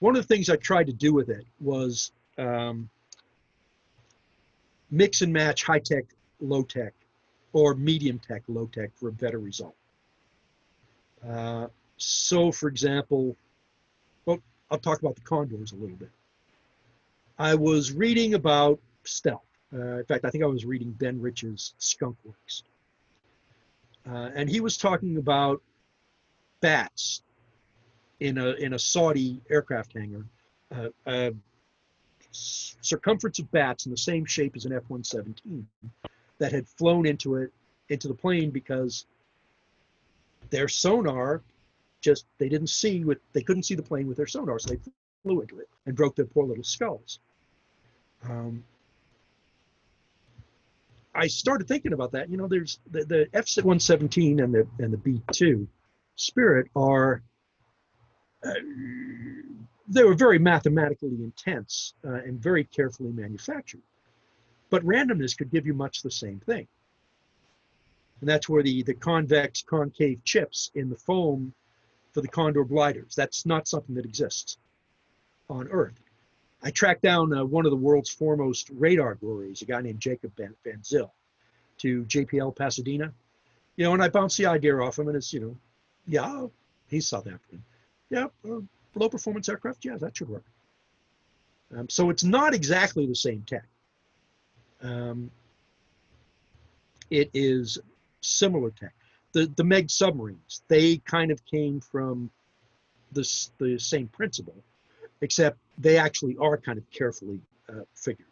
one 0.00 0.16
of 0.16 0.22
the 0.22 0.34
things 0.34 0.48
I 0.48 0.56
tried 0.56 0.86
to 0.86 0.92
do 0.92 1.12
with 1.12 1.28
it 1.28 1.44
was 1.60 2.12
um, 2.38 2.88
mix 4.90 5.22
and 5.22 5.32
match 5.32 5.64
high 5.64 5.80
tech, 5.80 6.04
low 6.40 6.62
tech, 6.62 6.92
or 7.52 7.74
medium 7.74 8.18
tech, 8.18 8.42
low 8.48 8.66
tech 8.66 8.90
for 8.94 9.08
a 9.08 9.12
better 9.12 9.38
result. 9.38 9.74
Uh, 11.28 11.66
so, 11.96 12.52
for 12.52 12.68
example, 12.68 13.36
well, 14.24 14.38
I'll 14.70 14.78
talk 14.78 15.00
about 15.00 15.16
the 15.16 15.22
condors 15.22 15.72
a 15.72 15.76
little 15.76 15.96
bit. 15.96 16.10
I 17.38 17.54
was 17.54 17.92
reading 17.92 18.34
about 18.34 18.78
stealth. 19.04 19.42
Uh, 19.72 19.98
in 19.98 20.04
fact, 20.04 20.24
I 20.24 20.30
think 20.30 20.44
I 20.44 20.46
was 20.46 20.64
reading 20.64 20.92
Ben 20.92 21.20
Rich's 21.20 21.74
Skunk 21.78 22.16
Works. 22.24 22.62
Uh, 24.08 24.30
and 24.34 24.48
he 24.48 24.60
was 24.60 24.76
talking 24.76 25.18
about 25.18 25.60
bats 26.60 27.22
in 28.20 28.38
a 28.38 28.50
in 28.52 28.74
a 28.74 28.78
Saudi 28.78 29.40
aircraft 29.50 29.92
hangar, 29.94 30.24
uh, 30.74 30.88
uh, 31.06 31.30
circumference 32.32 33.38
of 33.38 33.50
bats 33.50 33.86
in 33.86 33.90
the 33.90 33.98
same 33.98 34.24
shape 34.24 34.56
as 34.56 34.64
an 34.64 34.72
F-117 34.72 35.64
that 36.38 36.52
had 36.52 36.68
flown 36.68 37.06
into 37.06 37.36
it 37.36 37.52
into 37.88 38.08
the 38.08 38.14
plane 38.14 38.50
because 38.50 39.06
their 40.50 40.68
sonar 40.68 41.42
just 42.00 42.26
they 42.38 42.48
didn't 42.48 42.68
see 42.68 43.04
with 43.04 43.18
they 43.32 43.42
couldn't 43.42 43.64
see 43.64 43.74
the 43.74 43.82
plane 43.82 44.06
with 44.06 44.16
their 44.16 44.26
sonar, 44.26 44.58
so 44.58 44.70
they 44.70 44.80
flew 45.22 45.40
into 45.40 45.58
it 45.58 45.68
and 45.86 45.96
broke 45.96 46.16
their 46.16 46.26
poor 46.26 46.46
little 46.46 46.64
skulls. 46.64 47.18
Um, 48.24 48.64
I 51.14 51.26
started 51.26 51.66
thinking 51.66 51.92
about 51.92 52.12
that. 52.12 52.30
You 52.30 52.36
know, 52.36 52.46
there's 52.46 52.78
the, 52.90 53.04
the 53.04 53.28
F-117 53.32 54.42
and 54.42 54.54
the 54.54 54.66
and 54.78 54.92
the 54.92 54.96
B-2 54.96 55.66
Spirit 56.18 56.68
are 56.76 57.22
uh, 58.44 58.52
they 59.88 60.04
were 60.04 60.14
very 60.14 60.38
mathematically 60.38 61.08
intense 61.08 61.94
uh, 62.06 62.14
and 62.14 62.40
very 62.40 62.64
carefully 62.64 63.10
manufactured. 63.10 63.82
But 64.70 64.84
randomness 64.84 65.36
could 65.36 65.50
give 65.50 65.66
you 65.66 65.72
much 65.72 66.02
the 66.02 66.10
same 66.10 66.40
thing. 66.40 66.68
And 68.20 68.28
that's 68.28 68.48
where 68.48 68.62
the, 68.62 68.82
the 68.82 68.94
convex 68.94 69.62
concave 69.62 70.22
chips 70.24 70.70
in 70.74 70.90
the 70.90 70.96
foam 70.96 71.54
for 72.12 72.20
the 72.20 72.28
Condor 72.28 72.64
gliders, 72.64 73.14
that's 73.14 73.46
not 73.46 73.68
something 73.68 73.94
that 73.94 74.04
exists 74.04 74.58
on 75.48 75.68
Earth. 75.68 76.00
I 76.62 76.70
tracked 76.70 77.02
down 77.02 77.32
uh, 77.32 77.44
one 77.44 77.64
of 77.64 77.70
the 77.70 77.76
world's 77.76 78.10
foremost 78.10 78.70
radar 78.74 79.14
gurus, 79.14 79.62
a 79.62 79.64
guy 79.64 79.80
named 79.80 80.00
Jakob 80.00 80.32
Van, 80.36 80.54
Van 80.64 80.82
Zyl, 80.82 81.12
to 81.78 82.04
JPL 82.04 82.56
Pasadena. 82.56 83.12
You 83.76 83.84
know, 83.84 83.92
and 83.92 84.02
I 84.02 84.08
bounced 84.08 84.36
the 84.36 84.46
idea 84.46 84.76
off 84.78 84.98
him, 84.98 85.06
and 85.06 85.16
it's, 85.16 85.32
you 85.32 85.40
know, 85.40 85.56
yeah, 86.08 86.46
he's 86.88 87.06
South 87.06 87.26
African. 87.26 87.62
Yeah, 88.10 88.26
uh, 88.48 88.60
low 88.94 89.08
performance 89.08 89.48
aircraft, 89.48 89.84
yeah, 89.84 89.96
that 89.98 90.16
should 90.16 90.28
work. 90.28 90.44
Um, 91.76 91.88
so 91.88 92.08
it's 92.10 92.24
not 92.24 92.54
exactly 92.54 93.06
the 93.06 93.14
same 93.14 93.44
tech. 93.46 93.66
Um, 94.82 95.30
it 97.10 97.30
is 97.34 97.78
similar 98.22 98.70
tech. 98.70 98.94
The 99.32 99.46
the 99.56 99.64
Meg 99.64 99.90
submarines, 99.90 100.62
they 100.68 100.96
kind 100.98 101.30
of 101.30 101.44
came 101.44 101.80
from 101.80 102.30
this 103.12 103.50
the 103.58 103.78
same 103.78 104.08
principle, 104.08 104.56
except 105.20 105.58
they 105.76 105.98
actually 105.98 106.36
are 106.40 106.56
kind 106.56 106.78
of 106.78 106.90
carefully 106.90 107.40
uh, 107.68 107.82
figured. 107.94 108.26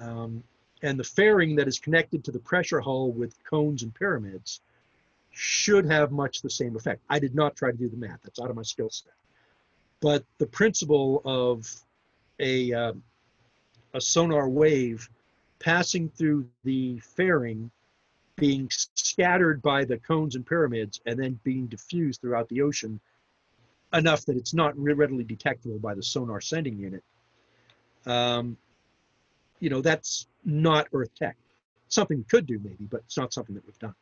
Um, 0.00 0.42
and 0.82 0.98
the 0.98 1.04
fairing 1.04 1.56
that 1.56 1.68
is 1.68 1.78
connected 1.78 2.24
to 2.24 2.32
the 2.32 2.38
pressure 2.38 2.80
hull 2.80 3.12
with 3.12 3.34
cones 3.44 3.82
and 3.82 3.94
pyramids 3.94 4.60
should 5.40 5.86
have 5.86 6.12
much 6.12 6.42
the 6.42 6.50
same 6.50 6.76
effect. 6.76 7.00
I 7.08 7.18
did 7.18 7.34
not 7.34 7.56
try 7.56 7.70
to 7.70 7.76
do 7.76 7.88
the 7.88 7.96
math; 7.96 8.20
that's 8.22 8.38
out 8.38 8.50
of 8.50 8.56
my 8.56 8.62
skill 8.62 8.90
set. 8.90 9.14
But 10.00 10.22
the 10.36 10.46
principle 10.46 11.22
of 11.24 11.66
a 12.38 12.72
uh, 12.72 12.92
a 13.94 14.00
sonar 14.00 14.50
wave 14.50 15.08
passing 15.58 16.10
through 16.10 16.46
the 16.64 16.98
fairing 17.00 17.70
being 18.36 18.68
scattered 18.94 19.62
by 19.62 19.84
the 19.84 19.96
cones 19.98 20.34
and 20.34 20.44
pyramids 20.46 21.00
and 21.06 21.18
then 21.18 21.40
being 21.42 21.66
diffused 21.66 22.20
throughout 22.20 22.48
the 22.50 22.60
ocean 22.60 23.00
enough 23.94 24.26
that 24.26 24.36
it's 24.36 24.52
not 24.52 24.76
readily 24.78 25.24
detectable 25.24 25.78
by 25.78 25.94
the 25.94 26.02
sonar 26.02 26.40
sending 26.40 26.78
unit. 26.78 27.02
Um, 28.04 28.58
you 29.58 29.70
know, 29.70 29.80
that's 29.80 30.26
not 30.44 30.88
Earth 30.92 31.14
tech. 31.14 31.36
Something 31.88 32.18
we 32.18 32.24
could 32.24 32.46
do 32.46 32.58
maybe, 32.62 32.84
but 32.90 33.00
it's 33.06 33.16
not 33.16 33.32
something 33.32 33.54
that 33.54 33.64
we've 33.66 33.78
done. 33.78 33.94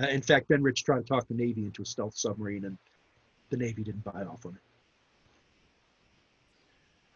Uh, 0.00 0.06
in 0.08 0.22
fact, 0.22 0.48
Ben 0.48 0.62
Rich 0.62 0.84
tried 0.84 0.98
to 0.98 1.04
talk 1.04 1.26
the 1.28 1.34
Navy 1.34 1.64
into 1.64 1.82
a 1.82 1.86
stealth 1.86 2.16
submarine, 2.16 2.64
and 2.64 2.78
the 3.50 3.56
Navy 3.56 3.82
didn't 3.82 4.04
buy 4.04 4.22
off 4.22 4.44
on 4.46 4.54
it. 4.54 4.60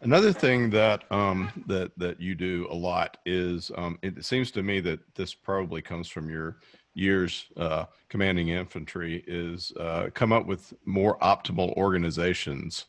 Another 0.01 0.33
thing 0.33 0.71
that 0.71 1.11
um, 1.11 1.51
that 1.67 1.91
that 1.99 2.21
you 2.21 2.37
do 2.37 2.69
a 2.71 2.75
lot 2.75 3.17
is 3.27 3.73
um, 3.77 3.99
it 4.03 4.25
seems 4.25 4.53
to 4.53 4.63
me 4.63 4.79
that 4.81 5.01
this 5.17 5.35
probably 5.35 5.83
comes 5.83 6.09
from 6.09 6.31
your 6.31 6.59
years 6.95 7.47
uh, 7.57 7.87
commanding 8.09 8.49
infantry 8.49 9.25
is 9.27 9.73
uh, 9.79 10.09
come 10.15 10.33
up 10.33 10.47
with 10.47 10.73
more 10.85 11.19
optimal 11.19 11.77
organizations 11.77 12.87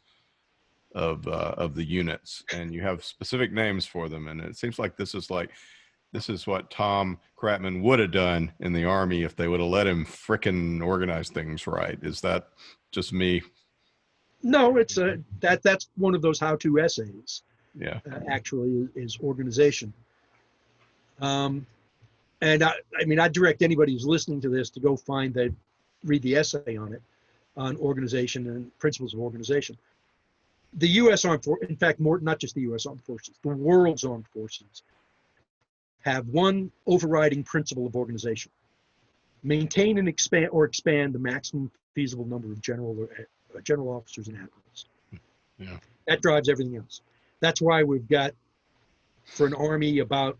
of 0.94 1.28
uh, 1.28 1.56
of 1.58 1.74
the 1.74 1.84
units, 1.84 2.44
and 2.54 2.72
you 2.72 2.82
have 2.82 3.04
specific 3.04 3.52
names 3.52 3.88
for 3.88 4.08
them, 4.08 4.28
and 4.28 4.40
it 4.40 4.56
seems 4.56 4.78
like 4.78 4.96
this 4.96 5.16
is 5.16 5.32
like 5.32 5.50
this 6.12 6.30
is 6.30 6.48
what 6.48 6.72
Tom 6.72 7.20
Kratman 7.38 7.82
would 7.82 8.00
have 8.00 8.12
done 8.12 8.52
in 8.60 8.74
the 8.74 8.86
army 8.86 9.24
if 9.24 9.36
they 9.36 9.48
would 9.48 9.60
have 9.60 9.70
let 9.70 9.88
him 9.88 10.06
frickin' 10.06 10.84
organize 10.84 11.30
things 11.30 11.68
right. 11.68 12.00
Is 12.02 12.22
that 12.22 12.50
just 12.92 13.14
me 13.14 13.42
no, 14.42 14.78
it's 14.78 14.98
a 14.98 15.20
that 15.42 15.62
that's 15.64 15.90
one 15.98 16.16
of 16.16 16.22
those 16.22 16.40
how-to 16.40 16.80
essays. 16.80 17.44
Yeah. 17.78 18.00
Uh, 18.12 18.20
actually, 18.30 18.90
is, 18.96 19.18
organization. 19.22 19.94
Um, 21.22 21.66
and 22.42 22.64
I, 22.64 22.74
I 23.00 23.06
mean, 23.06 23.20
I 23.20 23.28
direct 23.28 23.62
anybody 23.62 23.94
who's 23.94 24.06
listening 24.06 24.42
to 24.42 24.50
this 24.50 24.70
to 24.72 24.80
go 24.80 24.96
find 24.96 25.34
the, 25.34 25.54
read 26.06 26.22
the 26.24 26.36
essay 26.36 26.78
on 26.78 26.94
it, 26.94 27.02
on 27.58 27.76
organization 27.78 28.48
and 28.48 28.80
principles 28.80 29.14
of 29.14 29.20
organization. 29.20 29.78
The 30.76 30.88
U.S. 30.88 31.26
Armed 31.26 31.44
Forces, 31.44 31.70
in 31.70 31.76
fact, 31.76 32.00
more 32.00 32.20
not 32.20 32.40
just 32.40 32.56
the 32.56 32.62
U.S. 32.62 32.86
Armed 32.86 33.02
Forces, 33.02 33.36
the 33.44 33.50
world's 33.50 34.04
armed 34.04 34.28
forces 34.28 34.84
have 36.02 36.28
one 36.28 36.72
overriding 36.88 37.44
principle 37.44 37.86
of 37.86 37.96
organization: 37.96 38.52
maintain 39.44 39.98
and 39.98 40.08
expand 40.08 40.50
or 40.52 40.66
expand 40.66 41.14
the 41.14 41.20
maximum 41.20 41.72
feasible 41.96 42.26
number 42.26 42.52
of 42.52 42.62
general 42.62 42.96
or 43.00 43.10
uh, 43.58 43.62
general 43.62 43.90
officers 43.90 44.28
and 44.28 44.38
admirals. 44.38 44.86
Yeah. 45.58 45.78
That 46.08 46.22
drives 46.22 46.50
everything 46.50 46.78
else. 46.78 47.02
That's 47.42 47.62
why 47.62 47.84
we've 47.84 48.08
got, 48.08 48.34
for 49.26 49.46
an 49.46 49.54
army, 49.54 50.00
about, 50.00 50.38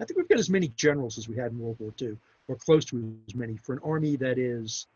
I 0.00 0.04
think 0.04 0.16
we've 0.16 0.28
got 0.28 0.38
as 0.38 0.50
many 0.50 0.68
generals 0.76 1.18
as 1.18 1.28
we 1.28 1.36
had 1.36 1.52
in 1.52 1.58
World 1.58 1.76
War 1.78 1.92
II, 2.00 2.16
or 2.48 2.56
close 2.56 2.84
to 2.86 3.16
as 3.28 3.34
many, 3.34 3.56
for 3.56 3.72
an 3.72 3.80
army 3.84 4.16
that 4.16 4.38
is 4.38 4.86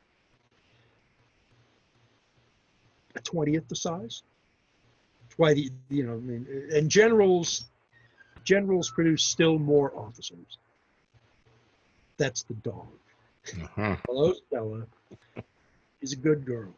a 3.16 3.20
20th 3.20 3.68
the 3.68 3.76
size. 3.76 4.22
That's 5.22 5.38
why 5.38 5.54
the, 5.54 5.70
you 5.88 6.04
know, 6.04 6.14
I 6.14 6.16
mean, 6.16 6.46
and 6.72 6.90
generals, 6.90 7.66
generals 8.44 8.90
produce 8.90 9.22
still 9.22 9.58
more 9.58 9.92
officers. 9.94 10.58
That's 12.16 12.42
the 12.42 12.54
dog. 12.54 12.88
Uh-huh. 13.62 13.96
Hello, 14.06 14.34
Stella. 14.46 14.86
She's 16.00 16.12
a 16.12 16.16
good 16.16 16.44
girl. 16.44 16.72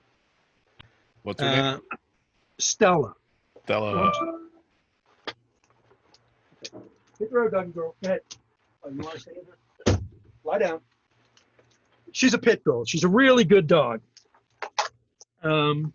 What's 1.22 1.40
her 1.40 1.50
name? 1.50 1.80
Uh, 1.90 1.96
Stella. 2.58 3.14
Stella. 3.64 4.12
Hit 7.18 7.30
the 7.30 7.36
road, 7.36 7.52
doggy 7.52 7.70
girl. 7.70 7.94
Go 8.02 8.08
ahead. 8.08 8.20
Oh, 8.84 8.90
you 8.90 9.00
want 9.00 9.14
to 9.14 9.20
stay? 9.20 9.32
Lie 10.44 10.58
down. 10.58 10.80
She's 12.12 12.34
a 12.34 12.38
pit 12.38 12.62
bull. 12.64 12.84
She's 12.84 13.04
a 13.04 13.08
really 13.08 13.44
good 13.44 13.66
dog. 13.66 14.00
Um, 15.42 15.92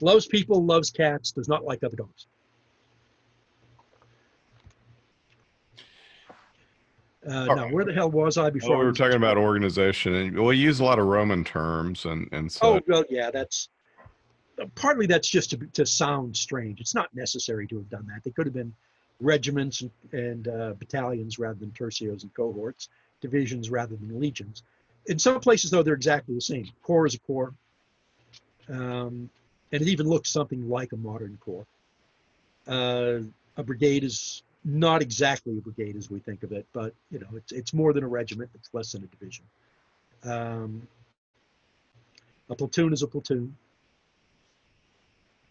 loves 0.00 0.26
people, 0.26 0.64
loves 0.64 0.90
cats, 0.90 1.32
does 1.32 1.48
not 1.48 1.64
like 1.64 1.82
other 1.82 1.96
dogs. 1.96 2.26
Uh, 7.26 7.46
now, 7.46 7.68
where 7.68 7.84
the 7.84 7.92
hell 7.92 8.10
was 8.10 8.38
I 8.38 8.50
before? 8.50 8.70
Well, 8.70 8.78
we 8.80 8.84
were 8.84 8.92
talking 8.92 9.16
about 9.16 9.36
organization, 9.36 10.14
and 10.14 10.44
we 10.44 10.56
use 10.56 10.78
a 10.78 10.84
lot 10.84 10.98
of 10.98 11.06
Roman 11.06 11.42
terms, 11.42 12.04
and 12.04 12.28
and 12.32 12.50
so. 12.50 12.76
Oh 12.76 12.80
well, 12.86 13.04
yeah, 13.10 13.30
that's 13.30 13.68
partly 14.74 15.06
that's 15.06 15.28
just 15.28 15.50
to, 15.50 15.56
to 15.74 15.84
sound 15.84 16.36
strange. 16.36 16.80
It's 16.80 16.94
not 16.94 17.12
necessary 17.14 17.66
to 17.66 17.76
have 17.76 17.90
done 17.90 18.06
that. 18.12 18.22
They 18.22 18.30
could 18.30 18.46
have 18.46 18.54
been 18.54 18.72
regiments 19.20 19.80
and, 19.82 19.90
and 20.12 20.48
uh, 20.48 20.74
battalions 20.78 21.38
rather 21.38 21.58
than 21.58 21.70
tercios 21.72 22.22
and 22.22 22.32
cohorts, 22.34 22.88
divisions 23.20 23.70
rather 23.70 23.96
than 23.96 24.20
legions. 24.20 24.62
In 25.06 25.18
some 25.18 25.40
places, 25.40 25.70
though, 25.70 25.82
they're 25.82 25.94
exactly 25.94 26.34
the 26.34 26.40
same. 26.40 26.68
Corps 26.82 27.06
is 27.06 27.14
a 27.14 27.18
corps. 27.20 27.54
Um, 28.68 29.30
and 29.72 29.82
it 29.82 29.88
even 29.88 30.08
looks 30.08 30.30
something 30.30 30.68
like 30.68 30.92
a 30.92 30.96
modern 30.96 31.38
corps. 31.40 31.66
Uh, 32.66 33.20
a 33.56 33.62
brigade 33.62 34.04
is 34.04 34.42
not 34.66 35.00
exactly 35.00 35.56
a 35.56 35.60
brigade 35.60 35.94
as 35.96 36.10
we 36.10 36.18
think 36.18 36.42
of 36.42 36.50
it, 36.50 36.66
but 36.72 36.92
you 37.12 37.20
know, 37.20 37.28
it's 37.36 37.52
it's 37.52 37.72
more 37.72 37.92
than 37.92 38.02
a 38.02 38.08
regiment. 38.08 38.50
It's 38.54 38.68
less 38.74 38.92
than 38.92 39.04
a 39.04 39.06
division. 39.06 39.44
Um, 40.24 40.86
a 42.50 42.56
platoon 42.56 42.92
is 42.92 43.02
a 43.02 43.06
platoon. 43.06 43.56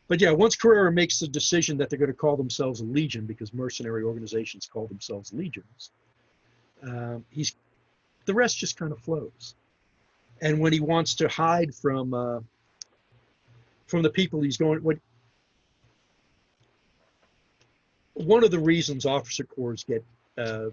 But 0.09 0.21
yeah, 0.21 0.31
once 0.31 0.55
Carrera 0.55 0.91
makes 0.91 1.19
the 1.19 1.27
decision 1.27 1.77
that 1.77 1.89
they're 1.89 1.97
going 1.97 2.11
to 2.11 2.17
call 2.17 2.35
themselves 2.35 2.81
a 2.81 2.83
legion 2.83 3.25
because 3.25 3.53
mercenary 3.53 4.03
organizations 4.03 4.67
call 4.71 4.85
themselves 4.85 5.33
legions, 5.33 5.91
um, 6.83 7.25
he's 7.31 7.55
the 8.25 8.33
rest 8.33 8.57
just 8.57 8.77
kind 8.77 8.91
of 8.91 8.99
flows. 8.99 9.55
And 10.41 10.59
when 10.59 10.73
he 10.73 10.81
wants 10.81 11.15
to 11.15 11.29
hide 11.29 11.73
from 11.73 12.13
uh, 12.13 12.41
from 13.87 14.01
the 14.01 14.09
people 14.09 14.41
he's 14.41 14.57
going, 14.57 14.83
what 14.83 14.97
one 18.15 18.43
of 18.43 18.51
the 18.51 18.59
reasons 18.59 19.05
officer 19.05 19.43
corps 19.43 19.83
get 19.83 20.03
uh, 20.37 20.69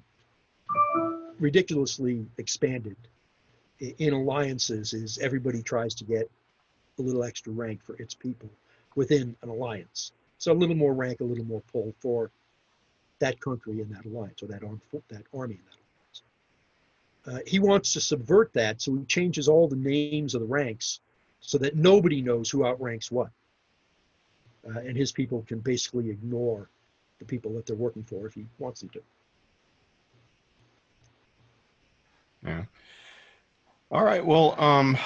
ridiculously 1.38 2.24
expanded 2.38 2.97
in 3.80 4.14
alliances 4.14 4.93
is 4.95 5.18
everybody 5.18 5.61
tries 5.61 5.95
to 5.95 6.05
get 6.05 6.30
a 6.99 7.03
little 7.03 7.24
extra 7.24 7.53
rank 7.53 7.82
for 7.82 7.97
its 7.97 8.14
people 8.14 8.49
within 8.95 9.34
an 9.43 9.49
alliance. 9.49 10.12
So 10.38 10.53
a 10.53 10.55
little 10.55 10.76
more 10.76 10.95
rank, 10.95 11.20
a 11.20 11.24
little 11.24 11.45
more 11.45 11.62
pull 11.72 11.93
for 12.01 12.30
that 13.18 13.40
country 13.40 13.80
in 13.80 13.90
that 13.90 14.05
alliance 14.05 14.43
or 14.43 14.47
that 14.47 14.61
that 15.09 15.22
army 15.34 15.55
in 15.55 15.61
that 15.64 15.78
alliance. 15.82 16.22
Uh, 17.26 17.38
he 17.47 17.59
wants 17.59 17.93
to 17.95 18.01
subvert 18.01 18.53
that, 18.53 18.80
so 18.80 18.95
he 18.95 19.05
changes 19.05 19.49
all 19.49 19.68
the 19.68 19.76
names 19.76 20.34
of 20.34 20.40
the 20.40 20.47
ranks 20.47 21.01
so 21.40 21.59
that 21.59 21.74
nobody 21.74 22.22
knows 22.22 22.51
who 22.51 22.64
outranks 22.64 23.11
what, 23.11 23.30
uh, 24.68 24.78
and 24.80 24.97
his 24.97 25.11
people 25.11 25.45
can 25.49 25.59
basically 25.59 26.11
ignore 26.11 26.68
the 27.23 27.29
people 27.29 27.53
that 27.55 27.66
they're 27.66 27.77
working 27.77 28.03
for 28.03 28.27
if 28.27 28.35
he 28.35 28.47
wants 28.59 28.81
them 28.81 28.91
to. 28.91 29.01
Yeah. 32.45 32.64
All 33.91 34.05
right. 34.05 34.25
Well, 34.25 34.61
um, 34.61 34.99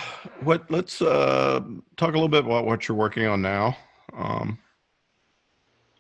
what? 0.43 0.71
Let's 0.71 1.03
uh, 1.03 1.61
talk 1.97 2.11
a 2.11 2.12
little 2.12 2.29
bit 2.29 2.45
about 2.45 2.64
what 2.64 2.89
you're 2.89 2.97
working 2.97 3.27
on 3.27 3.43
now. 3.43 3.77
Um, 4.17 4.59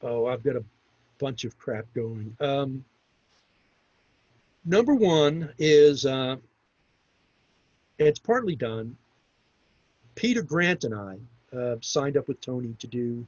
oh, 0.02 0.26
I've 0.26 0.42
got 0.42 0.56
a 0.56 0.64
bunch 1.18 1.44
of 1.44 1.58
crap 1.58 1.84
going. 1.94 2.34
Um, 2.40 2.84
number 4.64 4.94
one 4.94 5.52
is 5.58 6.06
uh, 6.06 6.36
it's 7.98 8.18
partly 8.18 8.56
done. 8.56 8.96
Peter 10.14 10.42
Grant 10.42 10.84
and 10.84 10.94
I 10.94 11.16
uh, 11.56 11.76
signed 11.82 12.16
up 12.16 12.28
with 12.28 12.40
Toni 12.40 12.74
to 12.78 12.86
do 12.86 13.26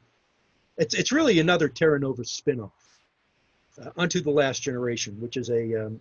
it's 0.78 0.94
it's 0.94 1.12
really 1.12 1.40
another 1.40 1.68
Terra 1.68 1.98
Nova 1.98 2.22
spinoff, 2.22 2.70
uh, 3.82 3.90
Unto 3.96 4.20
the 4.20 4.30
Last 4.30 4.62
Generation, 4.62 5.20
which 5.20 5.36
is 5.36 5.50
a 5.50 5.86
um, 5.86 6.00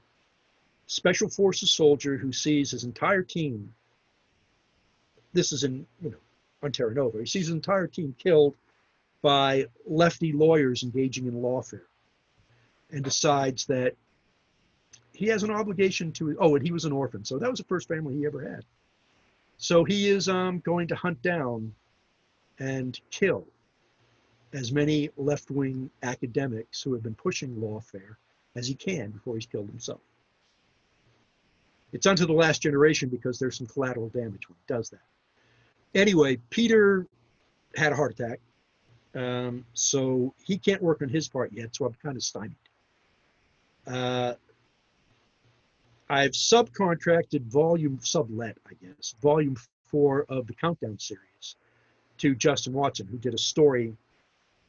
special 0.85 1.29
forces 1.29 1.71
soldier 1.71 2.15
who 2.15 2.31
sees 2.31 2.71
his 2.71 2.83
entire 2.83 3.23
team. 3.23 3.73
This 5.33 5.51
is 5.51 5.63
in 5.63 5.85
you 6.01 6.11
know 6.11 6.17
on 6.63 6.71
Terra 6.71 6.93
Nova. 6.93 7.19
He 7.19 7.25
sees 7.25 7.47
his 7.47 7.55
entire 7.55 7.87
team 7.87 8.15
killed 8.17 8.55
by 9.23 9.65
lefty 9.85 10.31
lawyers 10.31 10.83
engaging 10.83 11.25
in 11.25 11.33
lawfare, 11.33 11.81
and 12.91 13.03
decides 13.03 13.65
that 13.65 13.95
he 15.11 15.25
has 15.25 15.41
an 15.41 15.51
obligation 15.51 16.11
to. 16.13 16.37
Oh, 16.39 16.55
and 16.55 16.63
he 16.63 16.71
was 16.71 16.85
an 16.85 16.91
orphan, 16.91 17.25
so 17.25 17.39
that 17.39 17.49
was 17.49 17.59
the 17.59 17.65
first 17.65 17.87
family 17.87 18.15
he 18.15 18.27
ever 18.27 18.47
had. 18.47 18.63
So 19.57 19.83
he 19.83 20.07
is 20.07 20.29
um, 20.29 20.59
going 20.59 20.87
to 20.89 20.95
hunt 20.95 21.19
down 21.23 21.73
and 22.59 22.99
kill 23.09 23.47
as 24.57 24.71
many 24.71 25.09
left 25.17 25.51
wing 25.51 25.89
academics 26.01 26.81
who 26.81 26.91
have 26.93 27.03
been 27.03 27.15
pushing 27.15 27.55
lawfare 27.55 28.15
as 28.55 28.67
he 28.67 28.73
can 28.73 29.11
before 29.11 29.35
he's 29.35 29.45
killed 29.45 29.69
himself. 29.69 30.01
It's 31.93 32.07
unto 32.07 32.25
the 32.25 32.33
last 32.33 32.61
generation 32.61 33.07
because 33.07 33.37
there's 33.37 33.57
some 33.57 33.67
collateral 33.67 34.09
damage 34.09 34.49
when 34.49 34.57
he 34.57 34.73
does 34.73 34.89
that. 34.89 35.05
Anyway, 35.93 36.37
Peter 36.49 37.05
had 37.75 37.93
a 37.93 37.95
heart 37.95 38.19
attack, 38.19 38.39
um, 39.15 39.63
so 39.73 40.33
he 40.43 40.57
can't 40.57 40.81
work 40.81 41.01
on 41.01 41.09
his 41.09 41.27
part 41.27 41.51
yet, 41.53 41.75
so 41.75 41.85
I'm 41.85 41.95
kind 42.03 42.17
of 42.17 42.23
stymied. 42.23 42.55
Uh, 43.85 44.33
I've 46.09 46.31
subcontracted 46.31 47.43
volume, 47.43 47.99
sublet, 48.01 48.57
I 48.67 48.73
guess, 48.83 49.13
volume 49.21 49.55
four 49.85 50.25
of 50.29 50.47
the 50.47 50.53
Countdown 50.53 50.97
series 50.99 51.55
to 52.17 52.33
Justin 52.33 52.73
Watson, 52.73 53.07
who 53.07 53.17
did 53.17 53.33
a 53.33 53.37
story 53.37 53.95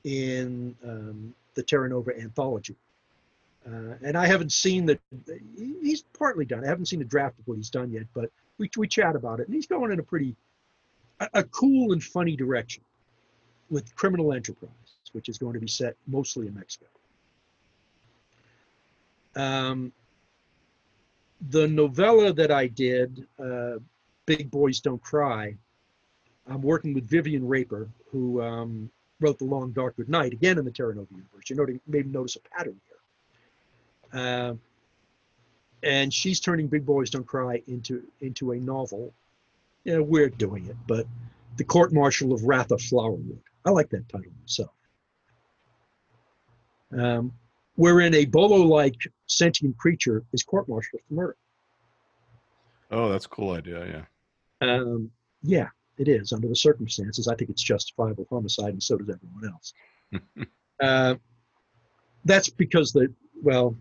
in 0.05 0.75
um, 0.85 1.35
the 1.55 1.63
Terra 1.63 1.89
Nova 1.89 2.19
anthology. 2.19 2.77
Uh, 3.67 3.95
and 4.03 4.17
I 4.17 4.27
haven't 4.27 4.53
seen 4.53 4.87
the, 4.87 4.99
he's 5.57 6.03
partly 6.19 6.45
done. 6.45 6.65
I 6.65 6.69
haven't 6.69 6.87
seen 6.87 7.01
the 7.01 7.05
draft 7.05 7.39
of 7.39 7.47
what 7.47 7.57
he's 7.57 7.71
done 7.71 7.91
yet, 7.91 8.05
but 8.15 8.31
we, 8.57 8.71
we 8.77 8.89
chat 8.89 9.17
about 9.17 9.41
it. 9.41 9.47
And 9.47 9.55
he's 9.55 9.67
going 9.67 9.93
in 9.93 9.99
a 9.99 10.03
pretty, 10.03 10.37
a, 11.21 11.29
a 11.35 11.45
cool 11.45 11.93
and 11.93 12.03
funny 12.03 12.37
direction 12.37 12.83
with 13.69 13.95
Criminal 13.95 14.33
Enterprise, 14.33 14.71
which 15.13 15.29
is 15.29 15.37
going 15.37 15.55
to 15.55 15.61
be 15.61 15.69
set 15.69 15.97
mostly 16.07 16.47
in 16.47 16.55
Mexico. 16.55 16.87
Um, 19.37 19.93
the 21.51 21.69
novella 21.69 22.33
that 22.33 22.51
I 22.51 22.67
did, 22.67 23.27
uh, 23.39 23.75
Big 24.27 24.51
Boys 24.51 24.81
Don't 24.81 25.03
Cry, 25.03 25.55
I'm 26.47 26.63
working 26.63 26.95
with 26.95 27.09
Vivienne 27.09 27.47
Raper, 27.47 27.89
who 28.11 28.41
um, 28.43 28.91
wrote 29.21 29.39
The 29.39 29.45
Long 29.45 29.73
Dark 29.73 29.97
Good 29.97 30.09
Night, 30.09 30.33
again 30.33 30.59
in 30.59 30.65
the 30.65 30.71
Terra 30.71 30.95
Nova 30.95 31.09
universe. 31.11 31.51
You 31.51 31.57
know, 31.57 31.67
maybe 31.87 32.09
notice 32.09 32.37
a 32.37 32.41
pattern 32.57 32.81
here. 34.13 34.21
Uh, 34.21 34.55
and 35.83 36.13
she's 36.13 36.41
turning 36.41 36.67
Big 36.67 36.85
Boys 36.85 37.11
Don't 37.11 37.27
Cry 37.27 37.63
into 37.67 38.03
into 38.21 38.53
a 38.53 38.57
novel. 38.59 39.13
Yeah, 39.85 39.99
we're 39.99 40.29
doing 40.29 40.67
it, 40.67 40.77
but 40.87 41.07
The 41.57 41.65
Court 41.65 41.93
Martial 41.93 42.33
of 42.33 42.43
Wrath 42.45 42.73
of 42.73 42.81
Flowerwood. 42.81 43.39
I 43.65 43.71
like 43.71 43.91
that 43.91 44.09
title 44.09 44.33
myself. 44.41 44.71
Um, 46.97 47.33
wherein 47.77 48.15
a 48.15 48.25
bolo-like 48.25 48.97
sentient 49.27 49.77
creature 49.77 50.25
is 50.33 50.43
court-martialed 50.43 51.03
for 51.07 51.15
murder. 51.15 51.37
Oh, 52.91 53.11
that's 53.11 53.27
a 53.27 53.29
cool 53.29 53.53
idea. 53.53 54.07
Yeah. 54.63 54.69
Um, 54.69 55.11
yeah 55.43 55.69
it 55.99 56.09
is 56.09 56.33
under 56.33 56.49
the 56.49 56.57
circumstances. 56.57 57.29
I 57.29 57.35
think 57.35 57.51
it's 57.51 57.63
justifiable 57.63 58.27
homicide, 58.31 58.73
and 58.73 58.83
so 58.83 58.97
does 58.97 59.11
everyone 59.11 59.53
else. 59.53 59.75
uh, 60.81 61.15
that's 62.25 62.49
because 62.49 62.93
the 62.93 63.13
well, 63.43 63.77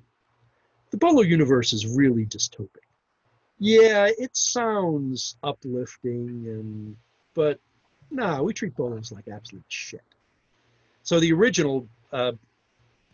the 0.91 0.97
Bolo 0.97 1.21
universe 1.21 1.73
is 1.73 1.85
really 1.85 2.25
dystopic. 2.25 2.85
Yeah, 3.59 4.09
it 4.17 4.35
sounds 4.35 5.37
uplifting, 5.43 6.45
and 6.47 6.97
but 7.33 7.59
nah, 8.11 8.41
we 8.41 8.53
treat 8.53 8.75
Bolos 8.75 9.11
like 9.11 9.27
absolute 9.27 9.65
shit. 9.67 10.01
So 11.03 11.19
the 11.19 11.33
original 11.33 11.87
uh, 12.11 12.33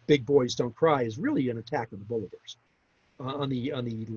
"Big 0.08 0.26
Boys 0.26 0.56
Don't 0.56 0.76
Cry" 0.76 1.04
is 1.04 1.18
really 1.18 1.50
an 1.50 1.58
attack 1.58 1.90
on 1.94 2.00
the 2.00 2.06
Boloverse, 2.06 2.56
uh, 3.20 3.38
on 3.42 3.50
the 3.50 3.74
on 3.74 3.86
the 3.86 4.08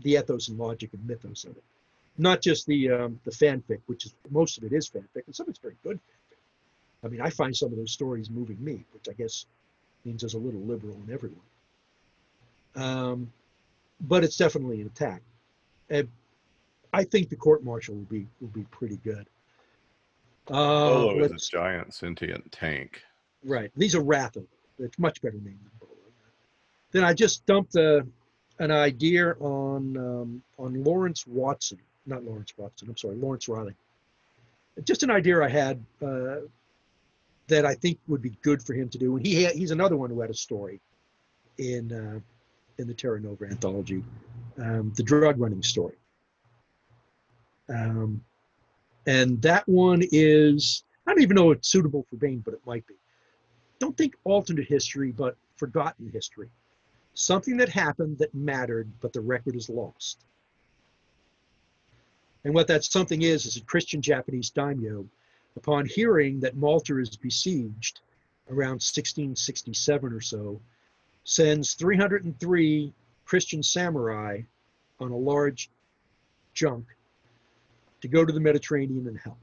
the 0.00 0.12
ethos 0.12 0.48
and 0.48 0.58
logic 0.58 0.92
and 0.92 1.06
mythos 1.06 1.44
of 1.44 1.56
it 1.56 1.64
not 2.18 2.40
just 2.42 2.66
the 2.66 2.90
um, 2.90 3.20
the 3.24 3.30
fanfic, 3.30 3.80
which 3.86 4.06
is 4.06 4.14
most 4.30 4.58
of 4.58 4.64
it 4.64 4.72
is 4.72 4.88
fanfic, 4.88 5.26
and 5.26 5.34
some 5.34 5.44
of 5.44 5.50
it's 5.50 5.58
very 5.58 5.76
good 5.82 5.96
fanfic. 5.96 6.36
I 7.04 7.08
mean, 7.08 7.20
I 7.20 7.30
find 7.30 7.54
some 7.54 7.70
of 7.72 7.78
those 7.78 7.92
stories 7.92 8.30
moving 8.30 8.62
me, 8.62 8.84
which 8.92 9.08
I 9.08 9.12
guess 9.12 9.46
means 10.04 10.22
there's 10.22 10.34
a 10.34 10.38
little 10.38 10.60
liberal 10.60 10.98
in 11.06 11.12
everyone. 11.12 11.40
Um, 12.74 13.32
but 14.00 14.24
it's 14.24 14.36
definitely 14.36 14.80
an 14.80 14.86
attack. 14.86 15.22
And 15.90 16.08
I 16.92 17.04
think 17.04 17.28
the 17.28 17.36
court 17.36 17.64
martial 17.64 17.94
will 17.94 18.02
be 18.04 18.26
will 18.40 18.48
be 18.48 18.64
pretty 18.70 18.98
good. 19.04 19.26
Uh, 20.48 20.88
Bolo 20.88 21.24
is 21.24 21.32
a 21.32 21.36
giant 21.36 21.92
sentient 21.92 22.52
tank. 22.52 23.02
Right. 23.44 23.70
These 23.76 23.94
are 23.94 24.02
Ratha. 24.02 24.42
It's 24.78 24.98
much 24.98 25.20
better 25.22 25.36
name 25.36 25.58
than 25.62 25.70
Bolo. 25.80 25.92
Then 26.92 27.04
I 27.04 27.14
just 27.14 27.44
dumped 27.46 27.74
a, 27.76 28.06
an 28.58 28.70
idea 28.70 29.32
on 29.40 29.96
um, 29.96 30.42
on 30.58 30.84
Lawrence 30.84 31.26
Watson 31.26 31.78
not 32.06 32.24
Lawrence 32.24 32.52
Watson, 32.56 32.88
I'm 32.88 32.96
sorry, 32.96 33.16
Lawrence 33.16 33.48
Riley. 33.48 33.74
Just 34.84 35.02
an 35.02 35.10
idea 35.10 35.42
I 35.42 35.48
had 35.48 35.82
uh, 36.02 36.36
that 37.48 37.64
I 37.64 37.74
think 37.74 37.98
would 38.08 38.22
be 38.22 38.36
good 38.42 38.62
for 38.62 38.74
him 38.74 38.88
to 38.90 38.98
do. 38.98 39.16
And 39.16 39.26
he 39.26 39.42
had, 39.44 39.54
he's 39.54 39.70
another 39.70 39.96
one 39.96 40.10
who 40.10 40.20
had 40.20 40.30
a 40.30 40.34
story 40.34 40.80
in 41.58 41.92
uh, 41.92 42.20
in 42.78 42.86
the 42.86 42.94
Terra 42.94 43.18
Nova 43.20 43.46
anthology, 43.46 44.04
um, 44.58 44.92
the 44.96 45.02
drug 45.02 45.40
running 45.40 45.62
story. 45.62 45.94
Um, 47.68 48.22
and 49.06 49.40
that 49.42 49.66
one 49.66 50.02
is 50.12 50.84
I 51.06 51.12
don't 51.12 51.22
even 51.22 51.36
know 51.36 51.52
if 51.52 51.58
it's 51.58 51.70
suitable 51.70 52.04
for 52.10 52.16
Baen, 52.16 52.42
but 52.44 52.54
it 52.54 52.60
might 52.66 52.86
be. 52.86 52.94
Don't 53.78 53.96
think 53.96 54.16
alternate 54.24 54.66
history, 54.66 55.12
but 55.12 55.36
forgotten 55.56 56.10
history. 56.12 56.48
Something 57.14 57.56
that 57.58 57.68
happened 57.68 58.18
that 58.18 58.34
mattered, 58.34 58.90
but 59.00 59.12
the 59.12 59.20
record 59.20 59.56
is 59.56 59.70
lost. 59.70 60.24
And 62.46 62.54
what 62.54 62.68
that 62.68 62.84
something 62.84 63.22
is, 63.22 63.44
is 63.44 63.56
a 63.56 63.60
Christian 63.62 64.00
Japanese 64.00 64.50
daimyo 64.50 65.04
upon 65.56 65.84
hearing 65.84 66.38
that 66.38 66.56
Malta 66.56 66.96
is 67.00 67.16
besieged 67.16 67.98
around 68.48 68.78
1667 68.78 70.12
or 70.12 70.20
so, 70.20 70.60
sends 71.24 71.74
303 71.74 72.92
Christian 73.24 73.64
samurai 73.64 74.42
on 75.00 75.10
a 75.10 75.16
large 75.16 75.70
junk 76.54 76.86
to 78.00 78.06
go 78.06 78.24
to 78.24 78.32
the 78.32 78.38
Mediterranean 78.38 79.08
and 79.08 79.18
help. 79.18 79.38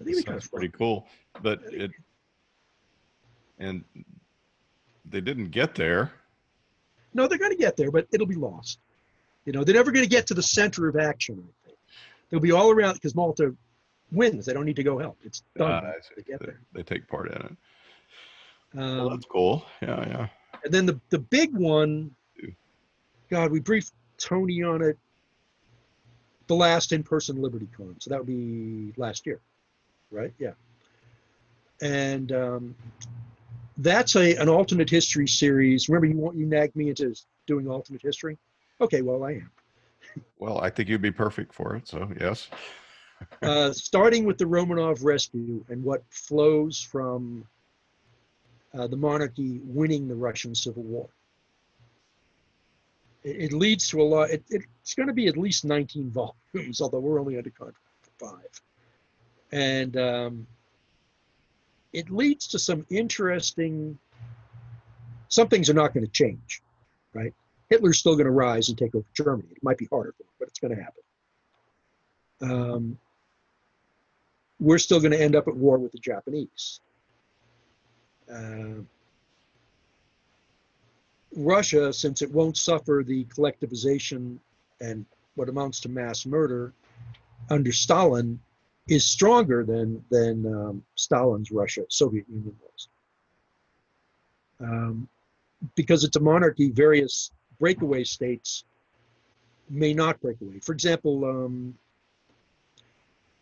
I 0.00 0.04
think 0.04 0.16
it'd 0.16 0.24
be 0.24 0.24
kind 0.24 0.34
Sounds 0.34 0.46
of 0.46 0.50
fun. 0.50 0.58
pretty 0.58 0.76
cool. 0.76 1.06
But 1.40 1.60
it, 1.72 1.92
and 3.60 3.84
they 5.04 5.20
didn't 5.20 5.52
get 5.52 5.76
there. 5.76 6.10
No, 7.14 7.26
they're 7.26 7.38
going 7.38 7.50
to 7.50 7.56
get 7.56 7.76
there, 7.76 7.90
but 7.90 8.06
it'll 8.12 8.26
be 8.26 8.34
lost. 8.36 8.78
You 9.44 9.52
know, 9.52 9.64
they're 9.64 9.74
never 9.74 9.90
going 9.90 10.04
to 10.04 10.10
get 10.10 10.26
to 10.28 10.34
the 10.34 10.42
center 10.42 10.88
of 10.88 10.96
action. 10.96 11.42
I 11.64 11.66
think 11.68 11.78
they'll 12.30 12.40
be 12.40 12.52
all 12.52 12.70
around 12.70 12.94
because 12.94 13.14
Malta 13.14 13.54
wins. 14.12 14.46
They 14.46 14.52
don't 14.52 14.64
need 14.66 14.76
to 14.76 14.82
go 14.82 14.98
help. 14.98 15.18
It's 15.24 15.42
done. 15.56 15.84
Uh, 15.84 15.92
they 16.16 16.22
get 16.22 16.40
there. 16.40 16.60
they 16.72 16.82
take 16.82 17.08
part 17.08 17.28
in 17.30 17.36
it. 17.42 17.56
Well, 18.74 19.00
Um, 19.08 19.10
that's 19.10 19.26
cool. 19.26 19.64
Yeah, 19.82 20.06
yeah. 20.08 20.28
and 20.64 20.72
then 20.72 20.86
the 20.86 21.00
the 21.10 21.18
big 21.18 21.52
one, 21.56 22.14
God, 23.30 23.50
we 23.50 23.60
briefed 23.60 23.92
Toni 24.18 24.62
on 24.62 24.82
it. 24.82 24.96
The 26.46 26.54
last 26.56 26.92
in-person 26.92 27.40
Liberty 27.40 27.68
Con, 27.76 27.94
so 28.00 28.10
that 28.10 28.18
would 28.18 28.26
be 28.26 28.92
last 28.96 29.24
year, 29.26 29.40
right? 30.10 30.32
Yeah. 30.38 30.52
And 31.80 32.32
um, 32.32 32.74
that's 33.82 34.16
a 34.16 34.36
an 34.36 34.48
alternate 34.48 34.90
history 34.90 35.26
series. 35.26 35.88
Remember, 35.88 36.06
you 36.06 36.16
want 36.16 36.36
you 36.36 36.46
nagged 36.46 36.76
me 36.76 36.88
into 36.88 37.14
doing 37.46 37.68
alternate 37.68 38.02
history. 38.02 38.38
Okay, 38.80 39.02
well 39.02 39.24
I 39.24 39.32
am. 39.32 39.50
Well, 40.38 40.60
I 40.60 40.70
think 40.70 40.88
you'd 40.88 41.02
be 41.02 41.10
perfect 41.10 41.52
for 41.52 41.76
it. 41.76 41.88
So 41.88 42.10
yes. 42.20 42.48
uh, 43.42 43.72
starting 43.72 44.24
with 44.24 44.38
the 44.38 44.44
Romanov 44.44 45.04
rescue 45.04 45.64
and 45.68 45.82
what 45.82 46.02
flows 46.10 46.80
from 46.80 47.46
uh, 48.74 48.86
the 48.86 48.96
monarchy 48.96 49.60
winning 49.64 50.08
the 50.08 50.14
Russian 50.14 50.54
Civil 50.54 50.82
War. 50.82 51.08
It, 53.22 53.36
it 53.36 53.52
leads 53.52 53.88
to 53.90 54.00
a 54.00 54.04
lot. 54.04 54.30
It, 54.30 54.44
it's 54.48 54.94
going 54.94 55.08
to 55.08 55.12
be 55.12 55.26
at 55.26 55.36
least 55.36 55.64
19 55.64 56.10
volumes, 56.10 56.80
although 56.80 57.00
we're 57.00 57.20
only 57.20 57.36
under 57.36 57.50
contract 57.50 57.78
for 58.02 58.30
five. 58.30 58.60
And 59.52 59.96
um, 59.96 60.46
it 61.92 62.10
leads 62.10 62.46
to 62.48 62.58
some 62.58 62.86
interesting. 62.90 63.98
Some 65.28 65.48
things 65.48 65.70
are 65.70 65.74
not 65.74 65.94
going 65.94 66.04
to 66.04 66.12
change, 66.12 66.62
right? 67.14 67.34
Hitler's 67.68 67.98
still 67.98 68.14
going 68.14 68.26
to 68.26 68.32
rise 68.32 68.68
and 68.68 68.76
take 68.76 68.94
over 68.94 69.06
Germany. 69.14 69.48
It 69.52 69.62
might 69.62 69.78
be 69.78 69.86
harder 69.90 70.12
for 70.12 70.24
him, 70.24 70.30
but 70.38 70.48
it's 70.48 70.58
going 70.58 70.76
to 70.76 70.82
happen. 70.82 71.02
Um, 72.42 72.98
we're 74.58 74.78
still 74.78 75.00
going 75.00 75.12
to 75.12 75.20
end 75.20 75.36
up 75.36 75.48
at 75.48 75.56
war 75.56 75.78
with 75.78 75.92
the 75.92 75.98
Japanese. 75.98 76.80
Uh, 78.32 78.82
Russia, 81.36 81.92
since 81.92 82.22
it 82.22 82.30
won't 82.30 82.56
suffer 82.56 83.04
the 83.06 83.24
collectivization 83.26 84.38
and 84.80 85.06
what 85.36 85.48
amounts 85.48 85.80
to 85.80 85.88
mass 85.88 86.26
murder 86.26 86.72
under 87.48 87.72
Stalin, 87.72 88.40
is 88.90 89.06
stronger 89.06 89.64
than 89.64 90.04
than 90.10 90.44
um, 90.46 90.82
Stalin's 90.96 91.50
Russia, 91.50 91.82
Soviet 91.88 92.26
Union 92.28 92.54
was. 92.60 92.88
Um, 94.60 95.08
because 95.74 96.04
it's 96.04 96.16
a 96.16 96.20
monarchy, 96.20 96.70
various 96.70 97.30
breakaway 97.58 98.04
states 98.04 98.64
may 99.68 99.94
not 99.94 100.20
break 100.20 100.40
away. 100.42 100.58
For 100.58 100.72
example, 100.72 101.24
um, 101.24 101.74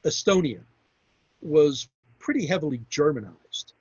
Estonia 0.05 0.61
was 1.41 1.89
pretty 2.19 2.47
heavily 2.47 2.81
Germanized. 2.91 3.73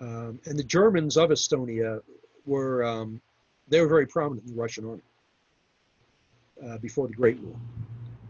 Um, 0.00 0.40
and 0.46 0.58
the 0.58 0.64
Germans 0.64 1.16
of 1.16 1.30
Estonia 1.30 2.00
were, 2.44 2.82
um, 2.82 3.20
they 3.68 3.80
were 3.80 3.86
very 3.86 4.06
prominent 4.06 4.46
in 4.46 4.54
the 4.54 4.60
Russian 4.60 4.84
army 4.84 5.02
uh, 6.66 6.78
before 6.78 7.06
the 7.06 7.14
Great 7.14 7.38
War. 7.38 7.54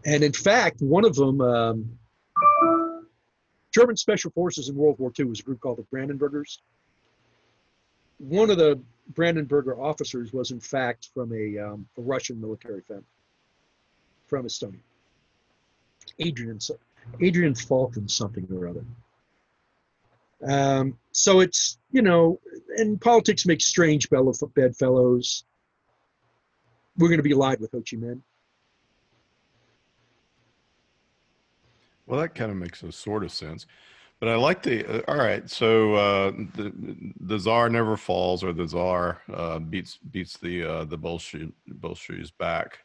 And 0.05 0.23
in 0.23 0.33
fact, 0.33 0.81
one 0.81 1.05
of 1.05 1.15
them, 1.15 1.41
um, 1.41 1.97
German 3.73 3.97
Special 3.97 4.31
Forces 4.31 4.69
in 4.69 4.75
World 4.75 4.99
War 4.99 5.11
II 5.17 5.25
was 5.25 5.39
a 5.39 5.43
group 5.43 5.59
called 5.59 5.79
the 5.79 5.95
Brandenburgers. 5.95 6.59
One 8.19 8.49
of 8.49 8.57
the 8.57 8.79
Brandenburger 9.13 9.77
officers 9.77 10.31
was 10.31 10.51
in 10.51 10.59
fact 10.59 11.09
from 11.13 11.33
a, 11.33 11.57
um, 11.57 11.87
a 11.97 12.01
Russian 12.01 12.39
military 12.39 12.81
family 12.81 13.03
from 14.27 14.45
Estonia. 14.45 14.79
Adrian, 16.19 16.59
Adrian 17.21 17.55
Falcon 17.55 18.07
something 18.07 18.47
or 18.53 18.67
other. 18.67 18.85
Um, 20.45 20.97
so 21.11 21.39
it's 21.39 21.77
you 21.91 22.01
know, 22.01 22.39
and 22.77 22.99
politics 22.99 23.45
makes 23.45 23.65
strange 23.65 24.09
bedfellows. 24.09 25.45
We're 26.97 27.07
going 27.07 27.19
to 27.19 27.23
be 27.23 27.31
allied 27.31 27.59
with 27.59 27.71
Ho 27.71 27.79
Chi 27.79 27.97
Minh. 27.97 28.21
Well, 32.05 32.19
that 32.21 32.35
kind 32.35 32.51
of 32.51 32.57
makes 32.57 32.83
a 32.83 32.91
sort 32.91 33.23
of 33.23 33.31
sense. 33.31 33.65
But 34.19 34.29
I 34.29 34.35
like 34.35 34.63
the. 34.63 34.85
Uh, 34.85 35.01
all 35.11 35.17
right, 35.17 35.49
so 35.49 35.95
uh, 35.95 36.31
the 36.55 36.71
the 37.19 37.37
czar 37.39 37.69
never 37.69 37.97
falls, 37.97 38.43
or 38.43 38.53
the 38.53 38.67
czar 38.67 39.21
uh, 39.33 39.59
beats 39.59 39.97
beats 40.11 40.37
the 40.37 40.63
uh, 40.63 40.83
the 40.85 40.97
Bolshe- 40.97 41.51
Bolsheviks 41.67 42.31
back, 42.31 42.79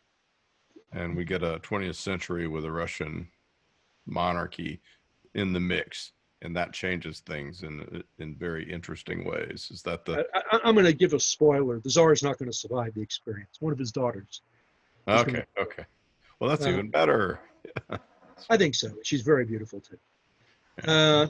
and 0.92 1.16
we 1.16 1.24
get 1.24 1.42
a 1.44 1.60
20th 1.60 1.94
century 1.94 2.48
with 2.48 2.64
a 2.64 2.72
Russian 2.72 3.28
monarchy 4.06 4.80
in 5.34 5.52
the 5.52 5.60
mix, 5.60 6.12
and 6.42 6.56
that 6.56 6.72
changes 6.72 7.20
things 7.20 7.62
in 7.62 8.02
in 8.18 8.34
very 8.34 8.68
interesting 8.68 9.24
ways. 9.24 9.68
Is 9.70 9.82
that 9.82 10.04
the 10.04 10.26
I, 10.34 10.58
I'm 10.64 10.74
going 10.74 10.86
to 10.86 10.92
give 10.92 11.12
a 11.12 11.20
spoiler. 11.20 11.78
The 11.78 11.90
czar 11.90 12.12
is 12.12 12.22
not 12.24 12.38
going 12.38 12.50
to 12.50 12.56
survive 12.56 12.94
the 12.94 13.02
experience. 13.02 13.58
One 13.60 13.72
of 13.72 13.78
his 13.78 13.92
daughters. 13.92 14.42
okay? 15.06 15.24
gonna- 15.30 15.46
Okay. 15.60 15.84
Well, 16.40 16.50
that's 16.50 16.66
Uh, 16.66 16.70
even 16.70 16.90
better. 16.90 17.38
I 18.51 18.57
think 18.57 18.74
so. 18.74 18.91
She's 19.03 19.22
very 19.22 19.45
beautiful 19.45 19.80
too. 19.80 19.99
Uh, 20.86 21.26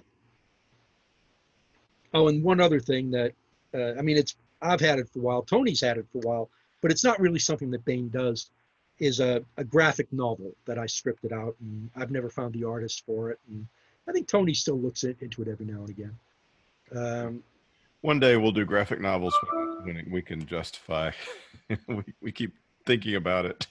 oh, 2.15 2.29
and 2.29 2.43
one 2.43 2.61
other 2.61 2.81
thing 2.81 3.11
that 3.13 3.33
uh, 3.75 3.95
I 3.99 4.03
mean, 4.03 4.17
it's 4.17 4.37
I've 4.61 4.81
had 4.81 4.99
it 4.99 5.09
for 5.09 5.21
a 5.21 5.23
while. 5.23 5.43
Toni's 5.43 5.81
had 5.81 5.99
it 5.99 6.07
for 6.13 6.19
a 6.19 6.27
while, 6.27 6.51
but 6.81 6.91
it's 6.91 7.05
not 7.05 7.21
really 7.21 7.39
something 7.39 7.71
that 7.71 7.85
Baen 7.85 8.09
does. 8.11 8.51
Is 8.99 9.21
a, 9.21 9.45
a 9.57 9.63
graphic 9.63 10.13
novel 10.13 10.57
that 10.65 10.77
I 10.77 10.87
scripted 10.87 11.31
out, 11.31 11.55
and 11.61 11.89
I've 11.95 12.11
never 12.11 12.29
found 12.29 12.53
the 12.53 12.65
artist 12.65 13.07
for 13.07 13.31
it. 13.31 13.39
And 13.49 13.65
I 14.09 14.13
think 14.13 14.27
Toni 14.27 14.55
still 14.55 14.77
looks 14.77 15.05
into 15.05 15.41
it 15.41 15.47
every 15.47 15.67
now 15.67 15.83
and 15.83 15.91
again. 15.91 16.19
Um, 16.93 17.45
One 18.01 18.19
day 18.19 18.37
we'll 18.37 18.51
do 18.51 18.65
graphic 18.65 19.01
novels 19.01 19.39
when, 19.85 20.05
we 20.11 20.21
can 20.21 20.45
justify. 20.47 21.13
we 21.87 22.03
we 22.21 22.33
keep 22.33 22.53
thinking 22.87 23.15
about 23.15 23.47
it. 23.47 23.69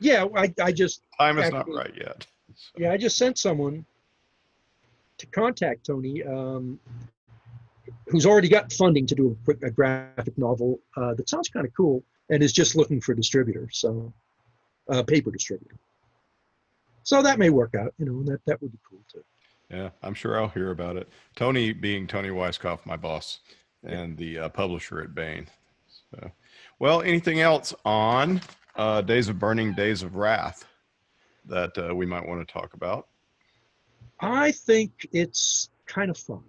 yeah, 0.00 0.24
I, 0.34 0.52
I 0.60 0.72
just 0.72 1.02
Time 1.16 1.38
is 1.38 1.52
not 1.52 1.68
right 1.68 1.94
yet. 1.96 2.26
So, 2.60 2.82
Yeah, 2.82 2.92
I 2.92 2.96
just 2.96 3.16
sent 3.16 3.38
someone 3.38 3.84
to 5.18 5.26
contact 5.26 5.86
Toni, 5.86 6.22
um, 6.24 6.78
who's 8.06 8.26
already 8.26 8.48
got 8.48 8.72
funding 8.72 9.06
to 9.06 9.14
do 9.14 9.36
a, 9.48 9.66
a 9.66 9.70
graphic 9.70 10.36
novel 10.36 10.78
uh, 10.96 11.14
that 11.14 11.28
sounds 11.28 11.48
kind 11.48 11.66
of 11.66 11.72
cool, 11.74 12.02
and 12.28 12.42
is 12.42 12.52
just 12.52 12.76
looking 12.76 13.00
for 13.00 13.12
a 13.12 13.16
distributor, 13.16 13.68
so 13.72 14.12
a 14.88 15.02
paper 15.02 15.30
distributor. 15.30 15.76
So 17.02 17.22
that 17.22 17.38
may 17.38 17.50
work 17.50 17.74
out, 17.74 17.94
you 17.98 18.06
know, 18.06 18.22
that 18.24 18.40
that 18.46 18.60
would 18.60 18.72
be 18.72 18.78
cool 18.88 19.00
too. 19.10 19.24
Yeah, 19.70 19.90
I'm 20.02 20.14
sure 20.14 20.40
I'll 20.40 20.48
hear 20.48 20.70
about 20.70 20.96
it. 20.96 21.08
Toni 21.36 21.72
being 21.72 22.06
Toni 22.06 22.28
Weisskopf, 22.28 22.84
my 22.84 22.96
boss, 22.96 23.40
and 23.84 24.16
the 24.16 24.38
uh, 24.38 24.48
publisher 24.48 25.00
at 25.00 25.14
Baen. 25.14 25.46
So, 26.10 26.30
well, 26.78 27.02
anything 27.02 27.40
else 27.40 27.74
on 27.84 28.40
uh, 28.76 29.00
Days 29.02 29.28
of 29.28 29.38
Burning, 29.38 29.72
Days 29.74 30.02
of 30.02 30.16
Wrath 30.16 30.64
that 31.50 31.76
uh, 31.78 31.94
we 31.94 32.06
might 32.06 32.26
want 32.26 32.46
to 32.46 32.52
talk 32.52 32.74
about? 32.74 33.08
I 34.20 34.52
think 34.52 34.92
it's 35.12 35.70
kind 35.86 36.10
of 36.10 36.18
fun, 36.18 36.42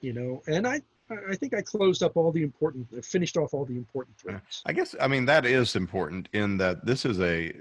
you 0.00 0.12
know, 0.12 0.42
and 0.46 0.66
I 0.66 0.82
I 1.28 1.34
think 1.34 1.54
I 1.54 1.62
closed 1.62 2.02
up 2.02 2.16
all 2.16 2.32
the 2.32 2.42
important, 2.42 3.04
finished 3.04 3.36
off 3.36 3.54
all 3.54 3.64
the 3.64 3.76
important 3.76 4.16
threads. 4.16 4.62
I 4.66 4.72
guess 4.72 4.94
I 5.00 5.08
mean 5.08 5.24
that 5.26 5.44
is 5.44 5.76
important 5.76 6.28
in 6.32 6.56
that 6.58 6.84
this 6.84 7.04
is 7.04 7.20
a. 7.20 7.52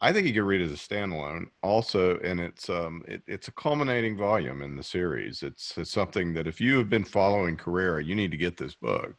I 0.00 0.12
think 0.12 0.26
you 0.26 0.34
can 0.34 0.44
read 0.44 0.60
it 0.60 0.64
as 0.64 0.72
a 0.72 0.74
standalone. 0.74 1.46
Also, 1.62 2.18
and 2.18 2.40
it's 2.40 2.68
um 2.68 3.02
it, 3.06 3.22
it's 3.26 3.48
a 3.48 3.52
culminating 3.52 4.16
volume 4.16 4.62
in 4.62 4.76
the 4.76 4.82
series. 4.82 5.42
It's, 5.42 5.76
it's 5.78 5.90
something 5.90 6.34
that 6.34 6.46
if 6.46 6.60
you 6.60 6.76
have 6.78 6.90
been 6.90 7.04
following 7.04 7.56
Carrera, 7.56 8.02
you 8.02 8.14
need 8.14 8.30
to 8.30 8.36
get 8.36 8.56
this 8.56 8.74
book. 8.74 9.14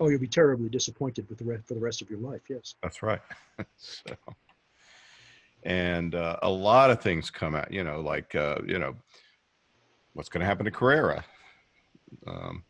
Oh, 0.00 0.08
you'll 0.08 0.20
be 0.20 0.26
terribly 0.26 0.68
disappointed 0.68 1.28
with 1.28 1.38
the 1.38 1.44
rest 1.44 1.68
for 1.68 1.74
the 1.74 1.80
rest 1.80 2.02
of 2.02 2.10
your 2.10 2.20
life. 2.20 2.40
Yes. 2.48 2.74
That's 2.82 3.02
right. 3.02 3.20
so, 3.76 4.14
and 5.62 6.14
uh, 6.14 6.38
a 6.42 6.50
lot 6.50 6.90
of 6.90 7.02
things 7.02 7.30
come 7.30 7.54
out. 7.54 7.70
You 7.70 7.84
know, 7.84 8.00
like 8.00 8.34
uh, 8.34 8.56
you 8.66 8.78
know, 8.78 8.96
what's 10.14 10.28
going 10.28 10.40
to 10.40 10.46
happen 10.46 10.64
to 10.64 10.70
Carrera? 10.70 11.24
Um, 12.26 12.64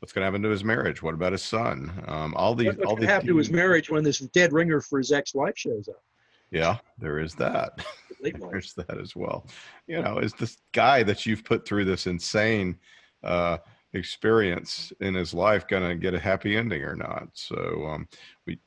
What's 0.00 0.14
going 0.14 0.22
to 0.22 0.26
happen 0.26 0.42
to 0.42 0.48
his 0.48 0.64
marriage? 0.64 1.02
What 1.02 1.12
about 1.12 1.32
his 1.32 1.42
son? 1.42 1.92
Um, 2.08 2.34
all 2.34 2.54
these, 2.54 2.68
What's 2.68 2.86
all 2.86 2.96
going 2.96 3.06
to 3.06 3.12
happen 3.12 3.28
to 3.28 3.36
his 3.36 3.50
marriage 3.50 3.90
when 3.90 4.02
this 4.02 4.18
dead 4.18 4.50
ringer 4.50 4.80
for 4.80 4.98
his 4.98 5.12
ex-wife 5.12 5.58
shows 5.58 5.88
up? 5.88 6.02
Yeah, 6.50 6.78
there 6.98 7.18
is 7.18 7.34
that. 7.34 7.84
There's 8.22 8.72
that 8.74 8.98
as 8.98 9.14
well. 9.14 9.46
You 9.86 10.00
know, 10.00 10.18
is 10.18 10.32
this 10.32 10.56
guy 10.72 11.02
that 11.02 11.26
you've 11.26 11.44
put 11.44 11.66
through 11.66 11.84
this 11.84 12.06
insane 12.06 12.78
uh, 13.22 13.58
experience 13.92 14.92
in 15.00 15.14
his 15.14 15.34
life 15.34 15.66
going 15.66 15.88
to 15.88 15.94
get 15.96 16.14
a 16.14 16.20
happy 16.20 16.56
ending 16.56 16.82
or 16.82 16.96
not? 16.96 17.28
So 17.34 17.86
um, 17.88 18.08
we, 18.46 18.58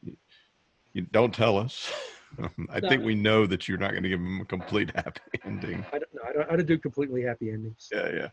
you 0.94 1.02
don't 1.12 1.34
tell 1.34 1.58
us. 1.58 1.92
I 2.70 2.80
No. 2.80 2.90
think 2.90 3.04
we 3.04 3.16
know 3.16 3.46
that 3.46 3.68
you're 3.68 3.78
not 3.78 3.92
going 3.92 4.04
to 4.04 4.10
give 4.10 4.20
him 4.20 4.42
a 4.42 4.46
complete 4.46 4.92
happy 4.96 5.22
ending. 5.46 5.86
I 5.94 6.00
don't 6.00 6.14
know. 6.14 6.22
I 6.28 6.34
don't, 6.34 6.52
I 6.52 6.56
don't 6.56 6.66
do 6.68 6.78
completely 6.78 7.22
happy 7.24 7.52
endings. 7.52 7.90
Yeah, 7.92 8.10
yeah. 8.14 8.28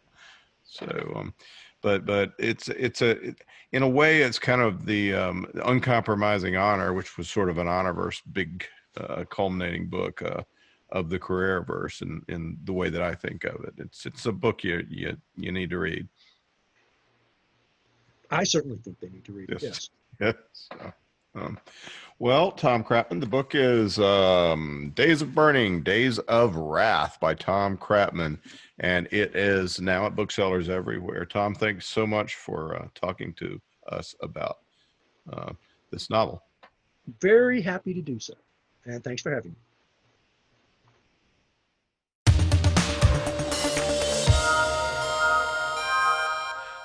So, 0.62 1.12
um, 1.16 1.34
but 1.82 2.06
but 2.06 2.32
it's 2.38 2.68
it's 2.68 3.02
a 3.02 3.10
it, 3.10 3.42
in 3.72 3.82
a 3.82 3.88
way 3.88 4.22
it's 4.22 4.38
kind 4.38 4.60
of 4.60 4.86
the 4.86 5.14
um, 5.14 5.46
uncompromising 5.64 6.56
honor, 6.56 6.92
which 6.92 7.18
was 7.18 7.28
sort 7.28 7.50
of 7.50 7.58
an 7.58 7.66
Honorverse 7.66 8.20
big 8.32 8.64
uh, 8.96 9.24
culminating 9.30 9.88
book 9.88 10.22
uh, 10.22 10.42
of 10.92 11.10
the 11.10 11.18
Carreraverse, 11.18 12.02
in 12.02 12.22
in 12.28 12.56
the 12.64 12.72
way 12.72 12.88
that 12.88 13.02
I 13.02 13.14
think 13.14 13.44
of 13.44 13.64
it. 13.64 13.74
It's 13.78 14.06
it's 14.06 14.26
a 14.26 14.32
book 14.32 14.62
you 14.62 14.86
you 14.88 15.16
you 15.36 15.50
need 15.52 15.70
to 15.70 15.78
read. 15.78 16.08
I 18.30 18.44
certainly 18.44 18.78
think 18.78 19.00
they 19.00 19.08
need 19.08 19.24
to 19.24 19.32
read 19.32 19.50
it. 19.50 19.62
Yes. 19.62 19.90
Yes. 20.20 20.34
Yes. 20.80 20.90
Um, 21.34 21.58
well, 22.18 22.52
Tom 22.52 22.84
Kratman, 22.84 23.20
the 23.20 23.26
book 23.26 23.54
is 23.54 23.98
um, 23.98 24.92
Days 24.94 25.22
of 25.22 25.34
Burning, 25.34 25.82
Days 25.82 26.18
of 26.18 26.56
Wrath 26.56 27.18
by 27.20 27.34
Tom 27.34 27.78
Kratman, 27.78 28.38
and 28.78 29.06
it 29.10 29.34
is 29.34 29.80
now 29.80 30.06
at 30.06 30.16
booksellers 30.16 30.68
everywhere. 30.68 31.24
Tom, 31.24 31.54
thanks 31.54 31.86
so 31.86 32.06
much 32.06 32.34
for 32.34 32.76
uh, 32.76 32.88
talking 32.94 33.32
to 33.34 33.60
us 33.88 34.14
about 34.20 34.58
uh, 35.32 35.52
this 35.90 36.10
novel. 36.10 36.42
Very 37.20 37.62
happy 37.62 37.94
to 37.94 38.02
do 38.02 38.18
so. 38.18 38.34
And 38.84 39.02
thanks 39.02 39.22
for 39.22 39.34
having 39.34 39.52
me. 39.52 39.56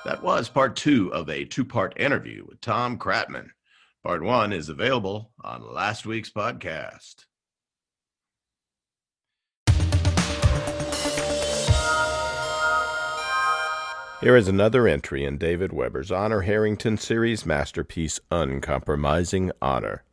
That 0.06 0.22
was 0.22 0.48
part 0.48 0.76
two 0.76 1.12
of 1.12 1.28
a 1.28 1.44
two 1.44 1.64
part 1.64 1.98
interview 1.98 2.44
with 2.46 2.60
Tom 2.60 2.96
Kratman. 2.96 3.48
Part 4.04 4.22
one 4.22 4.52
is 4.52 4.68
available 4.68 5.32
on 5.42 5.74
last 5.74 6.06
week's 6.06 6.30
podcast. 6.30 7.24
Here 14.20 14.36
is 14.36 14.46
another 14.46 14.86
entry 14.86 15.24
in 15.24 15.38
David 15.38 15.72
Weber's 15.72 16.12
Honor 16.12 16.42
Harrington 16.42 16.98
series 16.98 17.44
masterpiece, 17.44 18.20
Uncompromising 18.30 19.50
Honor. 19.60 20.04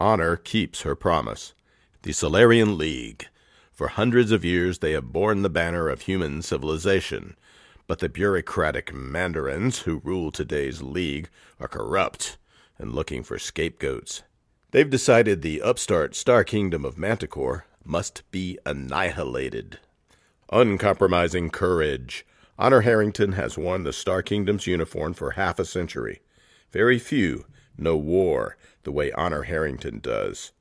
Honor 0.00 0.36
keeps 0.36 0.80
her 0.80 0.94
promise. 0.94 1.52
The 2.00 2.12
Solarian 2.12 2.78
League. 2.78 3.26
For 3.72 3.88
hundreds 3.88 4.32
of 4.32 4.42
years, 4.42 4.78
they 4.78 4.92
have 4.92 5.12
borne 5.12 5.42
the 5.42 5.50
banner 5.50 5.90
of 5.90 6.00
human 6.00 6.40
civilization. 6.40 7.36
But 7.86 7.98
the 7.98 8.08
bureaucratic 8.08 8.94
mandarins 8.94 9.80
who 9.80 10.00
rule 10.04 10.30
today's 10.30 10.82
League 10.82 11.28
are 11.60 11.68
corrupt 11.68 12.38
and 12.78 12.94
looking 12.94 13.22
for 13.22 13.38
scapegoats. 13.38 14.22
They've 14.70 14.88
decided 14.88 15.42
the 15.42 15.62
upstart 15.62 16.16
Star 16.16 16.44
Kingdom 16.44 16.84
of 16.84 16.98
Manticore 16.98 17.66
must 17.84 18.22
be 18.30 18.58
annihilated. 18.66 19.78
Uncompromising 20.50 21.50
courage. 21.50 22.26
Honor 22.58 22.80
Harrington 22.80 23.32
has 23.32 23.58
worn 23.58 23.84
the 23.84 23.92
Star 23.92 24.22
Kingdom's 24.22 24.66
uniform 24.66 25.12
for 25.12 25.32
half 25.32 25.58
a 25.58 25.64
century. 25.64 26.22
Very 26.72 26.98
few 26.98 27.44
know 27.76 27.96
war 27.96 28.56
the 28.84 28.92
way 28.92 29.12
Honor 29.12 29.42
Harrington 29.42 30.00
does. 30.00 30.52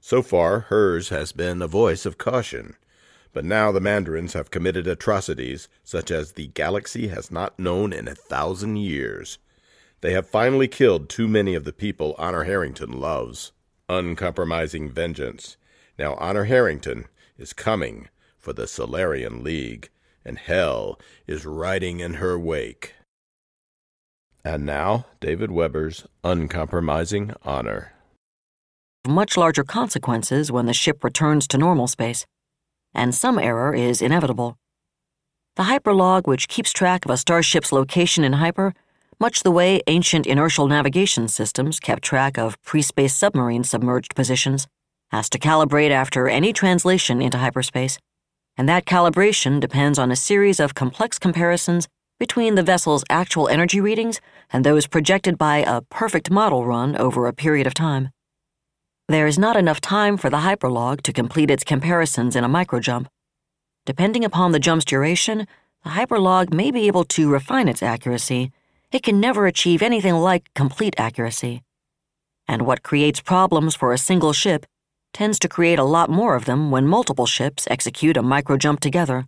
So 0.00 0.22
far, 0.22 0.60
hers 0.60 1.10
has 1.10 1.32
been 1.32 1.60
a 1.60 1.66
voice 1.66 2.06
of 2.06 2.18
caution. 2.18 2.76
But 3.32 3.44
now 3.44 3.70
the 3.70 3.80
Mandarins 3.80 4.32
have 4.32 4.50
committed 4.50 4.86
atrocities 4.86 5.68
such 5.84 6.10
as 6.10 6.32
the 6.32 6.48
galaxy 6.48 7.08
has 7.08 7.30
not 7.30 7.58
known 7.58 7.92
in 7.92 8.08
a 8.08 8.14
thousand 8.14 8.76
years. 8.76 9.38
They 10.00 10.12
have 10.14 10.28
finally 10.28 10.66
killed 10.66 11.08
too 11.08 11.28
many 11.28 11.54
of 11.54 11.64
the 11.64 11.72
people 11.72 12.14
Honor 12.18 12.44
Harrington 12.44 12.92
loves. 12.98 13.52
Uncompromising 13.88 14.90
vengeance. 14.90 15.56
Now 15.98 16.14
Honor 16.14 16.44
Harrington 16.44 17.06
is 17.38 17.52
coming 17.52 18.08
for 18.38 18.52
the 18.52 18.66
Solarian 18.66 19.44
League, 19.44 19.90
and 20.24 20.38
hell 20.38 20.98
is 21.26 21.44
riding 21.44 22.00
in 22.00 22.14
her 22.14 22.38
wake. 22.38 22.94
And 24.42 24.64
now, 24.64 25.06
David 25.20 25.50
Weber's 25.50 26.06
Uncompromising 26.24 27.34
Honor. 27.44 27.92
much 29.06 29.36
larger 29.36 29.64
consequences 29.64 30.50
when 30.50 30.66
the 30.66 30.72
ship 30.72 31.04
returns 31.04 31.46
to 31.48 31.58
normal 31.58 31.86
space, 31.86 32.24
and 32.94 33.14
some 33.14 33.38
error 33.38 33.74
is 33.74 34.02
inevitable. 34.02 34.56
The 35.56 35.64
hyperlog, 35.64 36.26
which 36.26 36.48
keeps 36.48 36.72
track 36.72 37.04
of 37.04 37.10
a 37.10 37.16
starship's 37.16 37.72
location 37.72 38.24
in 38.24 38.34
hyper, 38.34 38.72
much 39.18 39.42
the 39.42 39.50
way 39.50 39.82
ancient 39.86 40.26
inertial 40.26 40.66
navigation 40.66 41.28
systems 41.28 41.78
kept 41.78 42.02
track 42.02 42.38
of 42.38 42.60
pre 42.62 42.82
space 42.82 43.14
submarine 43.14 43.64
submerged 43.64 44.14
positions, 44.14 44.66
has 45.10 45.28
to 45.30 45.38
calibrate 45.38 45.90
after 45.90 46.28
any 46.28 46.52
translation 46.52 47.20
into 47.20 47.38
hyperspace, 47.38 47.98
and 48.56 48.68
that 48.68 48.86
calibration 48.86 49.60
depends 49.60 49.98
on 49.98 50.10
a 50.10 50.16
series 50.16 50.60
of 50.60 50.74
complex 50.74 51.18
comparisons 51.18 51.88
between 52.18 52.54
the 52.54 52.62
vessel's 52.62 53.04
actual 53.10 53.48
energy 53.48 53.80
readings 53.80 54.20
and 54.50 54.64
those 54.64 54.86
projected 54.86 55.36
by 55.36 55.58
a 55.58 55.80
perfect 55.82 56.30
model 56.30 56.66
run 56.66 56.96
over 56.96 57.26
a 57.26 57.32
period 57.32 57.66
of 57.66 57.74
time. 57.74 58.10
There 59.10 59.26
is 59.26 59.40
not 59.40 59.56
enough 59.56 59.80
time 59.80 60.16
for 60.16 60.30
the 60.30 60.44
hyperlog 60.46 61.00
to 61.00 61.12
complete 61.12 61.50
its 61.50 61.64
comparisons 61.64 62.36
in 62.36 62.44
a 62.44 62.48
microjump. 62.48 63.06
Depending 63.84 64.24
upon 64.24 64.52
the 64.52 64.60
jump's 64.60 64.84
duration, 64.84 65.48
the 65.82 65.90
hyperlog 65.90 66.54
may 66.54 66.70
be 66.70 66.86
able 66.86 67.02
to 67.16 67.28
refine 67.28 67.66
its 67.66 67.82
accuracy. 67.82 68.52
It 68.92 69.02
can 69.02 69.18
never 69.18 69.48
achieve 69.48 69.82
anything 69.82 70.14
like 70.14 70.54
complete 70.54 70.94
accuracy. 70.96 71.64
And 72.46 72.62
what 72.62 72.84
creates 72.84 73.20
problems 73.20 73.74
for 73.74 73.92
a 73.92 73.98
single 73.98 74.32
ship 74.32 74.64
tends 75.12 75.40
to 75.40 75.48
create 75.48 75.80
a 75.80 75.90
lot 75.96 76.08
more 76.08 76.36
of 76.36 76.44
them 76.44 76.70
when 76.70 76.86
multiple 76.86 77.26
ships 77.26 77.66
execute 77.68 78.16
a 78.16 78.22
microjump 78.22 78.78
together. 78.78 79.26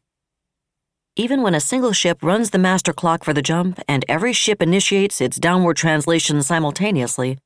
Even 1.17 1.43
when 1.43 1.57
a 1.57 1.67
single 1.73 1.93
ship 1.93 2.23
runs 2.23 2.51
the 2.51 2.59
master 2.71 2.93
clock 2.93 3.25
for 3.25 3.33
the 3.33 3.43
jump 3.43 3.81
and 3.89 4.05
every 4.09 4.33
ship 4.33 4.63
initiates 4.63 5.21
its 5.21 5.39
downward 5.39 5.77
translation 5.77 6.41
simultaneously, 6.41 7.37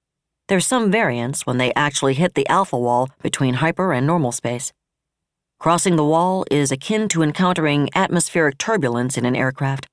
there's 0.49 0.66
some 0.66 0.90
variance 0.90 1.44
when 1.44 1.59
they 1.59 1.72
actually 1.74 2.14
hit 2.14 2.34
the 2.34 2.49
alpha 2.49 2.78
wall 2.78 3.11
between 3.22 3.55
hyper 3.55 3.92
and 3.92 4.07
normal 4.07 4.32
space. 4.32 4.72
Crossing 5.59 5.97
the 5.97 6.05
wall 6.05 6.44
is 6.51 6.70
akin 6.70 7.09
to 7.09 7.22
encountering 7.22 7.88
atmospheric 7.94 8.59
turbulence 8.59 9.16
in 9.16 9.24
an 9.24 9.34
aircraft, 9.34 9.86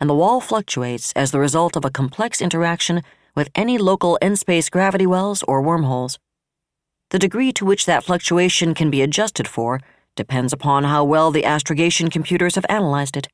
and 0.00 0.10
the 0.10 0.14
wall 0.14 0.40
fluctuates 0.40 1.12
as 1.14 1.30
the 1.30 1.38
result 1.38 1.76
of 1.76 1.84
a 1.84 1.90
complex 1.90 2.42
interaction 2.42 3.02
with 3.34 3.48
any 3.54 3.78
local 3.78 4.16
in 4.16 4.36
space 4.36 4.68
gravity 4.68 5.06
wells 5.06 5.42
or 5.44 5.62
wormholes. 5.62 6.18
The 7.10 7.18
degree 7.18 7.52
to 7.52 7.64
which 7.64 7.86
that 7.86 8.04
fluctuation 8.04 8.74
can 8.74 8.90
be 8.90 9.00
adjusted 9.00 9.46
for 9.46 9.80
depends 10.16 10.52
upon 10.52 10.84
how 10.84 11.04
well 11.04 11.30
the 11.30 11.44
astrogation 11.44 12.10
computers 12.10 12.56
have 12.56 12.66
analyzed 12.68 13.16
it, 13.16 13.28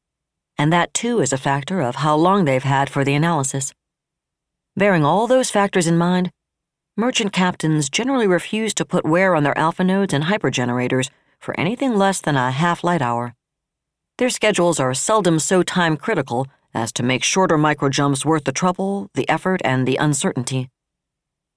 and 0.58 0.72
that 0.72 0.92
too 0.92 1.20
is 1.20 1.32
a 1.32 1.38
factor 1.38 1.80
of 1.80 1.96
how 1.96 2.14
long 2.14 2.44
they've 2.44 2.62
had 2.62 2.90
for 2.90 3.02
the 3.04 3.14
analysis. 3.14 3.72
Bearing 4.76 5.04
all 5.04 5.26
those 5.26 5.50
factors 5.50 5.86
in 5.86 5.96
mind, 5.96 6.30
merchant 6.96 7.32
captains 7.32 7.88
generally 7.88 8.26
refuse 8.26 8.74
to 8.74 8.84
put 8.84 9.04
wear 9.04 9.34
on 9.34 9.42
their 9.42 9.56
alpha 9.56 9.82
nodes 9.82 10.12
and 10.12 10.24
hypergenerators 10.24 11.08
for 11.38 11.58
anything 11.58 11.96
less 11.96 12.20
than 12.20 12.36
a 12.36 12.50
half 12.50 12.84
light 12.84 13.00
hour. 13.00 13.34
Their 14.18 14.28
schedules 14.28 14.78
are 14.78 14.92
seldom 14.92 15.38
so 15.38 15.62
time 15.62 15.96
critical 15.96 16.46
as 16.74 16.92
to 16.92 17.02
make 17.02 17.24
shorter 17.24 17.56
microjumps 17.56 18.24
worth 18.24 18.44
the 18.44 18.52
trouble, 18.52 19.08
the 19.14 19.28
effort, 19.28 19.62
and 19.64 19.88
the 19.88 19.96
uncertainty. 19.96 20.68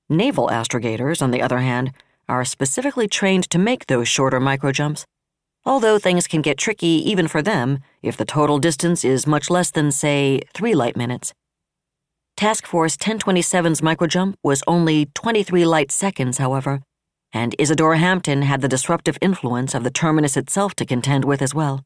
Naval 0.10 0.48
astrogators, 0.48 1.22
on 1.22 1.32
the 1.32 1.42
other 1.42 1.60
hand, 1.60 1.92
are 2.30 2.46
specifically 2.46 3.08
trained 3.08 3.50
to 3.50 3.58
make 3.58 3.88
those 3.88 4.08
shorter 4.08 4.40
microjumps, 4.40 5.04
although 5.66 6.00
things 6.00 6.28
can 6.28 6.42
get 6.42 6.58
tricky 6.58 6.88
even 6.88 7.28
for 7.28 7.42
them 7.42 7.80
if 8.02 8.16
the 8.16 8.26
total 8.26 8.58
distance 8.58 9.04
is 9.04 9.28
much 9.28 9.50
less 9.50 9.70
than, 9.72 9.92
say, 9.92 10.42
three 10.54 10.74
light 10.74 10.96
minutes. 10.96 11.34
Task 12.38 12.68
Force 12.68 12.98
1027's 12.98 13.80
microjump 13.80 14.36
was 14.44 14.62
only 14.68 15.06
23 15.14 15.64
light 15.64 15.90
seconds, 15.90 16.38
however, 16.38 16.82
and 17.32 17.56
Isadora 17.58 17.98
Hampton 17.98 18.42
had 18.42 18.60
the 18.60 18.68
disruptive 18.68 19.18
influence 19.22 19.74
of 19.74 19.86
the 19.86 19.90
terminus 19.90 20.36
itself 20.36 20.76
to 20.76 20.86
contend 20.86 21.24
with 21.24 21.42
as 21.42 21.56
well. 21.56 21.86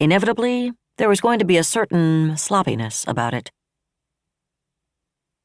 Inevitably, 0.00 0.72
there 0.96 1.08
was 1.10 1.20
going 1.20 1.38
to 1.38 1.44
be 1.44 1.58
a 1.58 1.64
certain 1.64 2.34
sloppiness 2.38 3.04
about 3.06 3.34
it. 3.34 3.50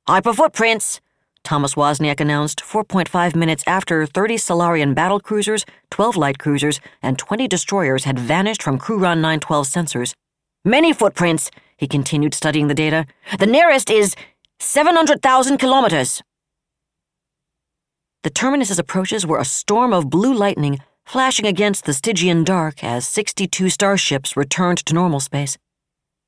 Hyper 0.08 0.32
footprints, 0.32 1.02
Thomas 1.44 1.76
Wozniak 1.76 2.22
announced 2.22 2.64
4.5 2.64 3.36
minutes 3.36 3.66
after 3.68 4.06
30 4.06 4.38
Solarian 4.38 4.94
battle 4.94 5.20
cruisers, 5.20 5.66
12 5.92 6.16
light 6.16 6.40
cruisers, 6.40 6.80
and 7.02 7.20
20 7.20 7.50
destroyers 7.50 8.06
had 8.06 8.20
vanished 8.20 8.64
from 8.64 8.78
Run 8.88 9.20
912 9.20 9.68
sensors. 9.68 10.14
Many 10.64 10.94
footprints, 10.94 11.52
he 11.84 11.88
continued 11.88 12.34
studying 12.34 12.70
the 12.70 12.74
data. 12.74 13.06
The 13.40 13.46
nearest 13.46 13.90
is 13.90 14.16
700,000 14.60 15.58
kilometers. 15.58 16.24
The 18.24 18.30
terminus's 18.30 18.80
approaches 18.80 19.28
were 19.28 19.38
a 19.38 19.44
storm 19.44 19.92
of 19.92 20.10
blue 20.10 20.34
lightning 20.34 20.80
flashing 21.04 21.46
against 21.46 21.84
the 21.84 21.94
Stygian 21.94 22.46
dark 22.46 22.86
as 22.86 23.06
62 23.06 23.70
starships 23.70 24.38
returned 24.38 24.78
to 24.86 24.94
normal 24.94 25.20
space. 25.20 25.58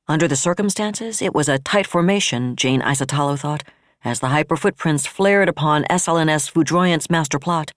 Under 0.09 0.27
the 0.27 0.35
circumstances, 0.35 1.21
it 1.21 1.33
was 1.33 1.47
a 1.47 1.59
tight 1.59 1.87
formation, 1.87 2.57
Jane 2.57 2.81
Isotalo 2.81 3.39
thought, 3.39 3.63
as 4.03 4.19
the 4.19 4.27
hyper 4.27 4.57
footprints 4.57 5.07
flared 5.07 5.47
upon 5.47 5.85
SLNS 5.85 6.51
Foudroyant's 6.51 7.09
master 7.09 7.39
plot. 7.39 7.71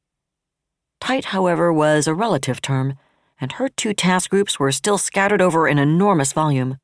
Tight, 1.00 1.26
however, 1.26 1.72
was 1.72 2.08
a 2.08 2.12
relative 2.26 2.60
term, 2.60 2.98
and 3.40 3.52
her 3.52 3.68
two 3.68 3.94
task 3.94 4.30
groups 4.30 4.58
were 4.58 4.72
still 4.72 4.98
scattered 4.98 5.40
over 5.40 5.68
an 5.68 5.78
enormous 5.78 6.32
volume. 6.32 6.78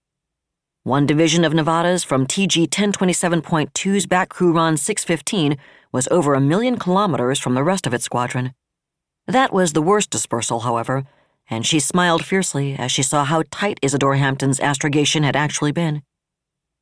One 0.87 1.07
division 1.07 1.47
of 1.47 1.55
Nevada's 1.55 2.05
from 2.05 2.27
TG 2.27 2.69
1027.2's 2.69 4.05
back 4.05 4.29
crew 4.29 4.53
run 4.53 4.77
615 4.77 5.57
was 5.93 6.07
over 6.11 6.35
a 6.35 6.43
million 6.43 6.79
kilometers 6.79 7.39
from 7.39 7.55
the 7.55 7.65
rest 7.65 7.87
of 7.87 7.95
its 7.95 8.05
squadron. 8.05 8.53
That 9.27 9.51
was 9.51 9.73
the 9.73 9.81
worst 9.81 10.11
dispersal, 10.11 10.61
however, 10.61 11.05
and 11.49 11.65
she 11.65 11.81
smiled 11.81 12.23
fiercely 12.23 12.75
as 12.75 12.93
she 12.93 13.03
saw 13.03 13.25
how 13.25 13.45
tight 13.51 13.79
Isadore 13.81 14.17
Hampton's 14.17 14.61
astrogation 14.61 15.23
had 15.23 15.35
actually 15.37 15.73
been. 15.73 16.03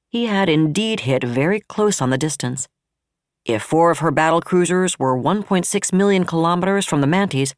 He 0.09 0.27
had 0.27 0.49
indeed 0.49 1.01
hit 1.07 1.23
very 1.23 1.61
close 1.61 2.03
on 2.03 2.11
the 2.11 2.19
distance. 2.19 2.67
If 3.45 3.63
four 3.63 3.93
of 3.93 4.01
her 4.01 4.11
battle 4.11 4.41
cruisers 4.41 4.99
were 4.99 5.17
1.6 5.17 5.93
million 5.93 6.25
kilometers 6.25 6.87
from 6.87 7.03
the 7.03 7.07
Manties, 7.07 7.55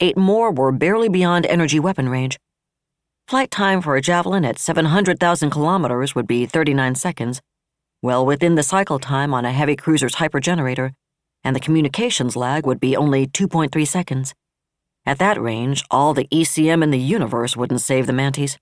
eight 0.00 0.18
more 0.18 0.52
were 0.52 0.72
barely 0.72 1.08
beyond 1.08 1.46
energy 1.46 1.80
weapon 1.80 2.10
range. 2.10 2.36
Flight 3.28 3.50
time 3.50 3.82
for 3.82 3.96
a 3.96 4.00
Javelin 4.00 4.44
at 4.44 4.56
700,000 4.56 5.50
kilometers 5.50 6.14
would 6.14 6.28
be 6.28 6.46
39 6.46 6.94
seconds, 6.94 7.42
well 8.00 8.24
within 8.24 8.54
the 8.54 8.62
cycle 8.62 9.00
time 9.00 9.34
on 9.34 9.44
a 9.44 9.50
heavy 9.50 9.74
cruiser's 9.74 10.14
hypergenerator, 10.14 10.92
and 11.42 11.56
the 11.56 11.60
communications 11.60 12.36
lag 12.36 12.64
would 12.64 12.78
be 12.78 12.96
only 12.96 13.26
2.3 13.26 13.84
seconds. 13.84 14.32
At 15.04 15.18
that 15.18 15.40
range, 15.40 15.82
all 15.90 16.14
the 16.14 16.28
ECM 16.28 16.84
in 16.84 16.92
the 16.92 17.00
universe 17.00 17.56
wouldn't 17.56 17.80
save 17.80 18.06
the 18.06 18.12
Manties. 18.12 18.58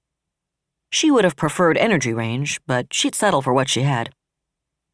She 0.91 1.11
would 1.11 1.25
have 1.25 1.37
preferred 1.37 1.77
energy 1.77 2.15
range, 2.15 2.59
but 2.67 2.87
she'd 2.91 3.15
settle 3.15 3.43
for 3.43 3.53
what 3.53 3.69
she 3.69 3.83
had. 3.83 4.15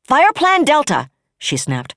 Fire 0.02 0.32
Plan 0.32 0.64
Delta, 0.64 1.10
she 1.38 1.56
snapped. 1.56 1.94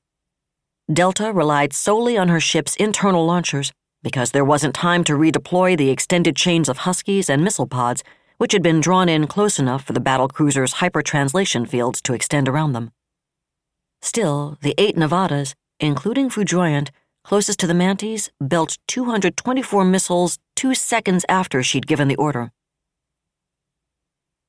Delta 0.92 1.34
relied 1.34 1.74
solely 1.74 2.20
on 2.20 2.28
her 2.28 2.40
ship's 2.40 2.76
internal 2.76 3.26
launchers 3.26 3.74
because 4.04 4.32
there 4.32 4.46
wasn't 4.46 4.76
time 4.76 5.04
to 5.06 5.14
redeploy 5.14 5.78
the 5.78 5.90
extended 5.90 6.36
chains 6.36 6.70
of 6.70 6.80
Huskies 6.80 7.30
and 7.30 7.44
missile 7.44 7.66
pods, 7.66 8.04
which 8.38 8.52
had 8.52 8.62
been 8.62 8.82
drawn 8.82 9.10
in 9.10 9.26
close 9.26 9.58
enough 9.58 9.84
for 9.84 9.94
the 9.94 10.00
battle 10.00 10.28
cruiser's 10.28 10.76
hypertranslation 10.76 11.68
fields 11.68 12.02
to 12.02 12.14
extend 12.14 12.50
around 12.50 12.74
them. 12.74 12.92
Still, 14.02 14.58
the 14.62 14.76
eight 14.78 14.98
Nevadas, 14.98 15.56
including 15.80 16.30
Foudroyant, 16.30 16.92
closest 17.24 17.60
to 17.62 17.68
the 17.68 17.74
Manties, 17.74 18.30
built 18.46 18.78
224 18.88 19.86
missiles 19.86 20.38
two 20.56 20.76
seconds 20.76 21.26
after 21.30 21.64
she'd 21.64 21.88
given 21.88 22.10
the 22.10 22.18
order. 22.18 22.52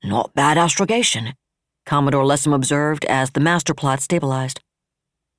Not 0.03 0.35
bad 0.35 0.59
astrogation, 0.59 1.35
Commodore 1.87 2.25
Lessem 2.25 2.55
observed 2.55 3.05
as 3.05 3.31
the 3.31 3.41
master 3.41 3.75
plot 3.75 4.01
stabilized. 4.01 4.61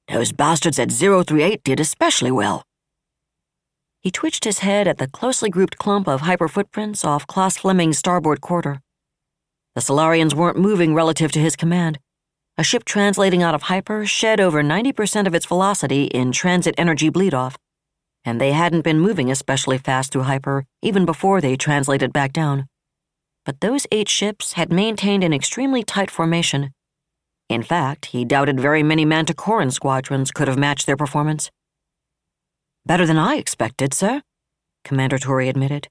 Those 0.07 0.31
bastards 0.31 0.79
at 0.79 0.91
038 0.91 1.63
did 1.63 1.79
especially 1.79 2.31
well. 2.31 2.63
He 4.05 4.11
twitched 4.11 4.43
his 4.43 4.59
head 4.59 4.87
at 4.87 4.99
the 4.99 5.07
closely 5.07 5.49
grouped 5.49 5.79
clump 5.79 6.07
of 6.07 6.21
hyper 6.21 6.47
footprints 6.47 7.03
off 7.03 7.25
Klaus 7.25 7.57
Fleming's 7.57 7.97
starboard 7.97 8.39
quarter. 8.39 8.79
The 9.73 9.81
Solarians 9.81 10.35
weren't 10.35 10.59
moving 10.59 10.93
relative 10.93 11.31
to 11.31 11.39
his 11.39 11.55
command, 11.55 11.97
a 12.55 12.63
ship 12.63 12.85
translating 12.85 13.41
out 13.41 13.55
of 13.55 13.63
hyper 13.63 14.05
shed 14.05 14.39
over 14.39 14.61
90% 14.61 15.25
of 15.25 15.33
its 15.33 15.47
velocity 15.47 16.03
in 16.03 16.31
transit 16.31 16.75
energy 16.77 17.09
bleed 17.09 17.33
off, 17.33 17.57
and 18.23 18.39
they 18.39 18.51
hadn't 18.51 18.83
been 18.83 18.99
moving 18.99 19.31
especially 19.31 19.79
fast 19.79 20.11
through 20.11 20.29
hyper 20.29 20.65
even 20.83 21.03
before 21.03 21.41
they 21.41 21.55
translated 21.55 22.13
back 22.13 22.31
down. 22.31 22.67
But 23.43 23.61
those 23.61 23.87
eight 23.91 24.07
ships 24.07 24.53
had 24.53 24.71
maintained 24.71 25.23
an 25.23 25.33
extremely 25.33 25.81
tight 25.81 26.11
formation. 26.11 26.69
In 27.49 27.63
fact, 27.63 28.05
he 28.05 28.23
doubted 28.23 28.59
very 28.59 28.83
many 28.83 29.03
Manticoran 29.03 29.71
squadrons 29.71 30.29
could 30.29 30.47
have 30.47 30.59
matched 30.59 30.85
their 30.85 30.95
performance. 30.95 31.49
Better 32.85 33.07
than 33.07 33.17
I 33.17 33.35
expected, 33.35 33.93
sir, 33.95 34.21
Commander 34.83 35.17
Tory 35.17 35.49
admitted. 35.49 35.87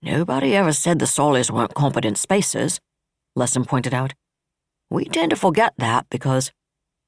Nobody 0.00 0.54
ever 0.54 0.72
said 0.72 1.00
the 1.00 1.06
Sollies 1.06 1.50
weren't 1.50 1.74
competent 1.74 2.18
spacers, 2.18 2.78
Lessem 3.36 3.66
pointed 3.66 3.92
out. 3.92 4.14
We 4.90 5.06
tend 5.06 5.30
to 5.30 5.36
forget 5.36 5.74
that 5.78 6.06
because. 6.10 6.52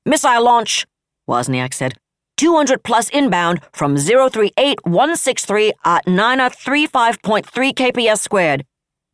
Missile 0.05 0.43
launch, 0.43 0.87
Wozniak 1.29 1.73
said. 1.73 1.95
200 2.37 2.83
plus 2.83 3.09
inbound 3.11 3.61
from 3.73 3.97
038163 3.97 5.73
at 5.85 6.05
935.3 6.07 7.73
kps 7.75 8.19
squared. 8.19 8.65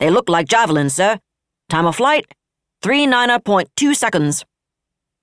They 0.01 0.11
look 0.11 0.29
like 0.29 0.49
javelins, 0.49 0.95
sir. 0.95 1.19
Time 1.69 1.87
of 1.87 1.97
flight? 1.97 2.25
39.2 2.83 3.95
seconds. 3.95 4.45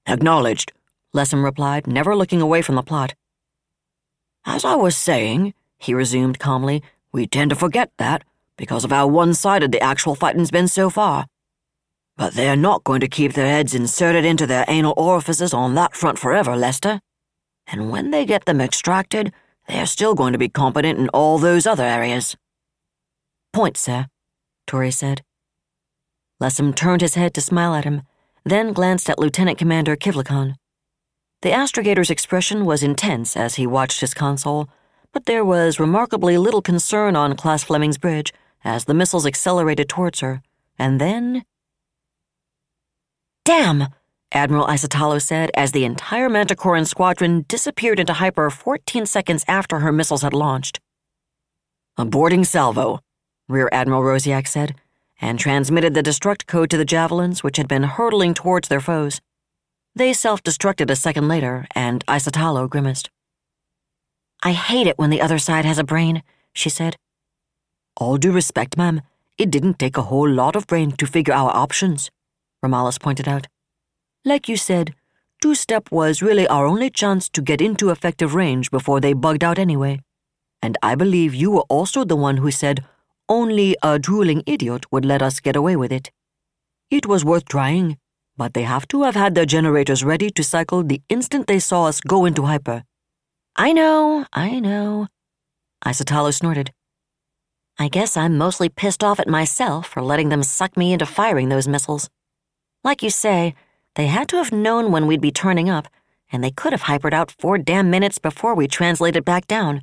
Acknowledged, 0.08 0.72
Lessem 1.16 1.44
replied, 1.44 1.88
never 1.88 2.16
looking 2.16 2.42
away 2.42 2.62
from 2.62 2.76
the 2.76 2.84
plot. 2.84 3.16
As 4.46 4.66
I 4.66 4.76
was 4.76 4.96
saying, 4.96 5.54
he 5.78 5.94
resumed 5.94 6.40
calmly, 6.40 6.84
we 7.12 7.28
tend 7.28 7.50
to 7.50 7.56
forget 7.56 7.92
that 7.98 8.24
because 8.58 8.84
of 8.84 8.92
how 8.92 9.08
one 9.08 9.34
sided 9.34 9.72
the 9.72 9.82
actual 9.82 10.16
fighting's 10.16 10.52
been 10.52 10.68
so 10.68 10.90
far. 10.90 11.28
But 12.18 12.34
they're 12.34 12.56
not 12.56 12.84
going 12.84 13.00
to 13.00 13.08
keep 13.08 13.34
their 13.34 13.48
heads 13.48 13.74
inserted 13.74 14.26
into 14.26 14.46
their 14.46 14.66
anal 14.68 14.94
orifices 14.98 15.54
on 15.54 15.76
that 15.76 15.96
front 15.96 16.20
forever, 16.20 16.56
Lester. 16.56 17.00
And 17.66 17.90
when 17.90 18.12
they 18.12 18.26
get 18.26 18.46
them 18.46 18.60
extracted, 18.60 19.32
they're 19.68 19.86
still 19.86 20.16
going 20.16 20.34
to 20.34 20.40
be 20.40 20.50
competent 20.50 21.00
in 21.00 21.10
all 21.10 21.38
those 21.38 21.66
other 21.66 21.86
areas. 21.86 22.36
Point, 23.54 23.78
sir, 23.78 24.08
Torrey 24.68 24.92
said. 24.92 25.22
Lessem 26.42 26.76
turned 26.76 27.02
his 27.02 27.16
head 27.16 27.34
to 27.36 27.42
smile 27.42 27.74
at 27.76 27.86
him, 27.86 28.02
then 28.44 28.74
glanced 28.74 29.10
at 29.10 29.20
Lieutenant 29.20 29.58
Commander 29.58 29.96
Kivlikon. 29.96 30.56
The 31.42 31.52
astrogator's 31.52 32.10
expression 32.10 32.66
was 32.66 32.84
intense 32.84 33.38
as 33.38 33.56
he 33.56 33.66
watched 33.66 34.02
his 34.02 34.14
console, 34.14 34.68
but 35.14 35.26
there 35.26 35.46
was 35.46 35.80
remarkably 35.80 36.38
little 36.38 36.62
concern 36.62 37.16
on 37.16 37.38
Klaus 37.38 37.64
Fleming's 37.64 37.98
bridge 37.98 38.34
as 38.64 38.86
the 38.86 38.94
missiles 38.94 39.26
accelerated 39.26 39.88
towards 39.88 40.20
her, 40.20 40.42
and 40.78 41.00
then 41.00 41.46
Damn! 43.46 43.88
Admiral 44.32 44.68
Isotalo 44.68 45.20
said 45.22 45.50
as 45.56 45.72
the 45.72 45.86
entire 45.86 46.30
Manticoran 46.30 46.86
squadron 46.86 47.46
disappeared 47.48 48.00
into 48.00 48.14
hyper 48.14 48.50
14 48.50 49.06
seconds 49.06 49.44
after 49.48 49.80
her 49.80 49.92
missiles 49.92 50.22
had 50.22 50.34
launched. 50.34 50.80
A 51.98 52.06
boarding 52.06 52.44
salvo, 52.44 53.00
Rear 53.48 53.70
Admiral 53.72 54.04
Rosiak 54.04 54.48
said, 54.48 54.76
and 55.20 55.40
transmitted 55.40 55.94
the 55.94 56.04
destruct 56.04 56.46
code 56.48 56.70
to 56.70 56.78
the 56.78 56.86
javelins 56.86 57.44
which 57.44 57.58
had 57.58 57.68
been 57.68 57.84
hurtling 57.84 58.34
towards 58.34 58.68
their 58.68 58.82
foes. 58.82 59.20
They 60.00 60.14
self 60.14 60.42
destructed 60.42 60.90
a 60.90 60.96
second 60.96 61.28
later, 61.28 61.68
and 61.76 62.06
Isotalo 62.06 62.70
grimaced. 62.70 63.10
I 64.42 64.54
hate 64.54 64.88
it 64.88 64.98
when 64.98 65.10
the 65.10 65.20
other 65.20 65.38
side 65.38 65.66
has 65.66 65.78
a 65.78 65.84
brain, 65.84 66.24
she 66.54 66.70
said. 66.70 66.96
All 67.98 68.16
due 68.16 68.32
respect, 68.32 68.78
ma'am, 68.78 69.02
it 69.38 69.52
didn't 69.52 69.78
take 69.78 69.98
a 69.98 70.04
whole 70.04 70.30
lot 70.30 70.56
of 70.56 70.68
brain 70.68 70.94
to 70.94 71.06
figure 71.06 71.34
our 71.34 71.54
options. 71.54 72.10
Romulus 72.64 72.98
pointed 72.98 73.28
out. 73.28 73.48
Like 74.24 74.48
you 74.48 74.56
said, 74.56 74.96
two 75.42 75.54
step 75.54 75.92
was 75.92 76.22
really 76.22 76.48
our 76.48 76.66
only 76.66 76.90
chance 76.90 77.28
to 77.28 77.42
get 77.42 77.60
into 77.60 77.90
effective 77.90 78.34
range 78.34 78.72
before 78.72 79.02
they 79.02 79.12
bugged 79.12 79.44
out 79.44 79.60
anyway. 79.60 80.00
And 80.62 80.78
I 80.82 80.96
believe 80.96 81.36
you 81.36 81.52
were 81.52 81.68
also 81.68 82.06
the 82.06 82.16
one 82.16 82.38
who 82.38 82.52
said 82.52 82.86
only 83.28 83.76
a 83.84 84.00
drooling 84.00 84.44
idiot 84.46 84.90
would 84.94 85.04
let 85.04 85.22
us 85.22 85.42
get 85.42 85.58
away 85.58 85.76
with 85.76 85.92
it. 85.92 86.10
It 86.90 87.06
was 87.06 87.26
worth 87.26 87.44
trying, 87.50 87.98
but 88.40 88.54
they 88.54 88.64
have 88.64 88.88
to 88.88 89.04
have 89.04 89.16
had 89.16 89.36
their 89.36 89.46
generators 89.46 90.02
ready 90.02 90.30
to 90.30 90.44
cycle 90.46 90.82
the 90.82 91.02
instant 91.10 91.46
they 91.46 91.60
saw 91.60 91.88
us 91.88 92.00
go 92.00 92.24
into 92.24 92.44
hyper. 92.44 92.84
I 93.58 93.74
know, 93.74 94.26
I 94.32 94.62
know. 94.62 95.08
Isotalo 95.86 96.34
snorted. 96.34 96.72
I 97.78 97.90
guess 97.90 98.16
I'm 98.16 98.38
mostly 98.38 98.70
pissed 98.70 99.04
off 99.04 99.20
at 99.20 99.28
myself 99.28 99.88
for 99.88 100.02
letting 100.02 100.30
them 100.30 100.44
suck 100.44 100.78
me 100.78 100.94
into 100.94 101.06
firing 101.06 101.50
those 101.50 101.68
missiles. 101.68 102.10
Like 102.82 103.04
you 103.04 103.10
say, 103.10 103.56
they 103.96 104.08
had 104.08 104.30
to 104.30 104.38
have 104.38 104.54
known 104.54 104.90
when 104.90 105.06
we'd 105.06 105.28
be 105.28 105.32
turning 105.32 105.70
up, 105.70 105.90
and 106.32 106.42
they 106.42 106.52
could 106.52 106.72
have 106.72 106.84
hypered 106.84 107.14
out 107.14 107.36
four 107.40 107.58
damn 107.58 107.90
minutes 107.90 108.20
before 108.20 108.56
we 108.56 108.70
translated 108.70 109.26
back 109.26 109.48
down. 109.48 109.82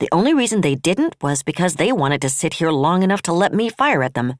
The 0.00 0.08
only 0.10 0.34
reason 0.34 0.62
they 0.62 0.74
didn't 0.74 1.14
was 1.22 1.44
because 1.44 1.76
they 1.76 1.92
wanted 1.92 2.22
to 2.22 2.28
sit 2.28 2.54
here 2.54 2.72
long 2.72 3.04
enough 3.04 3.22
to 3.22 3.32
let 3.32 3.54
me 3.54 3.68
fire 3.68 4.02
at 4.02 4.14
them. 4.14 4.34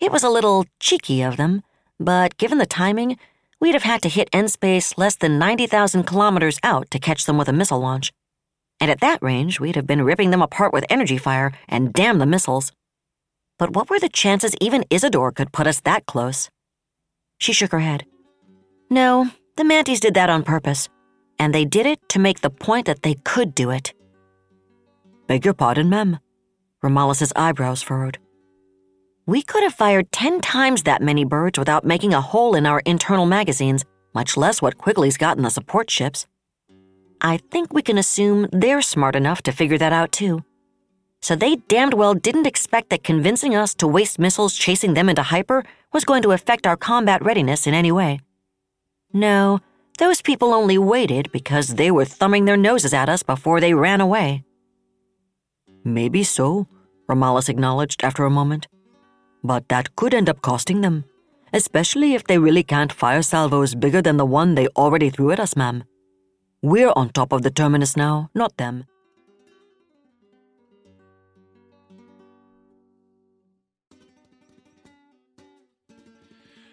It 0.00 0.10
was 0.10 0.24
a 0.24 0.30
little 0.36 0.64
cheeky 0.80 1.22
of 1.22 1.36
them, 1.36 1.62
but 1.98 2.36
given 2.36 2.58
the 2.58 2.66
timing, 2.66 3.18
we'd 3.60 3.74
have 3.74 3.82
had 3.82 4.02
to 4.02 4.08
hit 4.08 4.28
n-space 4.32 4.96
less 4.96 5.16
than 5.16 5.38
90,000 5.38 6.04
kilometers 6.04 6.58
out 6.62 6.90
to 6.90 6.98
catch 6.98 7.24
them 7.24 7.38
with 7.38 7.48
a 7.48 7.52
missile 7.52 7.80
launch. 7.80 8.12
And 8.80 8.90
at 8.90 9.00
that 9.00 9.22
range, 9.22 9.58
we'd 9.58 9.76
have 9.76 9.86
been 9.86 10.02
ripping 10.02 10.30
them 10.30 10.42
apart 10.42 10.72
with 10.72 10.84
energy 10.88 11.18
fire 11.18 11.52
and 11.68 11.92
damn 11.92 12.18
the 12.18 12.26
missiles. 12.26 12.72
But 13.58 13.74
what 13.74 13.90
were 13.90 13.98
the 13.98 14.08
chances 14.08 14.54
even 14.60 14.84
Isidore 14.88 15.32
could 15.32 15.52
put 15.52 15.66
us 15.66 15.80
that 15.80 16.06
close? 16.06 16.48
She 17.40 17.52
shook 17.52 17.72
her 17.72 17.80
head. 17.80 18.04
No, 18.90 19.30
the 19.56 19.64
manties 19.64 20.00
did 20.00 20.14
that 20.14 20.30
on 20.30 20.44
purpose, 20.44 20.88
and 21.38 21.52
they 21.52 21.64
did 21.64 21.86
it 21.86 22.08
to 22.10 22.20
make 22.20 22.40
the 22.40 22.50
point 22.50 22.86
that 22.86 23.02
they 23.02 23.14
could 23.24 23.54
do 23.54 23.70
it. 23.70 23.92
Beg 25.26 25.44
your 25.44 25.54
pardon, 25.54 25.90
ma'am. 25.90 26.20
Romulus' 26.82 27.32
eyebrows 27.34 27.82
furrowed. 27.82 28.18
We 29.28 29.42
could 29.42 29.62
have 29.62 29.74
fired 29.74 30.10
ten 30.10 30.40
times 30.40 30.84
that 30.84 31.02
many 31.02 31.22
birds 31.22 31.58
without 31.58 31.84
making 31.84 32.14
a 32.14 32.20
hole 32.22 32.54
in 32.54 32.64
our 32.64 32.80
internal 32.86 33.26
magazines, 33.26 33.84
much 34.14 34.38
less 34.38 34.62
what 34.62 34.78
Quigley's 34.78 35.18
got 35.18 35.36
in 35.36 35.42
the 35.42 35.50
support 35.50 35.90
ships. 35.90 36.26
I 37.20 37.36
think 37.36 37.70
we 37.70 37.82
can 37.82 37.98
assume 37.98 38.48
they're 38.52 38.80
smart 38.80 39.14
enough 39.14 39.42
to 39.42 39.52
figure 39.52 39.76
that 39.76 39.92
out 39.92 40.12
too. 40.12 40.44
So 41.20 41.36
they 41.36 41.56
damned 41.56 41.92
well 41.92 42.14
didn't 42.14 42.46
expect 42.46 42.88
that 42.88 43.04
convincing 43.04 43.54
us 43.54 43.74
to 43.74 43.86
waste 43.86 44.18
missiles 44.18 44.56
chasing 44.56 44.94
them 44.94 45.10
into 45.10 45.22
hyper 45.22 45.62
was 45.92 46.06
going 46.06 46.22
to 46.22 46.32
affect 46.32 46.66
our 46.66 46.78
combat 46.78 47.22
readiness 47.22 47.66
in 47.66 47.74
any 47.74 47.92
way. 47.92 48.20
No, 49.12 49.58
those 49.98 50.22
people 50.22 50.54
only 50.54 50.78
waited 50.78 51.30
because 51.32 51.74
they 51.74 51.90
were 51.90 52.06
thumbing 52.06 52.46
their 52.46 52.56
noses 52.56 52.94
at 52.94 53.10
us 53.10 53.22
before 53.22 53.60
they 53.60 53.74
ran 53.74 54.00
away. 54.00 54.42
Maybe 55.84 56.24
so, 56.24 56.66
Romulus 57.06 57.50
acknowledged 57.50 58.02
after 58.02 58.24
a 58.24 58.30
moment. 58.30 58.68
But 59.42 59.68
that 59.68 59.94
could 59.96 60.14
end 60.14 60.28
up 60.28 60.42
costing 60.42 60.80
them, 60.80 61.04
especially 61.52 62.14
if 62.14 62.24
they 62.24 62.38
really 62.38 62.62
can't 62.62 62.92
fire 62.92 63.22
salvos 63.22 63.74
bigger 63.74 64.02
than 64.02 64.16
the 64.16 64.26
one 64.26 64.54
they 64.54 64.68
already 64.68 65.10
threw 65.10 65.30
at 65.30 65.40
us, 65.40 65.56
ma'am. 65.56 65.84
We're 66.62 66.92
on 66.96 67.10
top 67.10 67.32
of 67.32 67.42
the 67.42 67.50
terminus 67.50 67.96
now, 67.96 68.30
not 68.34 68.56
them. 68.56 68.84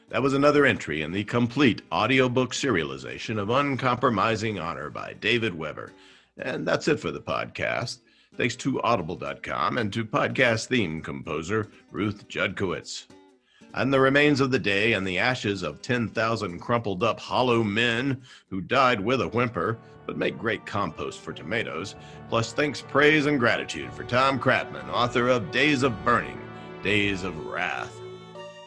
That 0.09 0.24
was 0.24 0.34
another 0.34 0.66
entry 0.66 1.01
in 1.01 1.11
the 1.11 1.26
complete 1.26 1.82
audiobook 1.91 2.53
serialization 2.53 3.38
of 3.38 3.49
Uncompromising 3.49 4.59
Honor 4.59 4.89
by 4.89 5.13
David 5.13 5.53
Weber. 5.53 5.91
And 6.38 6.66
that's 6.66 6.88
it 6.88 7.01
for 7.01 7.11
the 7.11 7.20
podcast. 7.20 7.99
Thanks 8.38 8.55
to 8.57 8.81
Audible.com 8.81 9.77
and 9.77 9.93
to 9.93 10.03
podcast 10.03 10.67
theme 10.67 11.01
composer 11.01 11.69
Ruth 11.91 12.27
Judkowitz. 12.27 13.05
And 13.73 13.93
the 13.93 13.99
remains 13.99 14.41
of 14.41 14.51
the 14.51 14.59
day 14.59 14.93
and 14.93 15.07
the 15.07 15.19
ashes 15.19 15.63
of 15.63 15.81
10,000 15.81 16.59
crumpled 16.59 17.03
up 17.03 17.19
hollow 17.19 17.63
men 17.63 18.21
who 18.49 18.61
died 18.61 18.99
with 18.99 19.21
a 19.21 19.27
whimper 19.27 19.77
but 20.05 20.17
make 20.17 20.38
great 20.38 20.65
compost 20.65 21.19
for 21.19 21.33
tomatoes. 21.33 21.95
Plus, 22.29 22.53
thanks, 22.53 22.81
praise, 22.81 23.25
and 23.25 23.39
gratitude 23.39 23.93
for 23.93 24.03
Tom 24.03 24.39
Kratman, 24.39 24.88
author 24.89 25.29
of 25.29 25.51
Days 25.51 25.83
of 25.83 26.03
Burning, 26.03 26.39
Days 26.83 27.23
of 27.23 27.47
Wrath. 27.47 28.01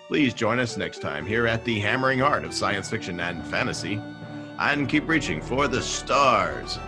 Please 0.08 0.34
join 0.34 0.58
us 0.58 0.76
next 0.76 1.00
time 1.00 1.26
here 1.26 1.46
at 1.46 1.64
the 1.64 1.78
hammering 1.78 2.18
heart 2.18 2.44
of 2.44 2.54
science 2.54 2.88
fiction 2.88 3.20
and 3.20 3.46
fantasy, 3.46 4.00
and 4.58 4.88
keep 4.88 5.06
reaching 5.06 5.40
for 5.40 5.68
the 5.68 5.82
stars. 5.82 6.78